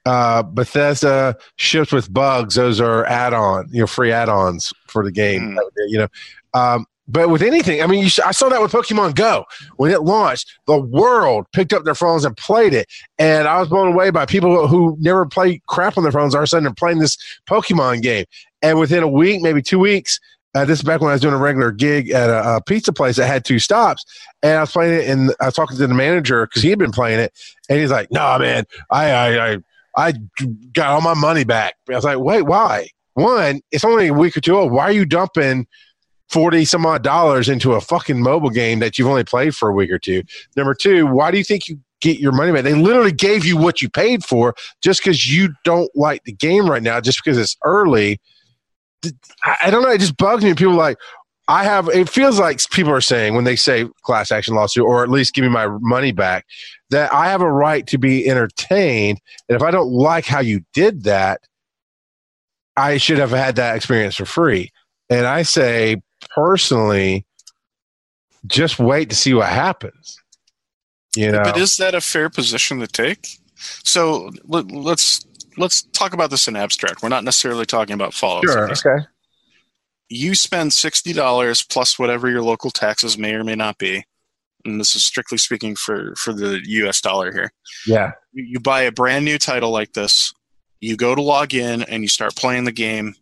[0.07, 5.59] uh, Bethesda ships with bugs; those are add-on, you know, free add-ons for the game.
[5.89, 6.09] You know,
[6.55, 9.45] um, but with anything, I mean, you, s- I saw that with Pokemon Go
[9.77, 10.51] when it launched.
[10.67, 12.87] The world picked up their phones and played it,
[13.19, 16.35] and I was blown away by people who never play crap on their phones.
[16.35, 17.17] All of a sudden, they're playing this
[17.49, 18.25] Pokemon game,
[18.63, 20.19] and within a week, maybe two weeks.
[20.55, 22.93] Uh, this is back when I was doing a regular gig at a, a pizza
[22.93, 24.05] place that had two stops,
[24.43, 26.79] and I was playing it, and I was talking to the manager because he had
[26.79, 27.33] been playing it,
[27.71, 29.59] and he's like, "No, man, I, I, I,
[29.97, 30.13] I
[30.75, 32.89] got all my money back." I was like, "Wait, why?
[33.15, 34.73] One, it's only a week or two old.
[34.73, 35.67] Why are you dumping
[36.29, 39.73] forty some odd dollars into a fucking mobile game that you've only played for a
[39.73, 40.23] week or two?
[40.55, 42.65] Number two, why do you think you get your money back?
[42.65, 46.69] They literally gave you what you paid for just because you don't like the game
[46.69, 48.21] right now, just because it's early."
[49.45, 49.91] I, don't know.
[49.91, 50.55] It just bugs me.
[50.55, 50.97] People like,
[51.49, 51.89] I have.
[51.89, 55.35] It feels like people are saying when they say class action lawsuit, or at least
[55.35, 56.47] give me my money back,
[56.91, 59.21] that I have a right to be entertained.
[59.49, 61.41] And if I don't like how you did that,
[62.77, 64.71] I should have had that experience for free.
[65.11, 66.01] And I say
[66.35, 67.27] personally,
[68.47, 70.19] just wait to see what happens.
[71.17, 73.29] You know, But is that a fair position to take?
[73.57, 75.25] So let, let's
[75.57, 77.03] let's talk about this in abstract.
[77.03, 78.45] We're not necessarily talking about Fallout.
[78.45, 78.71] sure.
[78.71, 79.07] Okay.
[80.09, 84.05] You spend sixty dollars plus whatever your local taxes may or may not be,
[84.65, 87.01] and this is strictly speaking for for the U.S.
[87.01, 87.53] dollar here.
[87.87, 88.13] Yeah.
[88.33, 90.33] You you buy a brand new title like this.
[90.81, 93.15] You go to log in and you start playing the game,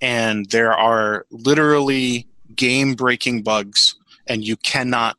[0.00, 3.94] and there are literally game breaking bugs,
[4.26, 5.16] and you cannot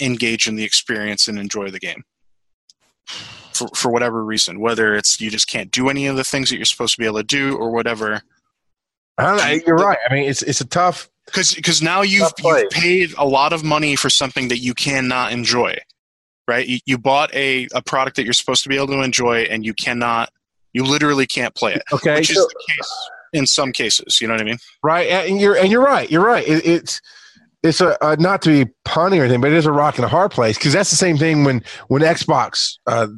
[0.00, 2.04] engage in the experience and enjoy the game
[3.52, 6.56] for, for whatever reason, whether it's you just can't do any of the things that
[6.56, 8.22] you're supposed to be able to do or whatever.
[9.18, 9.60] I don't know.
[9.66, 9.98] You're right.
[10.08, 11.08] I mean, it's it's a tough.
[11.26, 15.76] Because now you've, you've paid a lot of money for something that you cannot enjoy,
[16.46, 16.66] right?
[16.66, 19.62] You, you bought a, a product that you're supposed to be able to enjoy, and
[19.62, 20.30] you cannot,
[20.72, 22.14] you literally can't play it, Okay.
[22.14, 24.20] which is so- the case in some cases.
[24.22, 24.56] You know what I mean?
[24.82, 27.00] right and you're and you're right you're right it, it's
[27.62, 30.04] it's a, a not to be punny or anything, but it is a rock and
[30.04, 33.08] a hard place because that's the same thing when when Xbox uh,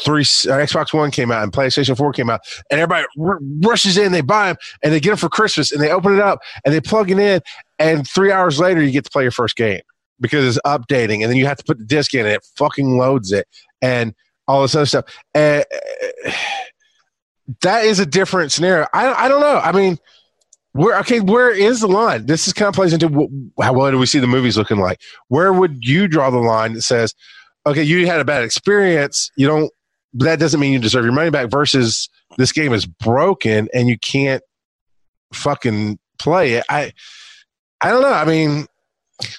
[0.00, 2.40] three uh, Xbox One came out and PlayStation Four came out,
[2.70, 5.80] and everybody r- rushes in, they buy them, and they get them for Christmas, and
[5.80, 7.40] they open it up and they plug it in,
[7.78, 9.80] and three hours later you get to play your first game
[10.20, 12.98] because it's updating, and then you have to put the disc in, and it fucking
[12.98, 13.46] loads it,
[13.80, 14.14] and
[14.46, 15.06] all this other stuff.
[15.34, 15.64] And
[16.26, 16.32] uh,
[17.62, 18.86] that is a different scenario.
[18.92, 19.58] I I don't know.
[19.58, 19.96] I mean.
[20.72, 21.20] Where okay?
[21.20, 22.26] Where is the line?
[22.26, 24.78] This is kind of plays into wh- how well do we see the movies looking
[24.78, 25.00] like?
[25.28, 27.14] Where would you draw the line that says,
[27.66, 29.70] okay, you had a bad experience, you don't,
[30.14, 31.50] that doesn't mean you deserve your money back.
[31.50, 34.42] Versus this game is broken and you can't
[35.32, 36.64] fucking play it.
[36.68, 36.92] I,
[37.80, 38.12] I don't know.
[38.12, 38.66] I mean,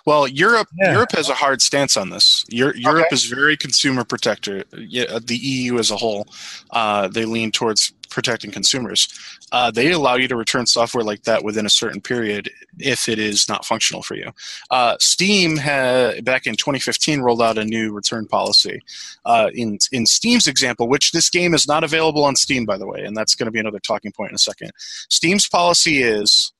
[0.05, 0.93] Well, Europe Yeah.
[0.93, 2.45] Europe has a hard stance on this.
[2.49, 4.63] Eur- Europe is very consumer protector.
[4.71, 6.27] The EU as a whole,
[6.71, 9.07] uh, they lean towards protecting consumers.
[9.53, 13.17] Uh, they allow you to return software like that within a certain period if it
[13.17, 14.29] is not functional for you.
[14.69, 18.81] Uh, Steam had back in 2015 rolled out a new return policy.
[19.25, 22.85] Uh, in in Steam's example, which this game is not available on Steam by the
[22.85, 24.71] way, and that's going to be another talking point in a second.
[25.09, 26.51] Steam's policy is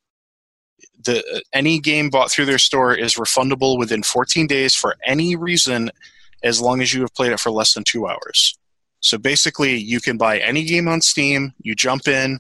[1.04, 5.92] the any game bought through their store is refundable within 14 days for any reason
[6.44, 8.58] as long as you have played it for less than two hours.
[9.00, 12.40] So basically you can buy any game on steam you jump in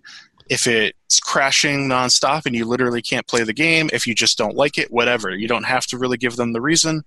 [0.49, 4.55] if it's crashing nonstop and you literally can't play the game if you just don't
[4.55, 7.03] like it whatever you don't have to really give them the reason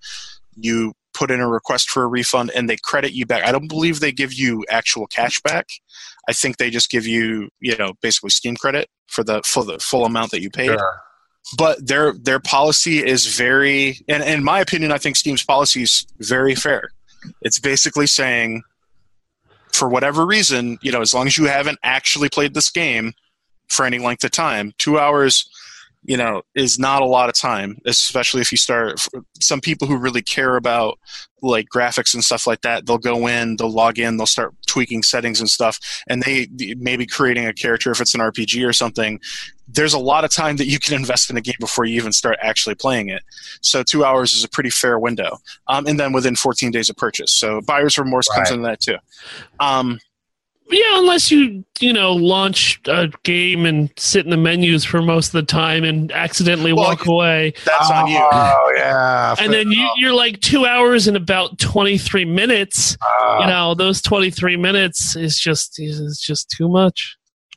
[0.56, 3.44] you put in a request for a refund and they credit you back.
[3.44, 5.68] I don't believe they give you actual cash back.
[6.28, 9.78] I think they just give you you know basically steam credit for the for the
[9.78, 10.76] full amount that you paid
[11.57, 16.07] but their their policy is very and, in my opinion i think steam's policy is
[16.21, 16.91] very fair.
[17.41, 18.62] It's basically saying
[19.73, 23.15] for whatever reason you know as long as you haven't actually played this game
[23.69, 25.49] for any length of time two hours
[26.05, 29.01] you know is not a lot of time especially if you start
[29.40, 30.98] some people who really care about
[31.43, 35.02] like graphics and stuff like that they'll go in they'll log in they'll start tweaking
[35.02, 35.78] settings and stuff
[36.09, 36.47] and they
[36.78, 39.20] maybe creating a character if it's an rpg or something
[39.66, 42.12] there's a lot of time that you can invest in a game before you even
[42.12, 43.22] start actually playing it.
[43.62, 46.97] So two hours is a pretty fair window, um, and then within 14 days of
[46.97, 47.32] purchase.
[47.32, 48.97] So buyer's remorse comes into that too.
[49.59, 50.01] Um,
[50.70, 55.28] Yeah, unless you you know launch a game and sit in the menus for most
[55.28, 58.19] of the time and accidentally Well, walk away, that's on you.
[58.19, 62.97] Oh yeah, and then you, you're like two hours and about twenty three minutes.
[63.03, 67.16] Uh, you know, those twenty three minutes is just is just too much.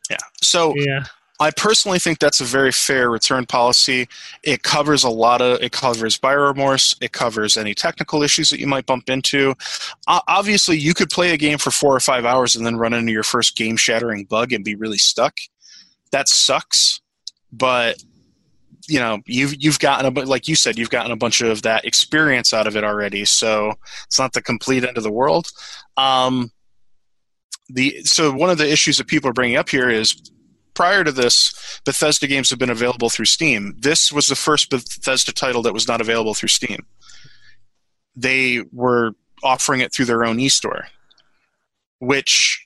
[0.09, 0.17] Yeah.
[0.41, 1.05] So Yeah,
[1.39, 4.07] I personally think that's a very fair return policy.
[4.41, 6.95] It covers a lot of it covers buyer remorse.
[6.99, 9.53] It covers any technical issues that you might bump into.
[10.07, 13.11] Obviously, you could play a game for four or five hours and then run into
[13.11, 15.38] your first game shattering bug and be really stuck.
[16.11, 17.01] That sucks,
[17.51, 18.01] but
[18.88, 21.61] you know you've you've gotten a bu- like you said you've gotten a bunch of
[21.64, 23.26] that experience out of it already.
[23.26, 23.73] So
[24.05, 25.49] it's not the complete end of the world.
[25.97, 26.51] Um,
[27.69, 30.19] the so one of the issues that people are bringing up here is
[30.77, 33.73] prior to this, Bethesda games have been available through Steam.
[33.79, 36.85] This was the first Bethesda title that was not available through Steam.
[38.15, 39.13] They were
[39.43, 40.85] offering it through their own e-store,
[41.97, 42.63] which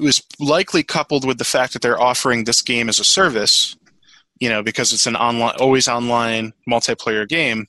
[0.00, 3.76] was likely coupled with the fact that they're offering this game as a service,
[4.40, 7.68] you know, because it's an online, always online multiplayer game.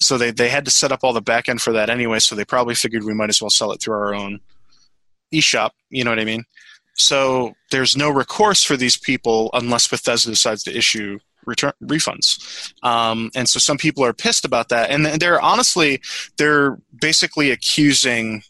[0.00, 2.20] So they, they had to set up all the back end for that anyway.
[2.20, 4.40] So they probably figured we might as well sell it through our own
[5.30, 5.72] eShop.
[5.90, 6.44] You know what I mean?
[7.00, 12.72] So there's no recourse for these people unless Bethesda decides to issue return refunds.
[12.82, 16.00] Um, and so some people are pissed about that, and they're honestly
[16.36, 18.42] they're basically accusing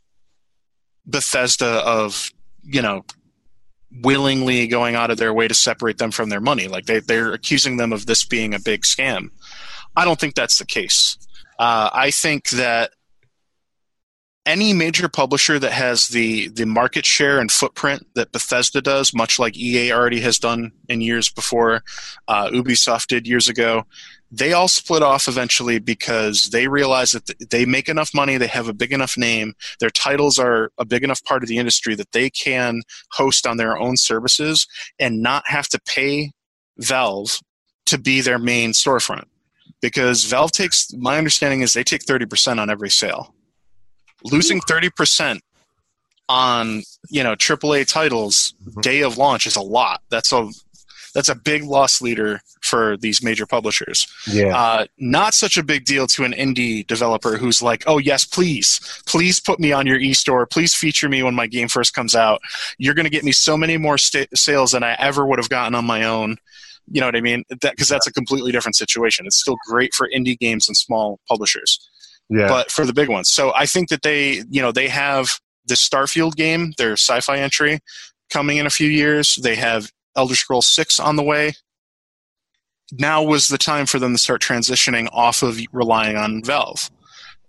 [1.06, 2.30] Bethesda of
[2.62, 3.04] you know
[4.02, 6.68] willingly going out of their way to separate them from their money.
[6.68, 9.30] Like they they're accusing them of this being a big scam.
[9.96, 11.16] I don't think that's the case.
[11.58, 12.92] Uh, I think that
[14.50, 19.38] any major publisher that has the the market share and footprint that Bethesda does, much
[19.38, 21.84] like EA already has done in years before,
[22.26, 23.84] uh, Ubisoft did years ago,
[24.32, 28.68] they all split off eventually because they realize that they make enough money, they have
[28.68, 32.10] a big enough name, their titles are a big enough part of the industry that
[32.10, 32.82] they can
[33.12, 34.66] host on their own services
[34.98, 36.32] and not have to pay
[36.78, 37.38] Valve
[37.86, 39.24] to be their main storefront.
[39.80, 43.34] Because Valve takes, my understanding is they take 30% on every sale
[44.24, 45.40] losing 30%
[46.28, 50.00] on you know AAA titles day of launch is a lot.
[50.10, 50.48] That's a
[51.12, 54.06] that's a big loss leader for these major publishers.
[54.28, 54.56] yeah.
[54.56, 58.80] Uh, not such a big deal to an indie developer who's like, "Oh yes, please,
[59.06, 60.46] please put me on your e-store.
[60.46, 62.40] Please feature me when my game first comes out.
[62.78, 65.48] You're going to get me so many more sta- sales than I ever would have
[65.48, 66.36] gotten on my own."
[66.92, 67.44] You know what I mean?
[67.48, 69.26] Because that's a completely different situation.
[69.26, 71.88] It's still great for indie games and small publishers,
[72.30, 72.48] Yeah.
[72.48, 73.28] but for the big ones.
[73.30, 75.28] So I think that they, you know, they have
[75.66, 77.80] the Starfield game, their sci-fi entry,
[78.30, 79.36] coming in a few years.
[79.42, 81.52] They have Elder Scrolls Six on the way.
[82.92, 86.90] Now was the time for them to start transitioning off of relying on Valve.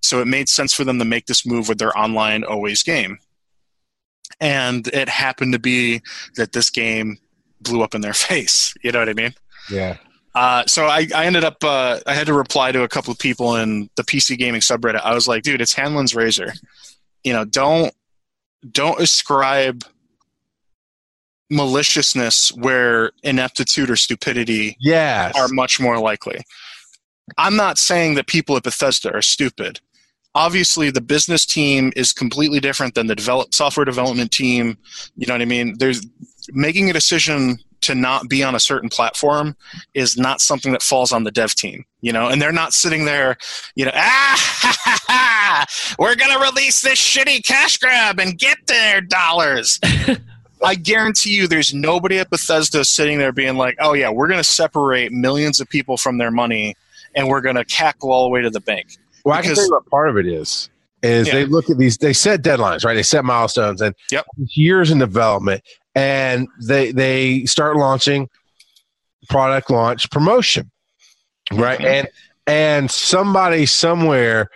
[0.02, 3.18] So it made sense for them to make this move with their online always game.
[4.40, 6.02] And it happened to be
[6.36, 7.18] that this game
[7.60, 8.74] blew up in their face.
[8.84, 9.34] You know what I mean?
[9.70, 9.98] yeah.
[10.34, 13.20] Uh, so I, I ended up uh, I had to reply to a couple of
[13.20, 15.02] people in the PC gaming subreddit.
[15.04, 16.54] I was like, dude, it's Hanlon's razor.
[17.24, 17.94] You know, don't
[18.72, 19.84] don't ascribe
[21.50, 25.38] maliciousness where ineptitude or stupidity Yes.
[25.38, 26.42] are much more likely.
[27.38, 29.80] I'm not saying that people at Bethesda are stupid.
[30.34, 34.78] Obviously, the business team is completely different than the develop, software development team.
[35.18, 35.76] You know what I mean?
[35.78, 36.06] There's
[36.50, 39.56] making a decision to not be on a certain platform
[39.94, 41.86] is not something that falls on the dev team.
[42.02, 43.38] You know, and they're not sitting there,
[43.76, 45.66] you know, ah, ha, ha, ha,
[46.00, 49.80] we're gonna release this shitty cash grab and get their dollars.
[50.64, 54.38] I guarantee you, there's nobody at Bethesda sitting there being like, "Oh yeah, we're going
[54.40, 56.76] to separate millions of people from their money,
[57.16, 58.96] and we're going to cackle all the way to the bank."
[59.26, 60.70] Well, I can Because- tell you what part of it is.
[61.04, 61.34] Is Yeah.
[61.34, 62.94] they look at these, they set deadlines, right?
[62.94, 64.24] They set milestones and Yep.
[64.54, 65.64] years in development,
[65.96, 68.30] and they they start launching
[69.30, 70.72] product launch promotion,
[71.52, 71.80] right?
[71.80, 71.86] Mhm.
[71.86, 72.08] And
[72.48, 74.50] and somebody somewhere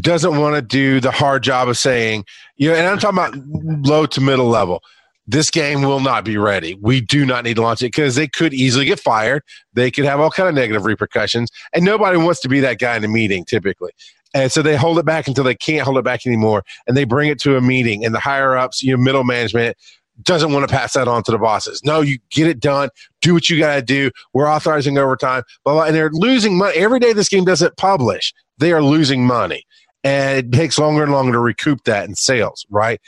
[0.00, 2.24] doesn't want to do the hard job of saying,
[2.56, 4.82] you know, and I'm talking about low to middle level.
[5.26, 6.76] This game will not be ready.
[6.80, 9.42] We do not need to launch it because they could easily get fired.
[9.74, 12.96] They could have all kind of negative repercussions, and nobody wants to be that guy
[12.96, 13.92] in a meeting typically.
[14.32, 17.04] And so they hold it back until they can't hold it back anymore, and they
[17.04, 19.76] bring it to a meeting, and the higher ups, you know, middle management
[20.22, 21.82] doesn't want to pass that on to the bosses.
[21.84, 22.88] No, you get it done.
[23.20, 24.10] Do what you got to do.
[24.32, 27.12] We're authorizing overtime, blah, blah, and they're losing money every day.
[27.12, 28.34] This game doesn't publish.
[28.58, 29.64] They are losing money,
[30.04, 33.00] and it takes longer and longer to recoup that in sales, right?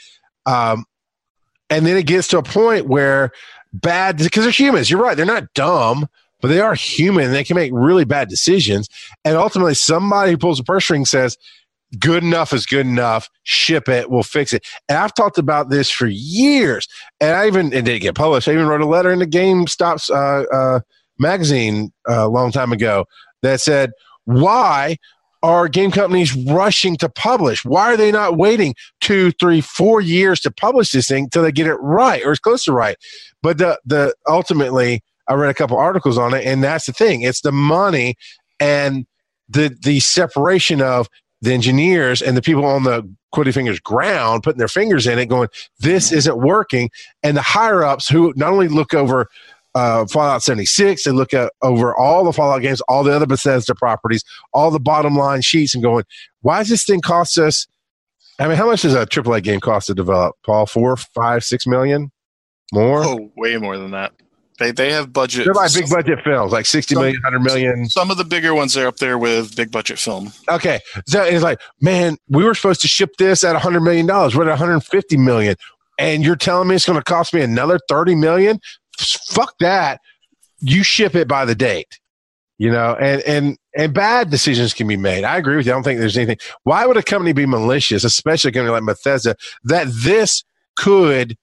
[0.45, 0.85] Um,
[1.69, 3.31] and then it gets to a point where
[3.73, 4.89] bad because they're humans.
[4.89, 6.07] You're right; they're not dumb,
[6.41, 7.31] but they are human.
[7.31, 8.89] They can make really bad decisions,
[9.25, 11.37] and ultimately, somebody who pulls the purse string says,
[11.99, 13.29] "Good enough is good enough.
[13.43, 14.09] Ship it.
[14.09, 16.87] We'll fix it." And I've talked about this for years,
[17.19, 18.47] and I even it didn't get published.
[18.47, 20.79] I even wrote a letter in the GameStop's uh, uh,
[21.19, 23.05] magazine uh, a long time ago
[23.41, 23.91] that said,
[24.25, 24.97] "Why."
[25.41, 27.65] Are game companies rushing to publish?
[27.65, 31.51] Why are they not waiting two, three, four years to publish this thing till they
[31.51, 32.95] get it right or as close to right?
[33.41, 37.23] But the the ultimately, I read a couple articles on it, and that's the thing.
[37.23, 38.15] It's the money
[38.61, 39.05] and
[39.49, 41.09] the the separation of
[41.43, 45.27] the engineers and the people on the quitty fingers ground putting their fingers in it,
[45.27, 45.49] going,
[45.79, 46.89] "This isn't working,"
[47.21, 49.27] and the higher ups who not only look over.
[49.75, 51.03] Uh, Fallout 76.
[51.03, 54.79] They look at over all the Fallout games, all the other Bethesda properties, all the
[54.79, 56.03] bottom line sheets, and going,
[56.41, 57.65] "Why does this thing cost us
[58.39, 60.65] I mean, how much does a AAA game cost to develop, Paul?
[60.65, 62.11] Four, five, six million
[62.71, 63.03] more?
[63.03, 64.13] Oh, way more than that.
[64.59, 65.45] They they have budget.
[65.45, 67.89] They're like big budget films, like 60 million, 100 million.
[67.89, 70.31] Some of the bigger ones are up there with big budget film.
[70.49, 70.79] Okay.
[71.07, 74.05] So it's like, man, we were supposed to ship this at $100 million.
[74.05, 75.55] We're at 150 million.
[75.99, 78.59] And you're telling me it's going to cost me another 30 million?
[78.97, 79.99] Fuck that.
[80.59, 81.99] You ship it by the date.
[82.59, 85.23] You know, and and and bad decisions can be made.
[85.23, 85.71] I agree with you.
[85.71, 86.37] I don't think there's anything.
[86.63, 89.35] Why would a company be malicious, especially a company like Bethesda,
[89.65, 90.43] that this
[90.77, 91.35] could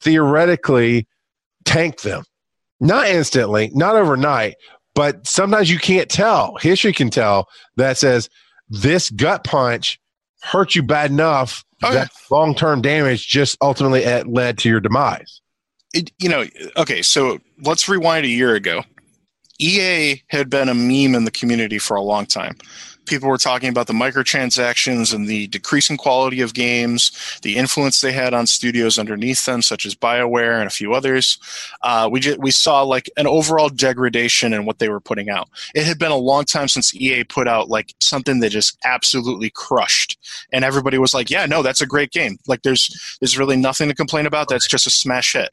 [0.00, 1.06] theoretically
[1.64, 2.24] tank them?
[2.80, 4.56] Not instantly, not overnight,
[4.94, 6.56] but sometimes you can't tell.
[6.60, 8.28] History can tell that says
[8.68, 9.98] this gut punch
[10.42, 14.80] hurt you bad enough Oh, that long term damage just ultimately eh, led to your
[14.80, 15.40] demise.
[15.92, 16.44] It, you know,
[16.76, 18.82] okay, so let's rewind a year ago.
[19.58, 22.56] EA had been a meme in the community for a long time.
[23.06, 28.12] People were talking about the microtransactions and the decreasing quality of games, the influence they
[28.12, 31.38] had on studios underneath them, such as BioWare and a few others.
[31.82, 35.48] Uh, we just, we saw like an overall degradation in what they were putting out.
[35.74, 39.50] It had been a long time since EA put out like something that just absolutely
[39.50, 40.18] crushed,
[40.52, 42.38] and everybody was like, "Yeah, no, that's a great game.
[42.46, 44.48] Like, there's there's really nothing to complain about.
[44.48, 45.50] That's just a smash hit."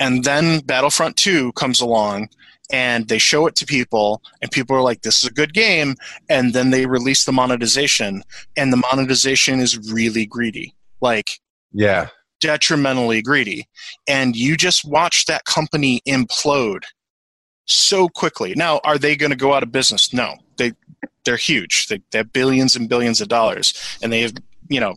[0.00, 2.30] And then Battlefront 2 comes along
[2.72, 5.96] and they show it to people and people are like this is a good game
[6.28, 8.22] and then they release the monetization
[8.56, 11.40] and the monetization is really greedy like
[11.72, 12.08] Yeah.
[12.40, 13.66] detrimentally greedy.
[14.08, 16.84] And you just watch that company implode
[17.66, 18.54] so quickly.
[18.56, 20.12] Now are they going to go out of business?
[20.12, 20.36] No.
[20.56, 20.72] They
[21.24, 21.86] they're huge.
[21.88, 24.34] They, they have billions and billions of dollars and they have
[24.68, 24.96] you know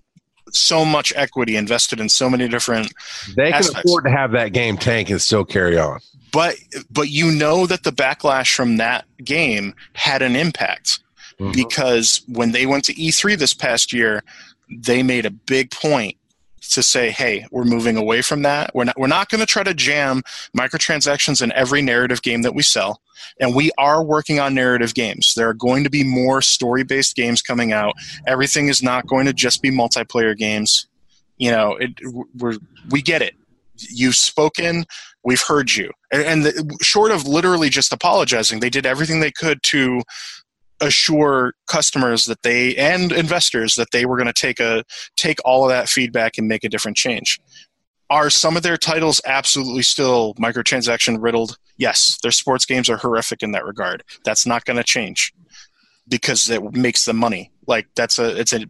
[0.54, 2.94] so much equity invested in so many different
[3.36, 3.80] They can Aspects.
[3.86, 6.00] afford to have that game tank and still carry on.
[6.32, 6.56] but
[6.90, 11.00] but you know that the backlash from that game had an impact
[11.40, 11.54] Mhm.
[11.54, 14.24] because when they went to E3 this past year,
[14.70, 16.16] they made a big point
[16.72, 18.74] to say, "Hey, we're moving away from that.
[18.74, 20.24] We're not we're not going to try to jam
[20.58, 23.02] microtransactions in every narrative game that we sell,
[23.40, 25.34] and we are working on narrative games.
[25.36, 27.94] There are going to be more story-based games coming out.
[28.28, 30.88] Everything is not going to just be multiplayer games.
[31.38, 31.92] You know, it,
[32.38, 32.58] we're
[32.90, 33.36] we get it.
[33.78, 34.86] You've spoken.
[35.24, 35.92] We've heard you.
[36.12, 40.02] And, and the, short of literally just apologizing, they did everything they could to
[40.82, 44.84] assure customers that they and investors that they were going to take a
[45.16, 47.40] take all of that feedback and make a different change.
[48.10, 51.58] Are some of their titles absolutely still microtransaction riddled?
[51.78, 54.04] Yes, their sports games are horrific in that regard.
[54.24, 55.34] That's not going to change
[56.08, 57.52] because it makes them money.
[57.66, 58.66] Like that's a it's a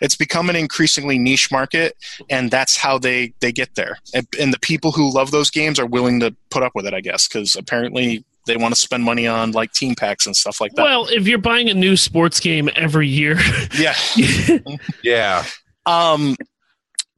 [0.00, 1.96] it's become an increasingly niche market
[2.30, 5.78] and that's how they they get there and, and the people who love those games
[5.78, 9.04] are willing to put up with it i guess because apparently they want to spend
[9.04, 11.96] money on like team packs and stuff like that Well, if you're buying a new
[11.96, 13.36] sports game every year,
[13.78, 13.94] yeah
[15.02, 15.44] Yeah.
[15.84, 16.36] um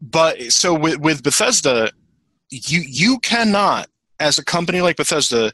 [0.00, 1.90] but so with, with bethesda
[2.50, 3.88] you you cannot
[4.20, 5.52] as a company like bethesda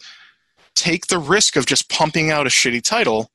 [0.75, 3.31] take the risk of just pumping out a shitty title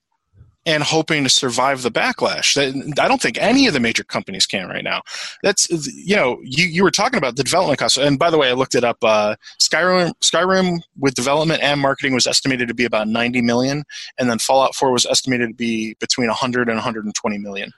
[0.65, 2.53] and hoping to survive the backlash.
[2.53, 5.01] That i don't think any of the major companies can right now.
[5.41, 7.97] That's you know you, you were talking about the development costs.
[7.97, 12.13] And by the way i looked it up uh, skyrim skyrim with development and marketing
[12.13, 13.83] was estimated to be about 90 million
[14.17, 17.71] and then fallout 4 was estimated to be between 100 and 120 million.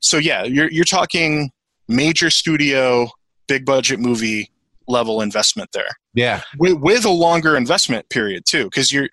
[0.00, 1.50] So yeah you're, you're talking
[1.90, 3.10] major studio
[3.48, 4.50] big budget movie
[4.88, 5.90] level investment there.
[6.14, 6.42] Yeah.
[6.58, 9.08] with, with a longer investment period too because you're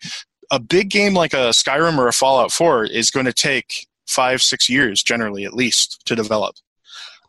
[0.51, 4.41] a big game like a skyrim or a fallout 4 is going to take five
[4.41, 6.55] six years generally at least to develop.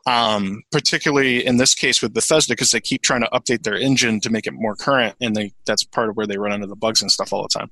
[0.06, 4.20] Um, particularly in this case with bethesda because they keep trying to update their engine
[4.20, 6.76] to make it more current and they that's part of where they run into the
[6.76, 7.70] bugs and stuff all the time.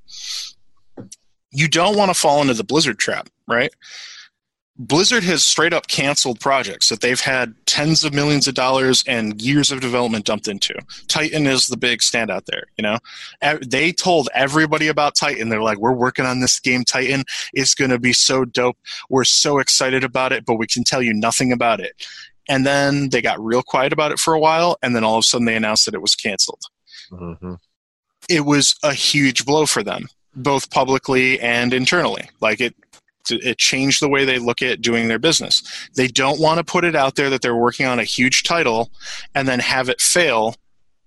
[1.50, 3.70] You don't want to fall into the blizzard trap right
[4.78, 9.40] Blizzard has straight up canceled projects that they've had tens of millions of dollars and
[9.40, 10.74] years of development dumped into.
[11.08, 12.98] Titan is the big standout there, you know.
[13.66, 15.48] They told everybody about Titan.
[15.48, 17.24] They're like, "We're working on this game Titan.
[17.54, 18.76] It's going to be so dope.
[19.08, 22.06] We're so excited about it, but we can tell you nothing about it."
[22.48, 25.20] And then they got real quiet about it for a while, and then all of
[25.20, 26.62] a sudden they announced that it was canceled
[27.10, 27.54] hmm
[28.28, 32.28] it was a huge blow for them, both publicly and internally.
[32.40, 32.74] Like it,
[33.30, 35.62] it changed the way they look at doing their business.
[35.94, 38.90] They don't want to put it out there that they're working on a huge title
[39.34, 40.56] and then have it fail.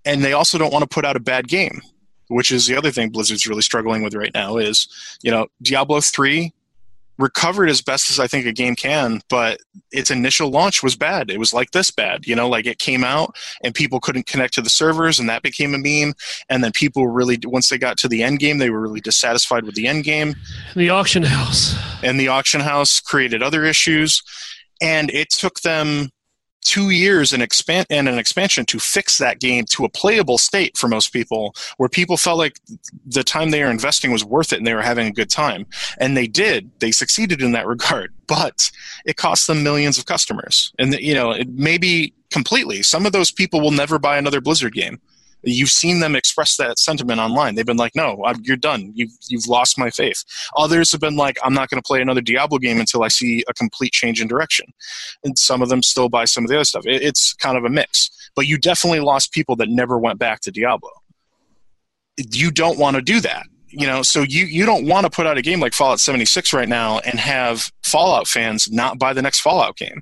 [0.05, 1.81] And they also don't want to put out a bad game,
[2.27, 4.87] which is the other thing Blizzard's really struggling with right now is,
[5.21, 6.53] you know, Diablo 3
[7.19, 9.59] recovered as best as I think a game can, but
[9.91, 11.29] its initial launch was bad.
[11.29, 14.53] It was like this bad, you know, like it came out and people couldn't connect
[14.55, 16.13] to the servers and that became a meme.
[16.49, 19.65] And then people really, once they got to the end game, they were really dissatisfied
[19.65, 20.35] with the end game.
[20.75, 21.75] the auction house.
[22.01, 24.23] And the auction house created other issues.
[24.81, 26.09] And it took them
[26.69, 30.77] two years and expand and an expansion to fix that game to a playable state
[30.77, 32.59] for most people where people felt like
[33.07, 35.65] the time they were investing was worth it and they were having a good time.
[35.97, 36.69] And they did.
[36.77, 38.13] They succeeded in that regard.
[38.27, 38.69] But
[39.03, 40.71] it cost them millions of customers.
[40.77, 42.83] And you know it maybe completely.
[42.83, 45.01] Some of those people will never buy another blizzard game
[45.43, 47.55] you've seen them express that sentiment online.
[47.55, 48.91] They've been like no I'm, you're done.
[48.95, 50.23] You've, you've lost my faith.
[50.57, 53.43] Others have been like i'm not going to play another diablo game until i see
[53.47, 54.67] a complete change in direction.
[55.23, 56.85] And some of them still buy some of the other stuff.
[56.85, 58.09] It, it's kind of a mix.
[58.35, 60.91] But you definitely lost people that never went back to diablo.
[62.17, 64.01] You don't want to do that you know?
[64.01, 66.99] So you you don't want to put out a game like fallout 76 right now
[66.99, 70.01] and have fallout fans not buy the next fallout game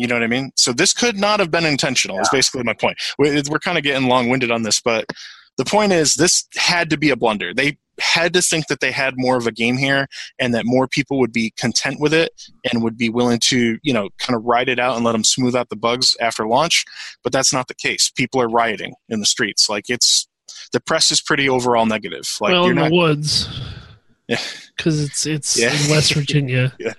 [0.00, 2.72] you know what i mean so this could not have been intentional is basically my
[2.72, 5.04] point we're, we're kind of getting long-winded on this but
[5.58, 8.90] the point is this had to be a blunder they had to think that they
[8.90, 10.06] had more of a game here
[10.38, 12.30] and that more people would be content with it
[12.72, 15.24] and would be willing to you know kind of ride it out and let them
[15.24, 16.84] smooth out the bugs after launch
[17.22, 20.26] but that's not the case people are rioting in the streets like it's
[20.72, 23.48] the press is pretty overall negative like well, you're in not the woods.
[24.30, 24.38] Yeah.
[24.76, 25.72] Because it's it's Yeah.
[25.72, 26.72] in West Virginia.
[26.78, 26.92] yeah.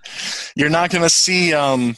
[0.54, 1.96] you're not going to see um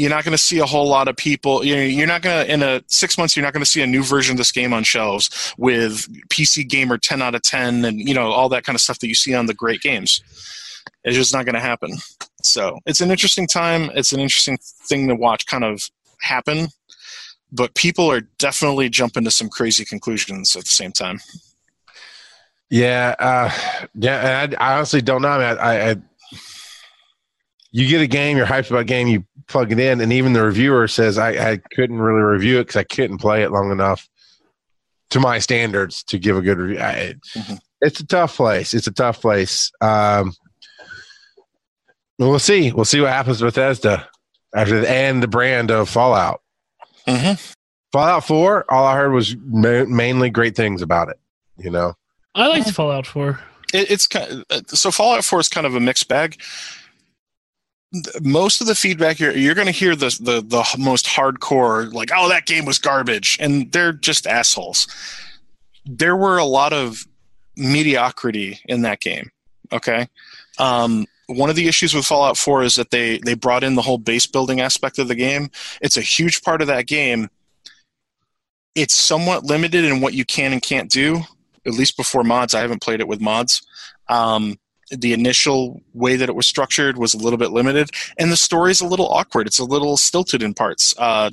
[0.00, 2.62] you're not going to see a whole lot of people you're not going to in
[2.62, 4.82] a 6 months you're not going to see a new version of this game on
[4.82, 8.80] shelves with PC gamer 10 out of 10 and you know all that kind of
[8.80, 10.22] stuff that you see on the great games
[11.04, 11.90] it's just not going to happen
[12.42, 14.58] so it's an interesting time it's an interesting
[14.88, 15.82] thing to watch kind of
[16.20, 16.68] happen
[17.52, 21.18] but people are definitely jumping to some crazy conclusions at the same time
[22.70, 23.50] Yeah, uh,
[23.94, 24.46] yeah.
[24.58, 25.28] I, I honestly don't know.
[25.28, 25.96] I, I, I,
[27.72, 30.32] you get a game, you're hyped about a game, you plug it in, and even
[30.32, 33.70] the reviewer says I, I couldn't really review it because I couldn't play it long
[33.70, 34.08] enough
[35.10, 36.80] to my standards to give a good review.
[36.80, 37.58] I, Mhm.
[37.82, 38.74] It's a tough place.
[38.74, 39.72] It's a tough place.
[39.80, 40.34] Um,
[42.18, 42.72] we'll see.
[42.72, 44.08] We'll see what happens with Bethesda
[44.54, 46.40] after the, and the brand of Fallout.
[47.06, 47.32] hmm
[47.92, 48.70] Fallout Four.
[48.72, 51.18] All I heard was ma- mainly great things about it.
[51.58, 51.94] You know.
[52.34, 53.40] I liked Fallout 4.
[53.74, 56.40] It, it's kind of, so Fallout 4 is kind of a mixed bag.
[58.20, 62.10] Most of the feedback you're you're going to hear the, the the most hardcore like
[62.14, 64.86] oh that game was garbage and they're just assholes.
[65.84, 67.06] There were a lot of
[67.56, 69.30] mediocrity in that game.
[69.72, 70.08] Okay,
[70.58, 73.82] um, one of the issues with Fallout 4 is that they they brought in the
[73.82, 75.50] whole base building aspect of the game.
[75.80, 77.28] It's a huge part of that game.
[78.74, 81.22] It's somewhat limited in what you can and can't do
[81.66, 82.54] at least before mods.
[82.54, 83.62] I haven't played it with mods.
[84.08, 84.58] Um,
[84.90, 88.70] the initial way that it was structured was a little bit limited, and the story
[88.70, 89.46] is a little awkward.
[89.46, 90.94] It's a little stilted in parts.
[90.98, 91.30] Uh,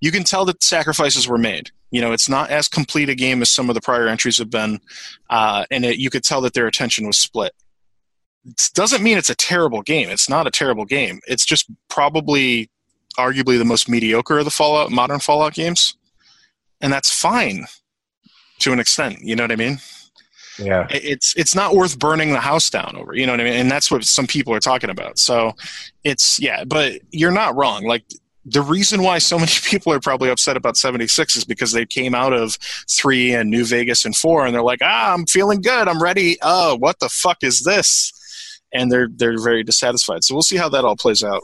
[0.00, 1.70] you can tell that sacrifices were made.
[1.90, 4.50] You know, it's not as complete a game as some of the prior entries have
[4.50, 4.80] been,
[5.30, 7.52] uh, and it, you could tell that their attention was split.
[8.44, 10.10] It doesn't mean it's a terrible game.
[10.10, 11.20] It's not a terrible game.
[11.26, 12.68] It's just probably,
[13.16, 15.96] arguably, the most mediocre of the Fallout modern Fallout games,
[16.80, 17.66] and that's fine
[18.58, 19.20] to an extent.
[19.22, 19.78] You know what I mean?
[20.58, 20.86] Yeah.
[20.90, 23.14] It's it's not worth burning the house down over.
[23.14, 23.54] You know what I mean?
[23.54, 25.18] And that's what some people are talking about.
[25.18, 25.52] So
[26.04, 27.84] it's yeah, but you're not wrong.
[27.84, 28.04] Like
[28.44, 32.14] the reason why so many people are probably upset about 76 is because they came
[32.14, 32.56] out of
[32.90, 35.88] 3 and New Vegas and 4 and they're like, "Ah, I'm feeling good.
[35.88, 36.36] I'm ready.
[36.42, 38.12] Oh, what the fuck is this?"
[38.72, 40.24] And they're they're very dissatisfied.
[40.24, 41.42] So we'll see how that all plays out.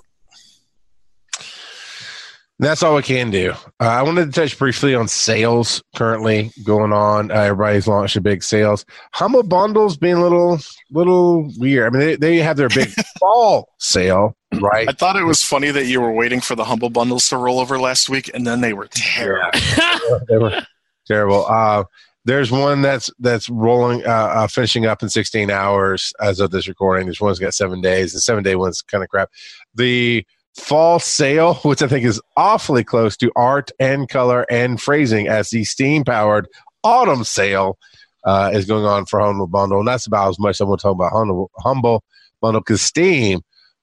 [2.60, 3.52] That's all we can do.
[3.80, 7.30] Uh, I wanted to touch briefly on sales currently going on.
[7.30, 8.84] Uh, everybody's launched a big sales.
[9.14, 10.58] Humble bundles being a little,
[10.90, 11.86] little weird.
[11.86, 14.86] I mean, they, they have their big fall sale, right?
[14.86, 17.60] I thought it was funny that you were waiting for the humble bundles to roll
[17.60, 19.58] over last week and then they were terrible.
[20.28, 20.60] they were
[21.06, 21.46] terrible.
[21.46, 21.84] Uh,
[22.26, 26.68] there's one that's that's rolling, uh, uh, finishing up in 16 hours as of this
[26.68, 27.06] recording.
[27.06, 28.12] There's one's got seven days.
[28.12, 29.30] The seven day one's kind of crap.
[29.74, 30.26] The
[30.56, 35.50] fall sale, which I think is awfully close to art and color and phrasing, as
[35.50, 36.48] the steam powered
[36.82, 37.78] autumn sale
[38.24, 40.82] uh, is going on for Humble Bundle, and that's about as much I'm going to
[40.82, 42.04] talk about Humble, Humble
[42.40, 43.40] Bundle because Steam.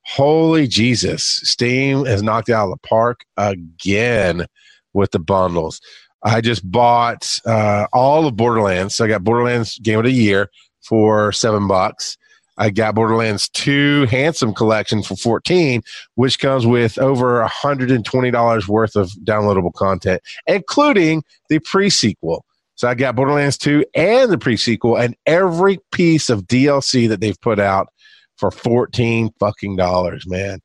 [0.10, 1.41] Holy Jesus!
[1.44, 4.45] Steam has knocked out of the park again
[4.94, 5.81] with the bundles.
[6.23, 8.95] I just bought uh, all of Borderlands.
[8.95, 10.49] So I got Borderlands Game of the Year
[10.81, 12.18] for seven bucks.
[12.57, 15.81] I got Borderlands 2 Handsome Collection for 14,
[16.15, 22.43] which comes with over $120 worth of downloadable content, including the pre-sequel.
[22.75, 27.39] So I got Borderlands 2 and the pre-sequel and every piece of DLC that they've
[27.41, 27.89] put out
[28.38, 30.59] for 14 fucking dollars, man.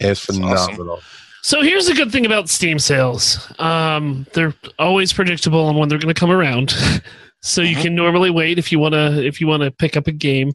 [0.00, 0.42] It's awesome.
[0.74, 1.00] phenomenal.
[1.44, 3.52] So here's the good thing about Steam sales.
[3.58, 6.72] Um, they're always predictable on when they're going to come around.
[7.42, 7.82] so you Mhm.
[7.82, 10.52] can normally wait if you want to if you want to pick up a game.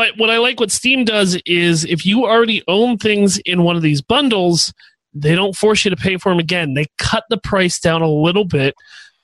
[0.00, 3.76] But what I like what Steam does is if you already own things in one
[3.76, 4.72] of these bundles,
[5.12, 6.72] they don't force you to pay for them again.
[6.72, 8.74] They cut the price down a little bit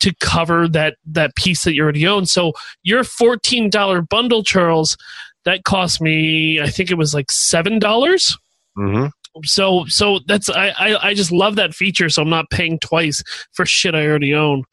[0.01, 2.27] to cover that that piece that you already own.
[2.27, 4.99] So your fourteen dollar bundle, Charles,
[5.47, 8.37] that cost me I think it was like seven dollars
[8.77, 9.07] hmm
[9.45, 13.23] so so that's I, I i just love that feature so i'm not paying twice
[13.53, 14.65] for shit i already own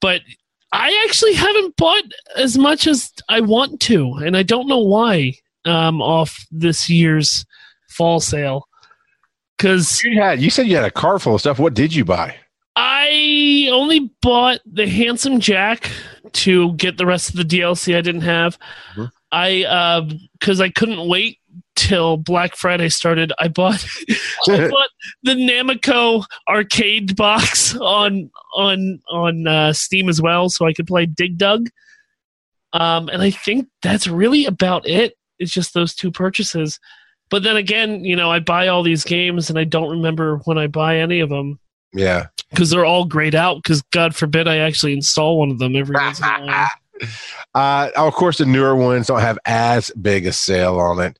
[0.00, 0.22] but
[0.72, 2.02] i actually haven't bought
[2.36, 5.32] as much as i want to and i don't know why
[5.64, 7.44] um off this year's
[7.88, 8.68] fall sale
[9.56, 11.58] because You had you said you had a car full of stuff.
[11.58, 12.36] What did you buy?
[12.76, 15.90] I only bought the handsome Jack
[16.34, 18.56] to get the rest of the DLC I didn't have.
[18.94, 19.10] Mhm.
[19.32, 21.38] I because I couldn't wait
[21.78, 23.32] till Black Friday started.
[23.38, 23.86] I bought
[24.48, 24.88] I bought
[25.22, 31.06] the Namco arcade box on on on uh, Steam as well, so I could play
[31.06, 31.68] Dig Dug.
[32.72, 35.14] Um, and I think that's really about it.
[35.38, 36.80] It's just those two purchases.
[37.30, 40.58] But then again, you know, I buy all these games and I don't remember when
[40.58, 41.58] I buy any of them
[41.92, 42.26] yeah.
[42.50, 43.62] because they're all grayed out.
[43.62, 46.68] Because God forbid I actually install one of them every once in a while.
[47.54, 51.16] Uh, of course, the newer ones don't have as big a sale on it.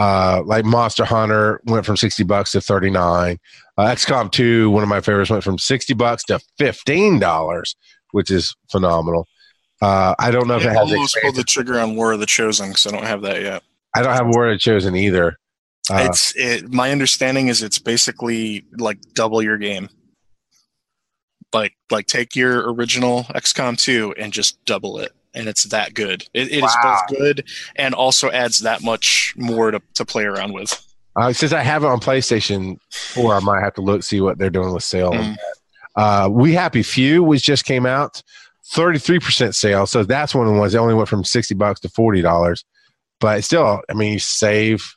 [0.00, 3.38] Uh, like Monster Hunter went from 60 bucks to 39.
[3.76, 7.74] Uh, XCOM 2, one of my favorites, went from 60 bucks to $15,
[8.12, 9.28] which is phenomenal.
[9.82, 12.20] Uh, I don't know if I it has almost pulled the trigger on War of
[12.20, 13.62] the Chosen because I don't have that yet.
[13.94, 15.38] I don't have War of the Chosen either.
[15.90, 16.72] Uh, it's it.
[16.72, 19.90] My understanding is it's basically like double your game.
[21.52, 26.22] Like like take your original XCOM 2 and just double it, and it's that good.
[26.34, 27.02] It, it is Wow.
[27.08, 30.86] both good and also adds that much more to, to play around with.
[31.16, 34.38] Uh, since I have it on PlayStation 4, I might have to look see what
[34.38, 35.12] they're doing with sale.
[35.12, 35.36] Mm.
[35.96, 38.22] Uh, we Happy Few, which just came out,
[38.72, 39.86] 33% sale.
[39.86, 42.64] So that's one of the ones that only went from 60 bucks to $40.
[43.18, 44.94] But still, I mean, you save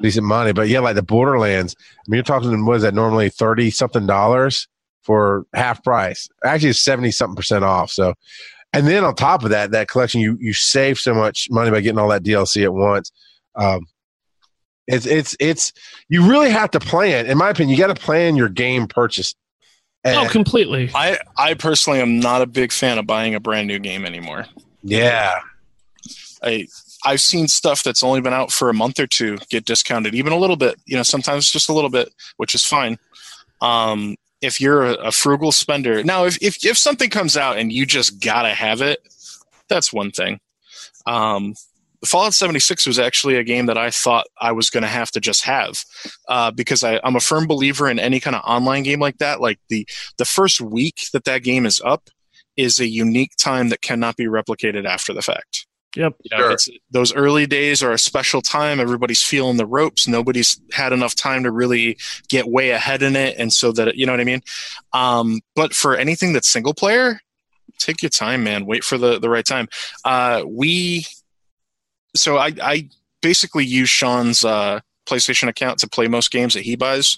[0.00, 0.52] decent money.
[0.52, 4.06] But yeah, like the Borderlands, I mean, you're talking, what is that, normally 30 something
[4.06, 4.66] dollars
[5.02, 6.28] for half price.
[6.44, 7.90] Actually, it's 70 something percent off.
[7.90, 8.14] So,
[8.72, 11.80] and then on top of that, that collection, you, you save so much money by
[11.80, 13.12] getting all that DLC at once.
[13.54, 13.86] Um,
[14.86, 15.72] it's, it's, it's,
[16.08, 19.34] you really have to plan, in my opinion, you got to plan your game purchase.
[20.04, 20.90] Oh, completely.
[20.94, 24.46] I I personally am not a big fan of buying a brand new game anymore.
[24.82, 25.38] yeah.
[26.42, 26.66] I
[27.04, 30.32] I've seen stuff that's only been out for a month or two get discounted, even
[30.32, 30.80] a little bit.
[30.86, 32.98] You know, sometimes just a little bit, which is fine.
[33.60, 37.86] Um, if you're a, frugal spender, now if, if if something comes out and you
[37.86, 38.98] just gotta have it,
[39.68, 40.40] that's one thing.
[41.06, 41.54] Um,
[42.04, 45.20] Fallout 76 was actually a game that I thought I was going to have to
[45.20, 45.84] just have
[46.28, 49.40] uh, because I, I'm a firm believer in any kind of online game like that.
[49.40, 49.86] Like the
[50.18, 52.10] the first week that that game is up
[52.56, 55.66] is a unique time that cannot be replicated after the fact.
[55.94, 56.14] Yep.
[56.22, 56.74] You know, Sure.
[56.90, 58.80] those early days are a special time.
[58.80, 60.08] Everybody's feeling the ropes.
[60.08, 61.98] Nobody's had enough time to really
[62.28, 64.40] get way ahead in it, and so that you know what I mean.
[64.94, 67.20] Um, but for anything that's single player,
[67.78, 68.64] take your time, man.
[68.64, 69.68] Wait for the the right time.
[70.04, 71.04] Uh, we,
[72.16, 72.88] so I I
[73.20, 77.16] basically use Sean's uh, PlayStation account to play most games that he buys.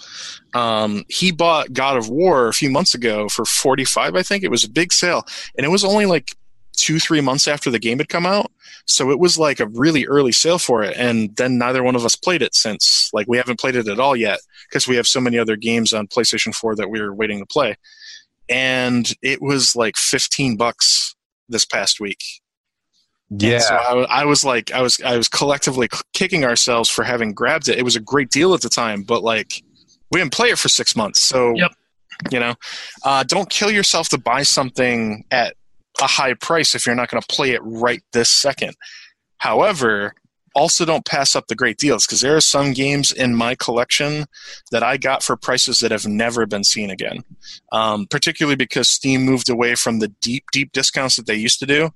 [0.54, 4.16] Um, he bought God of War a few months ago for forty five.
[4.16, 5.22] I think it was a big sale,
[5.56, 6.34] and it was only like
[6.76, 8.50] two three months after the game had come out.
[8.86, 10.96] So it was like a really early sale for it.
[10.96, 13.10] And then neither one of us played it since.
[13.12, 15.92] Like we haven't played it at all yet because we have so many other games
[15.92, 17.76] on playstation 4 that we were waiting to play.
[18.48, 21.14] And it was like 15 bucks
[21.48, 22.22] this past week.
[23.30, 23.58] And Yeah.
[23.60, 27.68] so I, I was like i was i was collectively kicking ourselves for having grabbed
[27.68, 27.78] it.
[27.78, 29.62] It was a great deal at the time but like
[30.10, 31.20] we didn't play it for six months.
[31.20, 31.72] So Yep.
[32.30, 32.54] you know
[33.02, 35.56] uh, don't kill yourself to buy something at
[36.00, 38.74] a high price if you're not going to play it right this second.
[39.38, 40.14] However,
[40.54, 44.26] also don't pass up the great deals because there are some games in my collection
[44.70, 47.24] that I got for prices that have never been seen again.
[47.72, 51.66] Um, particularly because Steam moved away from the deep, deep discounts that they used to
[51.66, 51.90] do.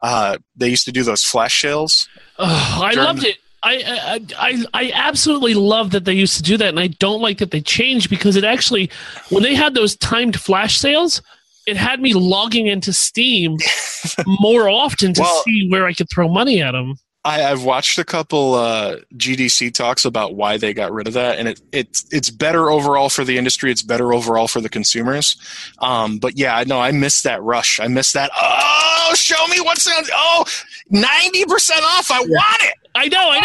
[0.00, 2.08] Uh, they used to do those flash sales.
[2.38, 3.36] Ugh, I During- loved it.
[3.66, 7.22] I, I I I absolutely love that they used to do that, and I don't
[7.22, 8.90] like that they changed because it actually,
[9.30, 11.22] when they had those timed flash sales,
[11.66, 13.56] it had me logging into Steam
[14.26, 16.96] more often to Well- see where I could throw money at them.
[17.26, 21.38] I, I've watched a couple uh, GDC talks about why they got rid of that,
[21.38, 23.70] and it, it it's better overall for the industry.
[23.70, 25.34] It's better overall for the consumers.
[25.78, 27.80] Um, but yeah, I know I missed that rush.
[27.80, 28.30] I missed that.
[28.38, 30.04] Oh, show me what's on.
[30.12, 30.44] Oh,
[30.90, 32.10] 90 percent off.
[32.10, 32.74] I want it.
[32.94, 33.40] I know, I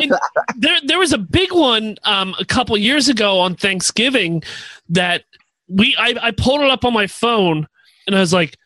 [0.00, 0.16] know.
[0.56, 4.44] There, there was a big one um, a couple years ago on Thanksgiving
[4.90, 5.24] that
[5.68, 7.66] we I, I pulled it up on my phone
[8.06, 8.56] and I was like,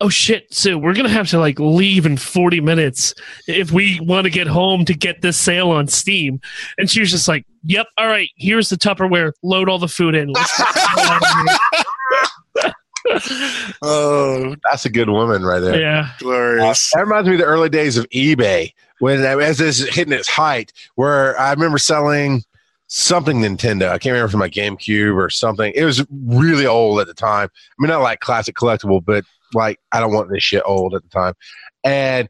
[0.00, 3.14] "Oh shit, Sue, we're gonna have to like leave in forty minutes
[3.46, 6.40] if we want to get home to get this sale on Steam."
[6.78, 9.32] And she was just like, "Yep, all right, here's the Tupperware.
[9.42, 12.72] Load all the food in." Let's get the hell out of here."
[13.82, 15.80] Oh, That's a good woman right there.
[15.80, 16.90] yeah, glorious.
[16.94, 20.28] That reminds me of the early days of eBay when as this is hitting its
[20.28, 22.44] height, where I remember selling
[22.90, 23.88] something Nintendo.
[23.88, 25.72] I can't remember was my GameCube or something.
[25.76, 27.48] It was really old at the time.
[27.48, 31.02] I mean, not like classic collectible, but like I don't want this shit old at
[31.02, 31.34] the time.
[31.84, 32.28] And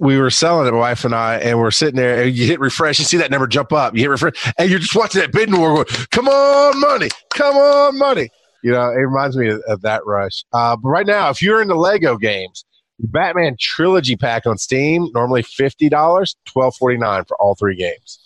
[0.00, 2.22] we were selling it, my wife and I, and we're sitting there.
[2.22, 3.94] And you hit refresh, you see that number jump up.
[3.94, 7.10] You hit refresh, and you're just watching that bidding war going, "Come on, money!
[7.34, 8.30] Come on, money!"
[8.64, 10.44] You know, it reminds me of, of that rush.
[10.52, 12.64] Uh, but right now, if you're into Lego games,
[12.98, 17.76] the Batman Trilogy Pack on Steam normally fifty dollars, twelve forty nine for all three
[17.76, 18.18] games.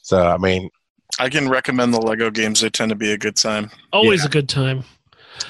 [0.00, 0.70] So I mean,
[1.18, 2.60] I can recommend the Lego games.
[2.60, 3.70] They tend to be a good time.
[3.92, 4.84] always a good time.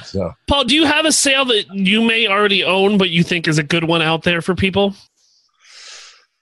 [0.05, 3.47] so Paul, do you have a sale that you may already own, but you think
[3.49, 4.95] is a good one out there for people?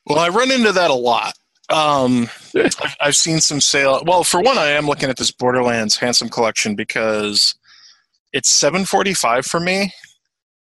[0.06, 1.34] Well, I run into that a lot.
[1.68, 4.02] Um, I've, I've seen some sale.
[4.06, 7.54] Well, for one, I am looking at this Borderlands Handsome Collection because
[8.32, 9.92] it's seven forty five for me,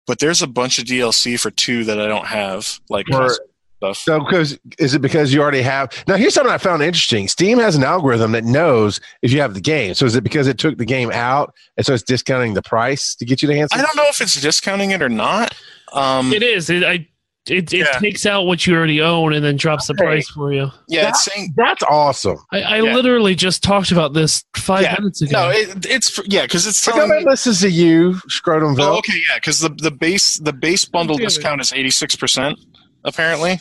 [0.06, 3.36] but there's a bunch of DLC for two that I don't have, like Or-
[3.76, 3.96] stuff.
[3.98, 5.90] so because is it because you already have?
[6.08, 7.28] Now here's something I found interesting.
[7.28, 9.94] Steam has an algorithm that knows if you have the game.
[9.94, 13.14] So is it because it took the game out and so it's discounting the price
[13.16, 13.78] to get you the answer?
[13.78, 15.54] I don't know if it's discounting it or not.
[15.92, 16.68] Um, It is.
[16.70, 17.06] It, I,
[17.48, 17.98] it, it Yeah.
[18.00, 20.68] takes out what you already own and then drops the price for you.
[20.88, 22.38] yeah, it's saying That's awesome.
[22.52, 22.92] I, I Yeah.
[22.94, 24.96] literally just talked about this five Yeah.
[24.98, 25.30] minutes ago.
[25.32, 27.24] no, it, it's for, yeah, because it's Look telling how me.
[27.24, 28.80] that listens to you, Scrotumville.
[28.80, 32.58] Oh, okay, yeah, because the the base the base bundle discount is eighty six percent
[33.06, 33.60] apparently.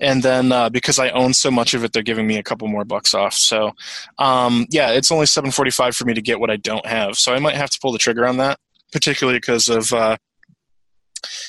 [0.00, 2.68] and then uh, because I own so much of it, they're giving me a couple
[2.68, 3.34] more bucks off.
[3.34, 3.72] So,
[4.18, 7.16] um, yeah, it's only seven forty five for me to get what I don't have.
[7.16, 8.60] So I might have to pull the trigger on that,
[8.92, 10.16] particularly because of uh,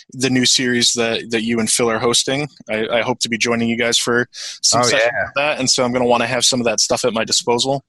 [0.09, 2.47] the new series that that you and Phil are hosting.
[2.67, 5.11] I, I hope to be joining you guys for some Oh, yeah.
[5.35, 7.23] that, and so I'm going to want to have some of that stuff at my
[7.23, 7.83] disposal.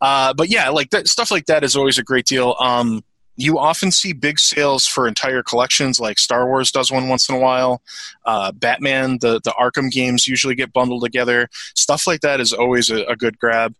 [0.00, 2.56] Uh, but yeah, like that stuff like that is always a great deal.
[2.58, 3.04] Um,
[3.38, 7.36] you often see big sales for entire collections, like Star Wars does one once in
[7.36, 7.80] a while.
[8.26, 11.48] Uh, Batman, the the Arkham games usually get bundled together.
[11.76, 13.74] Stuff like that is always a, a good grab.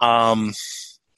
[0.00, 0.54] Um,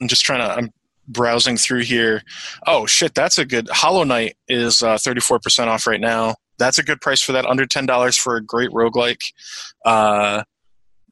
[0.01, 0.51] I'm just trying to.
[0.51, 0.71] I'm
[1.07, 2.23] browsing through here.
[2.65, 3.69] Oh shit, that's a good.
[3.69, 6.33] Hollow Knight is uh, 34% off right now.
[6.57, 7.45] That's a good price for that.
[7.45, 9.21] Under ten dollars for a great roguelike,
[9.85, 10.41] uh,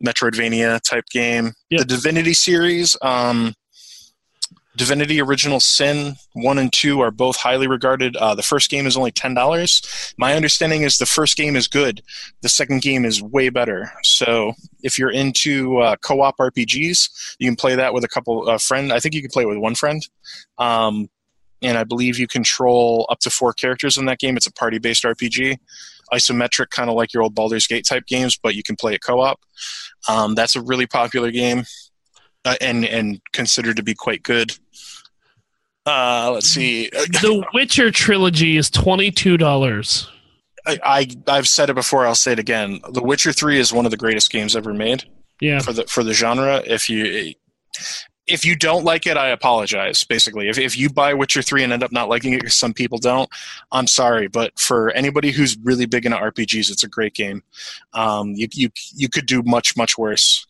[0.03, 1.53] Metroidvania type game.
[1.69, 1.81] Yep.
[1.81, 2.97] The Divinity series.
[3.03, 3.53] Um,
[4.75, 8.15] Divinity Original Sin 1 and 2 are both highly regarded.
[8.15, 10.13] Uh, the first game is only $10.
[10.17, 12.01] My understanding is the first game is good.
[12.41, 13.91] The second game is way better.
[14.03, 18.49] So if you're into uh, co op RPGs, you can play that with a couple
[18.49, 18.91] uh, friend.
[18.91, 20.07] I think you can play it with one friend.
[20.57, 21.09] Um,
[21.61, 24.35] and I believe you control up to four characters in that game.
[24.35, 25.57] It's a party based RPG.
[26.11, 29.01] Isometric, kind of like your old Baldur's Gate type games, but you can play it
[29.01, 29.39] co op.
[30.09, 31.63] Um, that's a really popular game
[32.45, 34.57] uh, and and considered to be quite good.
[35.85, 36.89] Uh, let's see.
[36.89, 40.09] The Witcher trilogy is twenty two dollars.
[40.65, 42.05] I, I I've said it before.
[42.05, 42.79] I'll say it again.
[42.91, 45.03] The Witcher Three is one of the greatest games ever made
[45.41, 46.61] Yeah, for the for the genre.
[46.65, 47.33] If you
[48.25, 50.03] if you don't like it, I apologize.
[50.05, 52.73] Basically, if if you buy Witcher Three and end up not liking it, because some
[52.73, 53.29] people don't,
[53.71, 54.27] I'm sorry.
[54.27, 57.43] But for anybody who's really big into RPGs, it's a great game.
[57.93, 60.47] Um, you you you could do much much worse.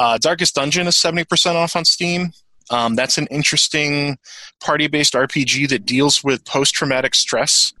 [0.00, 2.32] Uh, Darkest Dungeon is seventy percent off on Steam.
[2.70, 4.16] Um, that's an interesting
[4.60, 7.72] party-based RPG that deals with post-traumatic stress.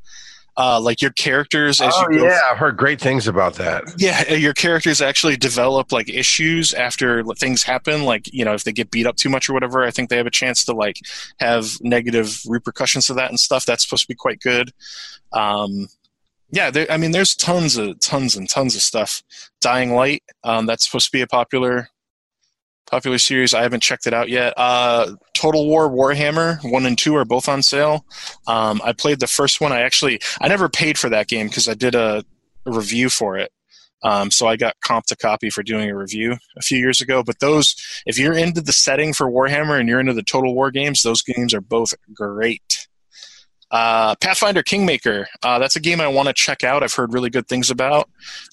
[0.56, 3.84] Uh, like your characters as Oh you go yeah, I've heard great things about that.
[3.96, 8.04] yeah, uh, your characters actually develop like issues after things happen.
[8.04, 10.18] Like you know, if they get beat up too much or whatever, I think they
[10.18, 10.96] have a chance to like
[11.38, 13.64] have negative repercussions of that and stuff.
[13.64, 14.72] That's supposed to be quite good.
[15.32, 15.88] Um,
[16.50, 19.22] yeah, there, I mean, there's tons of tons and tons of stuff.
[19.60, 21.88] Dying Light, um, that's supposed to be a popular
[22.90, 23.54] popular series.
[23.54, 24.54] I haven't checked it out yet.
[24.56, 28.04] Uh, Total War Warhammer one and two are both on sale.
[28.46, 29.72] Um, I played the first one.
[29.72, 32.24] I actually I never paid for that game because I did a,
[32.66, 33.52] a review for it.
[34.02, 37.22] Um, so I got comped a copy for doing a review a few years ago.
[37.22, 37.74] But those,
[38.06, 41.22] if you're into the setting for Warhammer and you're into the Total War games, those
[41.22, 42.79] games are both great.
[43.70, 46.82] Uh, Pathfinder Kingmaker, uh, that's a game I want to check out.
[46.82, 48.10] I've heard really good things about.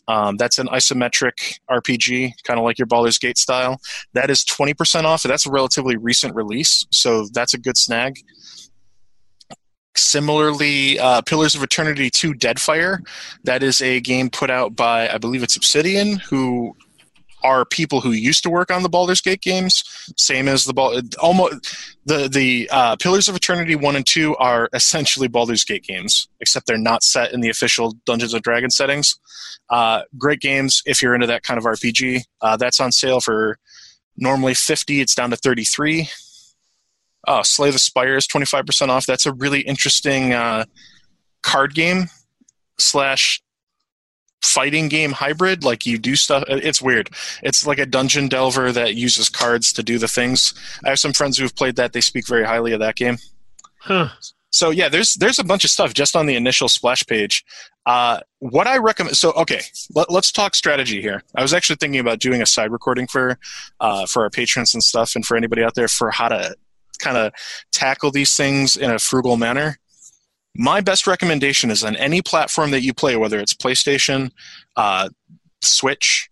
[0.07, 3.79] Um, that's an isometric RPG, kind of like your Baldur's Gate style.
[4.13, 5.23] That is 20% off.
[5.23, 8.19] That's a relatively recent release, so that's a good snag.
[9.95, 12.99] Similarly, uh, Pillars of Eternity 2 Deadfire,
[13.45, 16.75] that is a game put out by, I believe it's Obsidian, who
[17.43, 19.83] are people who used to work on the Baldur's Gate games.
[20.17, 24.69] Same as the Bal- almost the the uh, Pillars of Eternity one and two are
[24.73, 29.19] essentially Baldur's Gate games, except they're not set in the official Dungeons and Dragons settings.
[29.69, 32.21] Uh, great games if you're into that kind of RPG.
[32.41, 33.57] Uh, that's on sale for
[34.17, 35.01] normally fifty.
[35.01, 36.09] It's down to thirty three.
[37.27, 39.05] Oh, Slay the Spire is twenty five percent off.
[39.05, 40.65] That's a really interesting uh,
[41.43, 42.07] card game
[42.79, 43.41] slash
[44.41, 47.09] fighting game hybrid like you do stuff it's weird.
[47.43, 50.53] It's like a dungeon delver that uses cards to do the things.
[50.85, 51.93] I have some friends who've played that.
[51.93, 53.17] They speak very highly of that game.
[53.79, 54.09] Huh?
[54.49, 57.43] so yeah there's there's a bunch of stuff just on the initial splash page.
[57.85, 59.61] Uh, what i recommend so okay
[59.95, 61.23] let, us talk strategy here.
[61.35, 63.39] I was actually thinking about doing a side recording for
[63.79, 66.55] uh, for our patrons and stuff and for anybody out there for how to
[66.99, 67.31] kind of
[67.71, 69.77] tackle these things in a frugal manner
[70.57, 74.31] my best recommendation is on any platform that you play, whether it's PlayStation,
[74.75, 75.09] uh,
[75.61, 76.29] Switch,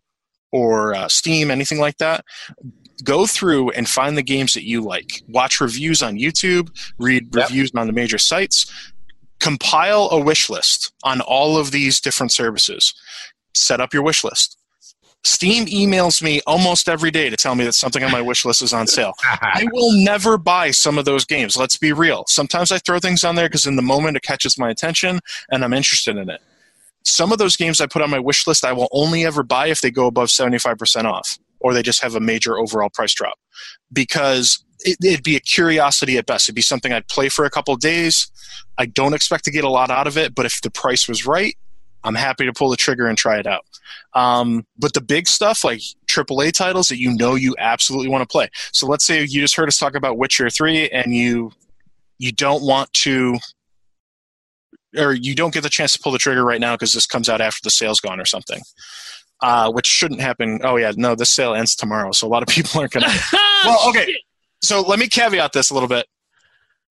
[0.51, 2.25] or uh, Steam, anything like that.
[3.03, 5.21] Go through and find the games that you like.
[5.27, 7.49] Watch reviews on YouTube, read Yep.
[7.49, 8.71] reviews on the major sites,
[9.39, 12.93] compile a wish list on all of these different services.
[13.53, 14.57] Set up your wish list.
[15.25, 18.61] Steam emails me almost every day to tell me that something on my wish list
[18.61, 19.13] is on sale.
[19.23, 21.57] I will never buy some of those games.
[21.57, 22.25] Let's be real.
[22.27, 25.19] Sometimes I throw things on there because in the moment it catches my attention
[25.49, 26.41] and I'm interested in it.
[27.03, 29.67] Some of those games I put on my wish list I will only ever buy
[29.67, 33.39] if they go above 75% off or they just have a major overall price drop
[33.91, 36.47] because it, it'd be a curiosity at best.
[36.47, 38.29] It'd be something I'd play for a couple days.
[38.77, 41.25] I don't expect to get a lot out of it, but if the price was
[41.25, 41.57] right,
[42.03, 43.65] I'm happy to pull the trigger and try it out.
[44.13, 48.27] Um, but the big stuff like AAA titles that you know you absolutely want to
[48.27, 48.49] play.
[48.71, 51.51] So let's say you just heard us talk about Witcher Three, and you
[52.17, 53.37] you don't want to,
[54.97, 57.27] or you don't get the chance to pull the trigger right now because this comes
[57.29, 58.61] out after the sale's gone or something.
[59.41, 60.59] uh, which shouldn't happen.
[60.63, 63.11] Oh yeah, no, this sale ends tomorrow, so a lot of people aren't gonna.
[63.65, 64.15] well, okay.
[64.63, 66.07] So let me caveat this a little bit.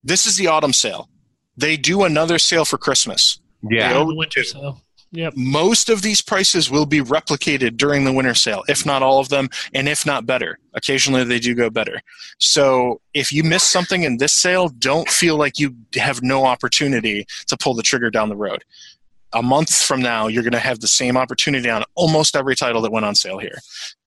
[0.02, 1.08] This is the autumn sale.
[1.56, 3.40] They do another sale for Christmas.
[3.68, 3.94] Yeah.
[3.94, 4.82] They Oh, the winter sale.
[5.15, 5.35] Yep.
[5.36, 9.28] most of these prices will be replicated during the winter sale, if not all of
[9.28, 10.59] them, and if not better.
[10.74, 12.01] Occasionally they do go better.
[12.39, 17.27] So if you miss something in this sale, don't feel like you have no opportunity
[17.47, 18.65] to pull the trigger down the road.
[19.32, 22.82] A month from now, you're going to have the same opportunity on almost every title
[22.82, 23.59] that went on sale here.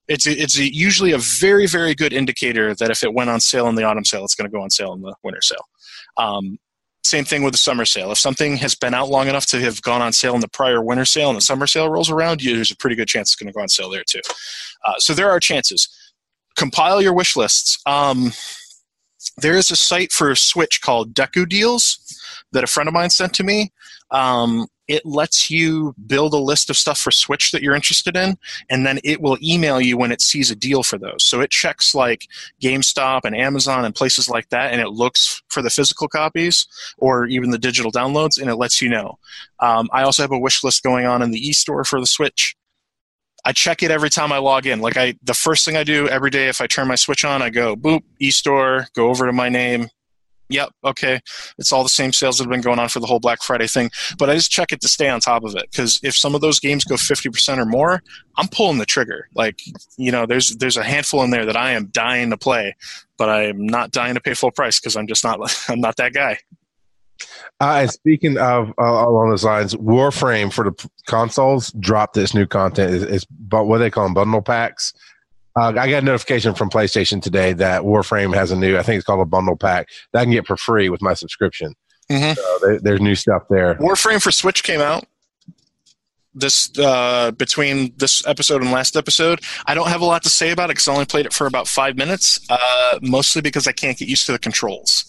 [0.10, 3.76] It's it's usually a very very good indicator that if it went on sale in
[3.76, 5.66] the autumn sale, it's going to go on sale in the winter sale.
[6.18, 6.60] Um,
[7.08, 8.12] same thing with the summer sale.
[8.12, 10.82] If something has been out long enough to have gone on sale in the prior
[10.82, 13.36] winter sale and the summer sale rolls around, you, there's a pretty good chance it's
[13.36, 14.22] going to go on sale there too.
[14.86, 15.90] Uh, so there are chances.
[16.56, 17.80] Compile your wish lists.
[17.86, 18.32] Um,
[19.38, 22.00] there is a site for a Switch called Deku Deals
[22.52, 23.72] that a friend of mine sent to me.
[24.12, 28.38] Um, it lets you build a list of stuff for Switch that you're interested in,
[28.70, 31.26] and then it will email you when it sees a deal for those.
[31.26, 32.28] So it checks like
[32.62, 37.26] GameStop and Amazon and places like that, and it looks for the physical copies or
[37.28, 39.20] even the digital downloads, and it lets you know.
[39.60, 42.56] Um, I also have a wish list going on in the e-store for the Switch.
[43.46, 44.82] I check it every time I log in.
[44.82, 47.42] Like I, the first thing I do every day if I turn my Switch on,
[47.42, 49.88] I go boop e-store, go over to my name.
[50.50, 51.20] Yep, okay,
[51.58, 53.68] it's all the same sales that have been going on for the whole Black Friday
[53.68, 53.92] thing.
[54.18, 56.42] But I just check it to stay on top of it because if some of
[56.42, 58.02] those games go fifty percent or more,
[58.38, 59.28] I'm pulling the trigger.
[59.36, 59.62] Like
[59.98, 62.76] you know, there's there's a handful in there that I am dying to play,
[63.18, 66.14] but I'm not dying to pay full price because I'm just not I'm not that
[66.14, 66.40] guy.
[67.60, 72.46] Uh, and speaking of uh, along those lines, Warframe for the consoles dropped this new
[72.46, 72.94] content.
[72.94, 74.94] It's, it's but what they call them bundle packs.
[75.58, 78.78] Uh, I got a notification from PlayStation today that Warframe has a new.
[78.78, 81.14] I think it's called a bundle pack that I can get for free with my
[81.14, 81.74] subscription.
[82.12, 82.36] Mhm.
[82.36, 83.76] So there, there's new stuff there.
[83.76, 85.06] Warframe for Switch came out
[86.38, 89.42] this uh, between this episode and last episode.
[89.66, 91.48] I don't have a lot to say about it because I only played it for
[91.48, 95.06] about five minutes, uh, mostly because I can't get used to the controls.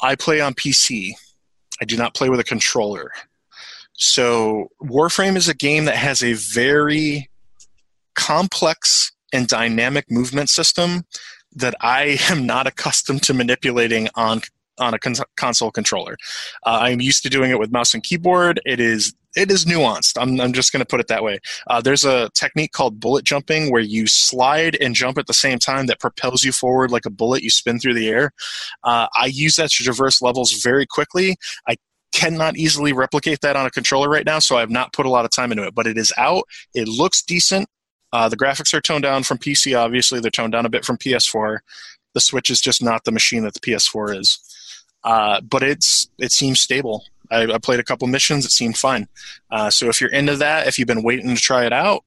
[0.00, 1.12] I play on PC.
[1.80, 3.10] I do not play with a controller.
[3.94, 7.28] So Warframe is a game that has a very
[8.14, 11.04] complex and dynamic movement system
[11.52, 14.42] that I am not accustomed to manipulating on
[14.78, 16.16] on a cons- console controller.
[16.64, 18.60] Uh, I'm used to doing it with mouse and keyboard.
[18.64, 20.20] It is it is nuanced.
[20.20, 21.38] I'm I'm just going to put it that way.
[21.68, 25.58] Uh, there's a technique called bullet jumping where you slide and jump at the same
[25.58, 27.42] time that propels you forward like a bullet.
[27.42, 28.32] You spin through the air.
[28.82, 31.36] Uh, I use that to traverse levels very quickly.
[31.68, 31.76] I
[32.12, 35.10] cannot easily replicate that on a controller right now, so I have not put a
[35.10, 35.74] lot of time into it.
[35.74, 36.44] But it is out.
[36.74, 37.68] It looks decent.
[38.12, 39.78] Uh, the graphics are toned down from PC.
[39.78, 41.58] Obviously, they're toned down a bit from PS4.
[42.14, 44.38] The Switch is just not the machine that the PS4 is.
[45.04, 47.04] Uh, but it's it seems stable.
[47.30, 48.44] I, I played a couple missions.
[48.44, 49.08] It seemed fine.
[49.50, 52.04] Uh, so if you're into that, if you've been waiting to try it out,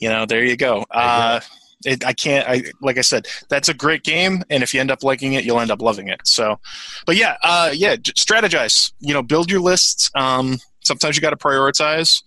[0.00, 0.84] you know, there you go.
[0.90, 1.40] Uh,
[1.84, 2.48] it, I can't.
[2.48, 5.44] I like I said, that's a great game, and if you end up liking it,
[5.44, 6.20] you'll end up loving it.
[6.24, 6.58] So,
[7.06, 8.92] but yeah, uh, yeah, strategize.
[9.00, 10.10] You know, build your lists.
[10.14, 12.22] Um, sometimes you got to prioritize,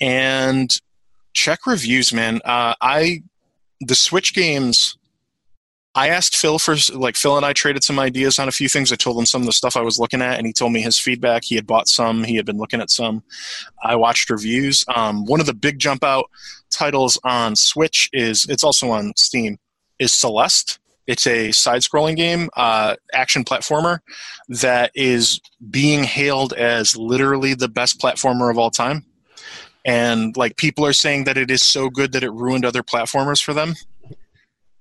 [0.00, 0.74] and
[1.32, 2.40] check reviews, man.
[2.44, 3.22] Uh, I
[3.80, 4.96] the Switch games.
[5.92, 8.92] I asked Phil for like Phil and I traded some ideas on a few things.
[8.92, 10.80] I told him some of the stuff I was looking at, and he told me
[10.80, 11.42] his feedback.
[11.44, 12.22] He had bought some.
[12.22, 13.24] He had been looking at some.
[13.82, 14.84] I watched reviews.
[14.94, 16.30] Um, one of the big jump out
[16.70, 19.58] titles on Switch is it's also on Steam.
[19.98, 20.78] Is Celeste.
[21.06, 23.98] It's a side-scrolling game, uh, action platformer
[24.48, 29.04] that is being hailed as literally the best platformer of all time.
[29.84, 33.42] And like people are saying that it is so good that it ruined other platformers
[33.42, 33.74] for them.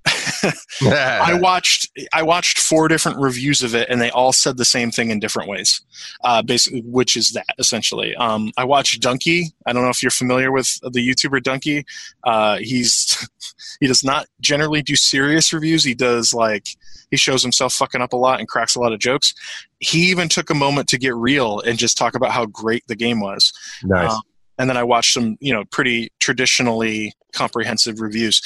[0.81, 4.91] I watched I watched four different reviews of it, and they all said the same
[4.91, 5.81] thing in different ways.
[6.23, 8.15] Uh, basically, which is that essentially.
[8.15, 9.45] Um, I watched Dunkey.
[9.65, 11.83] I don't know if you're familiar with the YouTuber Dunkey.
[12.23, 13.27] Uh, he's
[13.79, 15.83] he does not generally do serious reviews.
[15.83, 16.67] He does like
[17.11, 19.33] he shows himself fucking up a lot and cracks a lot of jokes.
[19.79, 22.95] He even took a moment to get real and just talk about how great the
[22.95, 23.53] game was.
[23.83, 24.13] nice.
[24.13, 24.21] Um,
[24.59, 28.41] and then I watched some, you know, pretty traditionally comprehensive reviews.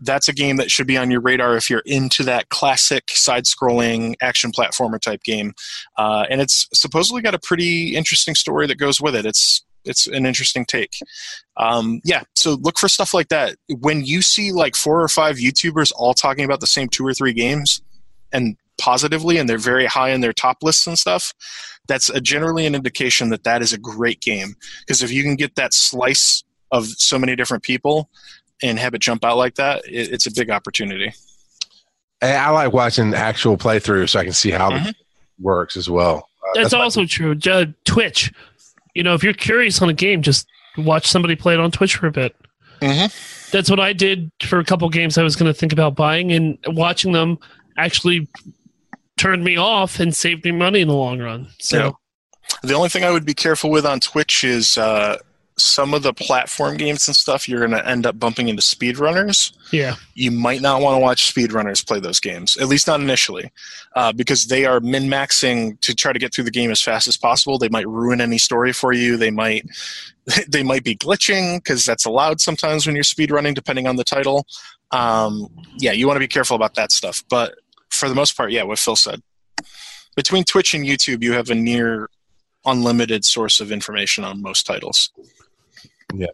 [0.00, 4.14] That's a game that should be on your radar if you're into that classic side-scrolling
[4.20, 5.52] action platformer type game.
[5.96, 9.24] Uh, and it's supposedly got a pretty interesting story that goes with it.
[9.24, 10.94] It's it's an interesting take.
[11.56, 13.56] Um, yeah, so look for stuff like that.
[13.80, 17.14] When you see like four or five YouTubers all talking about the same two or
[17.14, 17.82] three games,
[18.32, 21.32] and positively, and they're very high in their top lists and stuff,
[21.86, 24.54] that's a, generally an indication that that is a great game.
[24.80, 26.42] Because if you can get that slice
[26.72, 28.10] of so many different people
[28.62, 31.12] and have it jump out like that, it, it's a big opportunity.
[32.20, 34.88] And I like watching actual playthroughs so I can see how Mhm.
[34.88, 34.96] it
[35.40, 36.28] works as well.
[36.44, 37.34] Uh, That's, why- also true.
[37.34, 38.32] Ju- Twitch.
[38.94, 40.46] You know, if you're curious on a game, just
[40.76, 42.34] watch somebody play it on Twitch for a bit.
[42.80, 43.50] Mhm.
[43.52, 46.32] That's what I did for a couple games I was going to think about buying,
[46.32, 47.38] and watching them
[47.78, 48.28] actually
[49.22, 51.48] turned me off and saved me money in the long run.
[51.58, 51.90] So Yeah.
[52.62, 55.16] The only thing I would be careful with on Twitch is uh,
[55.58, 57.48] some of the platform games and stuff.
[57.48, 59.52] You're going to end up bumping into speedrunners.
[59.72, 63.50] yeah, You might not want to watch speedrunners play those games, at least not initially,
[63.94, 67.06] uh, because they are min maxing to try to get through the game as fast
[67.06, 67.58] as possible.
[67.58, 69.16] They might ruin any story for you.
[69.16, 69.64] They might
[70.48, 74.46] they might be glitching because that's allowed sometimes when you're speedrunning, depending on the title.
[74.90, 77.24] Um, yeah, you want to be careful about that stuff.
[77.28, 77.54] But
[77.92, 79.20] for the most part, yeah, what Phil said.
[80.16, 82.08] Between Twitch and YouTube, you have a near
[82.64, 85.10] unlimited source of information on most titles.
[86.14, 86.26] Yeah.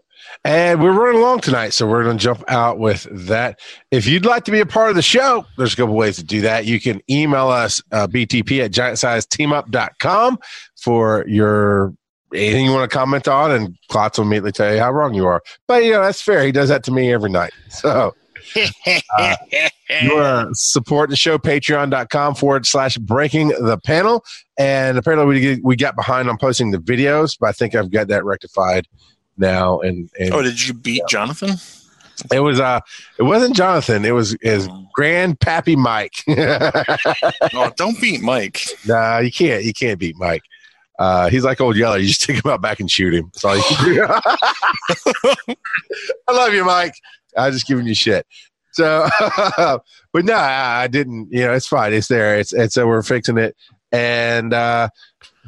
[0.44, 3.60] And we're running along tonight, so we're going to jump out with that.
[3.90, 6.24] If you'd like to be a part of the show, there's a couple ways to
[6.24, 6.66] do that.
[6.66, 10.38] You can email us uh, btp at giantsizeteamup.com
[10.76, 11.94] for your
[12.34, 15.26] anything you want to comment on, and Klotz will immediately tell you how wrong you
[15.26, 15.42] are.
[15.66, 16.44] But, you know, that's fair.
[16.44, 17.52] He does that to me every night.
[17.70, 18.14] So
[18.56, 19.36] Uh,
[20.02, 24.24] you to support the show, patreon.com forward slash breaking the panel.
[24.58, 27.90] And apparently we, get, we got behind on posting the videos, but I think I've
[27.90, 28.88] got that rectified
[29.36, 29.80] now.
[29.80, 31.56] And, and oh, did you beat Jonathan?
[32.32, 32.80] it was uh
[33.18, 34.04] it wasn't Jonathan.
[34.04, 34.68] It was his
[34.98, 36.24] grandpappy Mike.
[37.54, 38.60] Oh, don't beat Mike.
[38.86, 40.42] nah, you can't you can't beat Mike.
[40.98, 41.98] Uh, he's like old Yeller.
[41.98, 43.30] You just take him out back and shoot him.
[43.32, 44.06] That's all you can do.
[46.28, 46.94] I love you, Mike.
[47.36, 48.26] I was just giving you shit.
[48.72, 49.08] So,
[49.56, 51.28] but no, I, didn't.
[51.30, 51.92] You know, it's fine.
[51.92, 52.38] It's there.
[52.38, 53.56] It's and so we're fixing it.
[53.90, 54.90] And uh,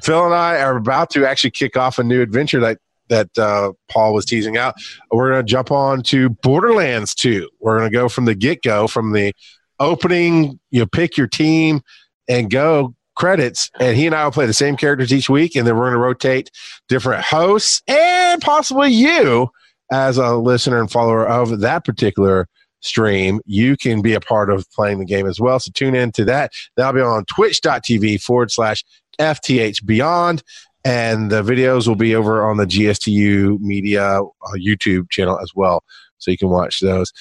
[0.02, 2.78] Phil and I are about to actually kick off a new adventure that
[3.08, 4.74] that uh, Paul was teasing out.
[5.10, 7.48] We're going to jump on to Borderlands 2.
[7.58, 9.32] We're going to go from the get go, from the
[9.80, 11.82] opening, you know, pick your team
[12.28, 13.70] and go credits.
[13.80, 15.56] And he and I will play the same characters each week.
[15.56, 16.50] And then we're going to rotate
[16.88, 19.50] different hosts and possibly you
[19.90, 22.48] as a listener and follower of that particular
[22.80, 23.40] stream.
[23.44, 25.58] You can be a part of playing the game as well.
[25.58, 26.52] So tune in to that.
[26.76, 28.84] That'll be on twitch.tv forward slash
[29.18, 30.42] FTH Beyond
[30.84, 35.84] and the videos will be over on the GSTU Media uh, YouTube channel as well,
[36.18, 37.12] so you can watch those.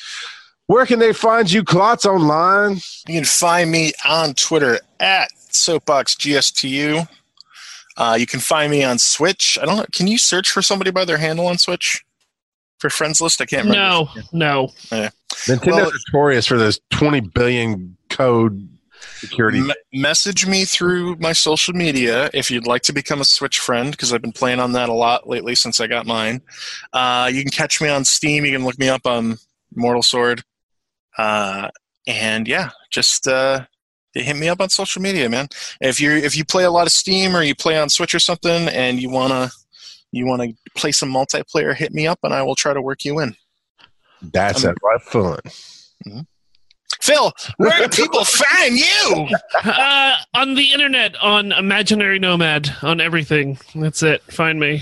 [0.67, 2.79] Where can they find you, Klotz, online?
[3.07, 7.07] You can find me on Twitter at SoapboxGSTU.
[7.97, 9.57] Uh, you can find me on Switch.
[9.61, 9.85] I don't know.
[9.93, 12.05] Can you search for somebody by their handle on Switch?
[12.79, 13.41] For friends list?
[13.41, 14.09] I can't remember.
[14.31, 15.01] no, no.
[15.47, 18.67] Nintendo's Well- notorious for those 20 billion code
[19.17, 19.59] security.
[19.61, 23.91] Me- message me through my social media if you'd like to become a Switch friend
[23.91, 26.41] because I've been playing on that a lot lately since I got mine.
[26.93, 28.45] Uh, you can catch me on Steam.
[28.45, 29.37] You can look me up on
[29.75, 30.43] Mortal Sword.
[31.17, 31.69] Uh,
[32.07, 33.65] and yeah, just uh,
[34.13, 35.47] hit me up on social media, man.
[35.81, 38.19] If you if you play a lot of Steam or you play on Switch or
[38.19, 39.49] something, and you wanna
[40.11, 43.19] you wanna play some multiplayer, hit me up and I will try to work you
[43.19, 43.35] in.
[44.21, 46.25] That's I'm- a lot of fun.
[47.01, 49.27] Phil, where do people find you?
[49.63, 53.57] uh, on the internet, on Imaginary Nomad, on everything.
[53.75, 54.21] That's it.
[54.23, 54.81] Find me.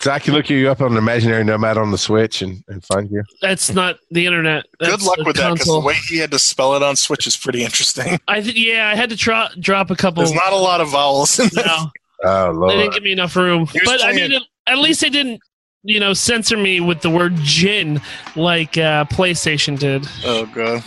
[0.00, 3.10] So I can look you up on Imaginary Nomad on the Switch and, and find
[3.10, 3.22] you.
[3.42, 4.64] That's not the internet.
[4.80, 6.96] That's Good luck a with that because the way he had to spell it on
[6.96, 8.18] Switch is pretty interesting.
[8.26, 10.24] I th- yeah, I had to tro- drop a couple.
[10.24, 11.66] There's not a lot of vowels in this.
[11.66, 11.90] no,
[12.22, 12.72] Oh, they Lord.
[12.72, 13.66] didn't give me enough room.
[13.66, 14.32] He was But I mean,
[14.66, 15.40] at least they didn't,
[15.82, 18.00] you know, censor me with the word "gin"
[18.36, 20.06] like uh, PlayStation did.
[20.24, 20.82] Oh god.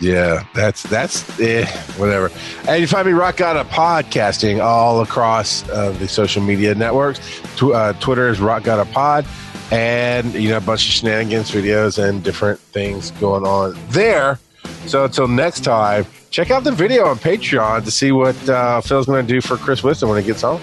[0.00, 1.66] Yeah, that's that's eh,
[1.96, 2.30] whatever.
[2.68, 7.18] And you find me Rock Gotta Podcasting all across uh, the social media networks.
[7.56, 9.26] Tw- uh, Twitter is Rock Gotta Pod,
[9.72, 14.38] and you know a bunch of shenanigans, videos, and different things going on there.
[14.86, 19.06] So until next time, check out the video on Patreon to see what uh, Phil's
[19.06, 20.60] going to do for Chris Wisdom when he gets home.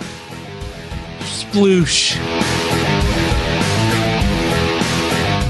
[1.20, 2.16] Sploosh.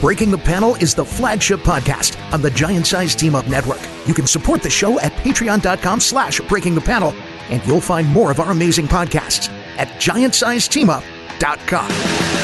[0.01, 3.79] Breaking the Panel is the flagship podcast on the Giant Size Team Up Network.
[4.05, 7.11] You can support the show at patreon.com slash breaking the panel,
[7.49, 12.34] and you'll find more of our amazing podcasts at giantsizeteamup.com.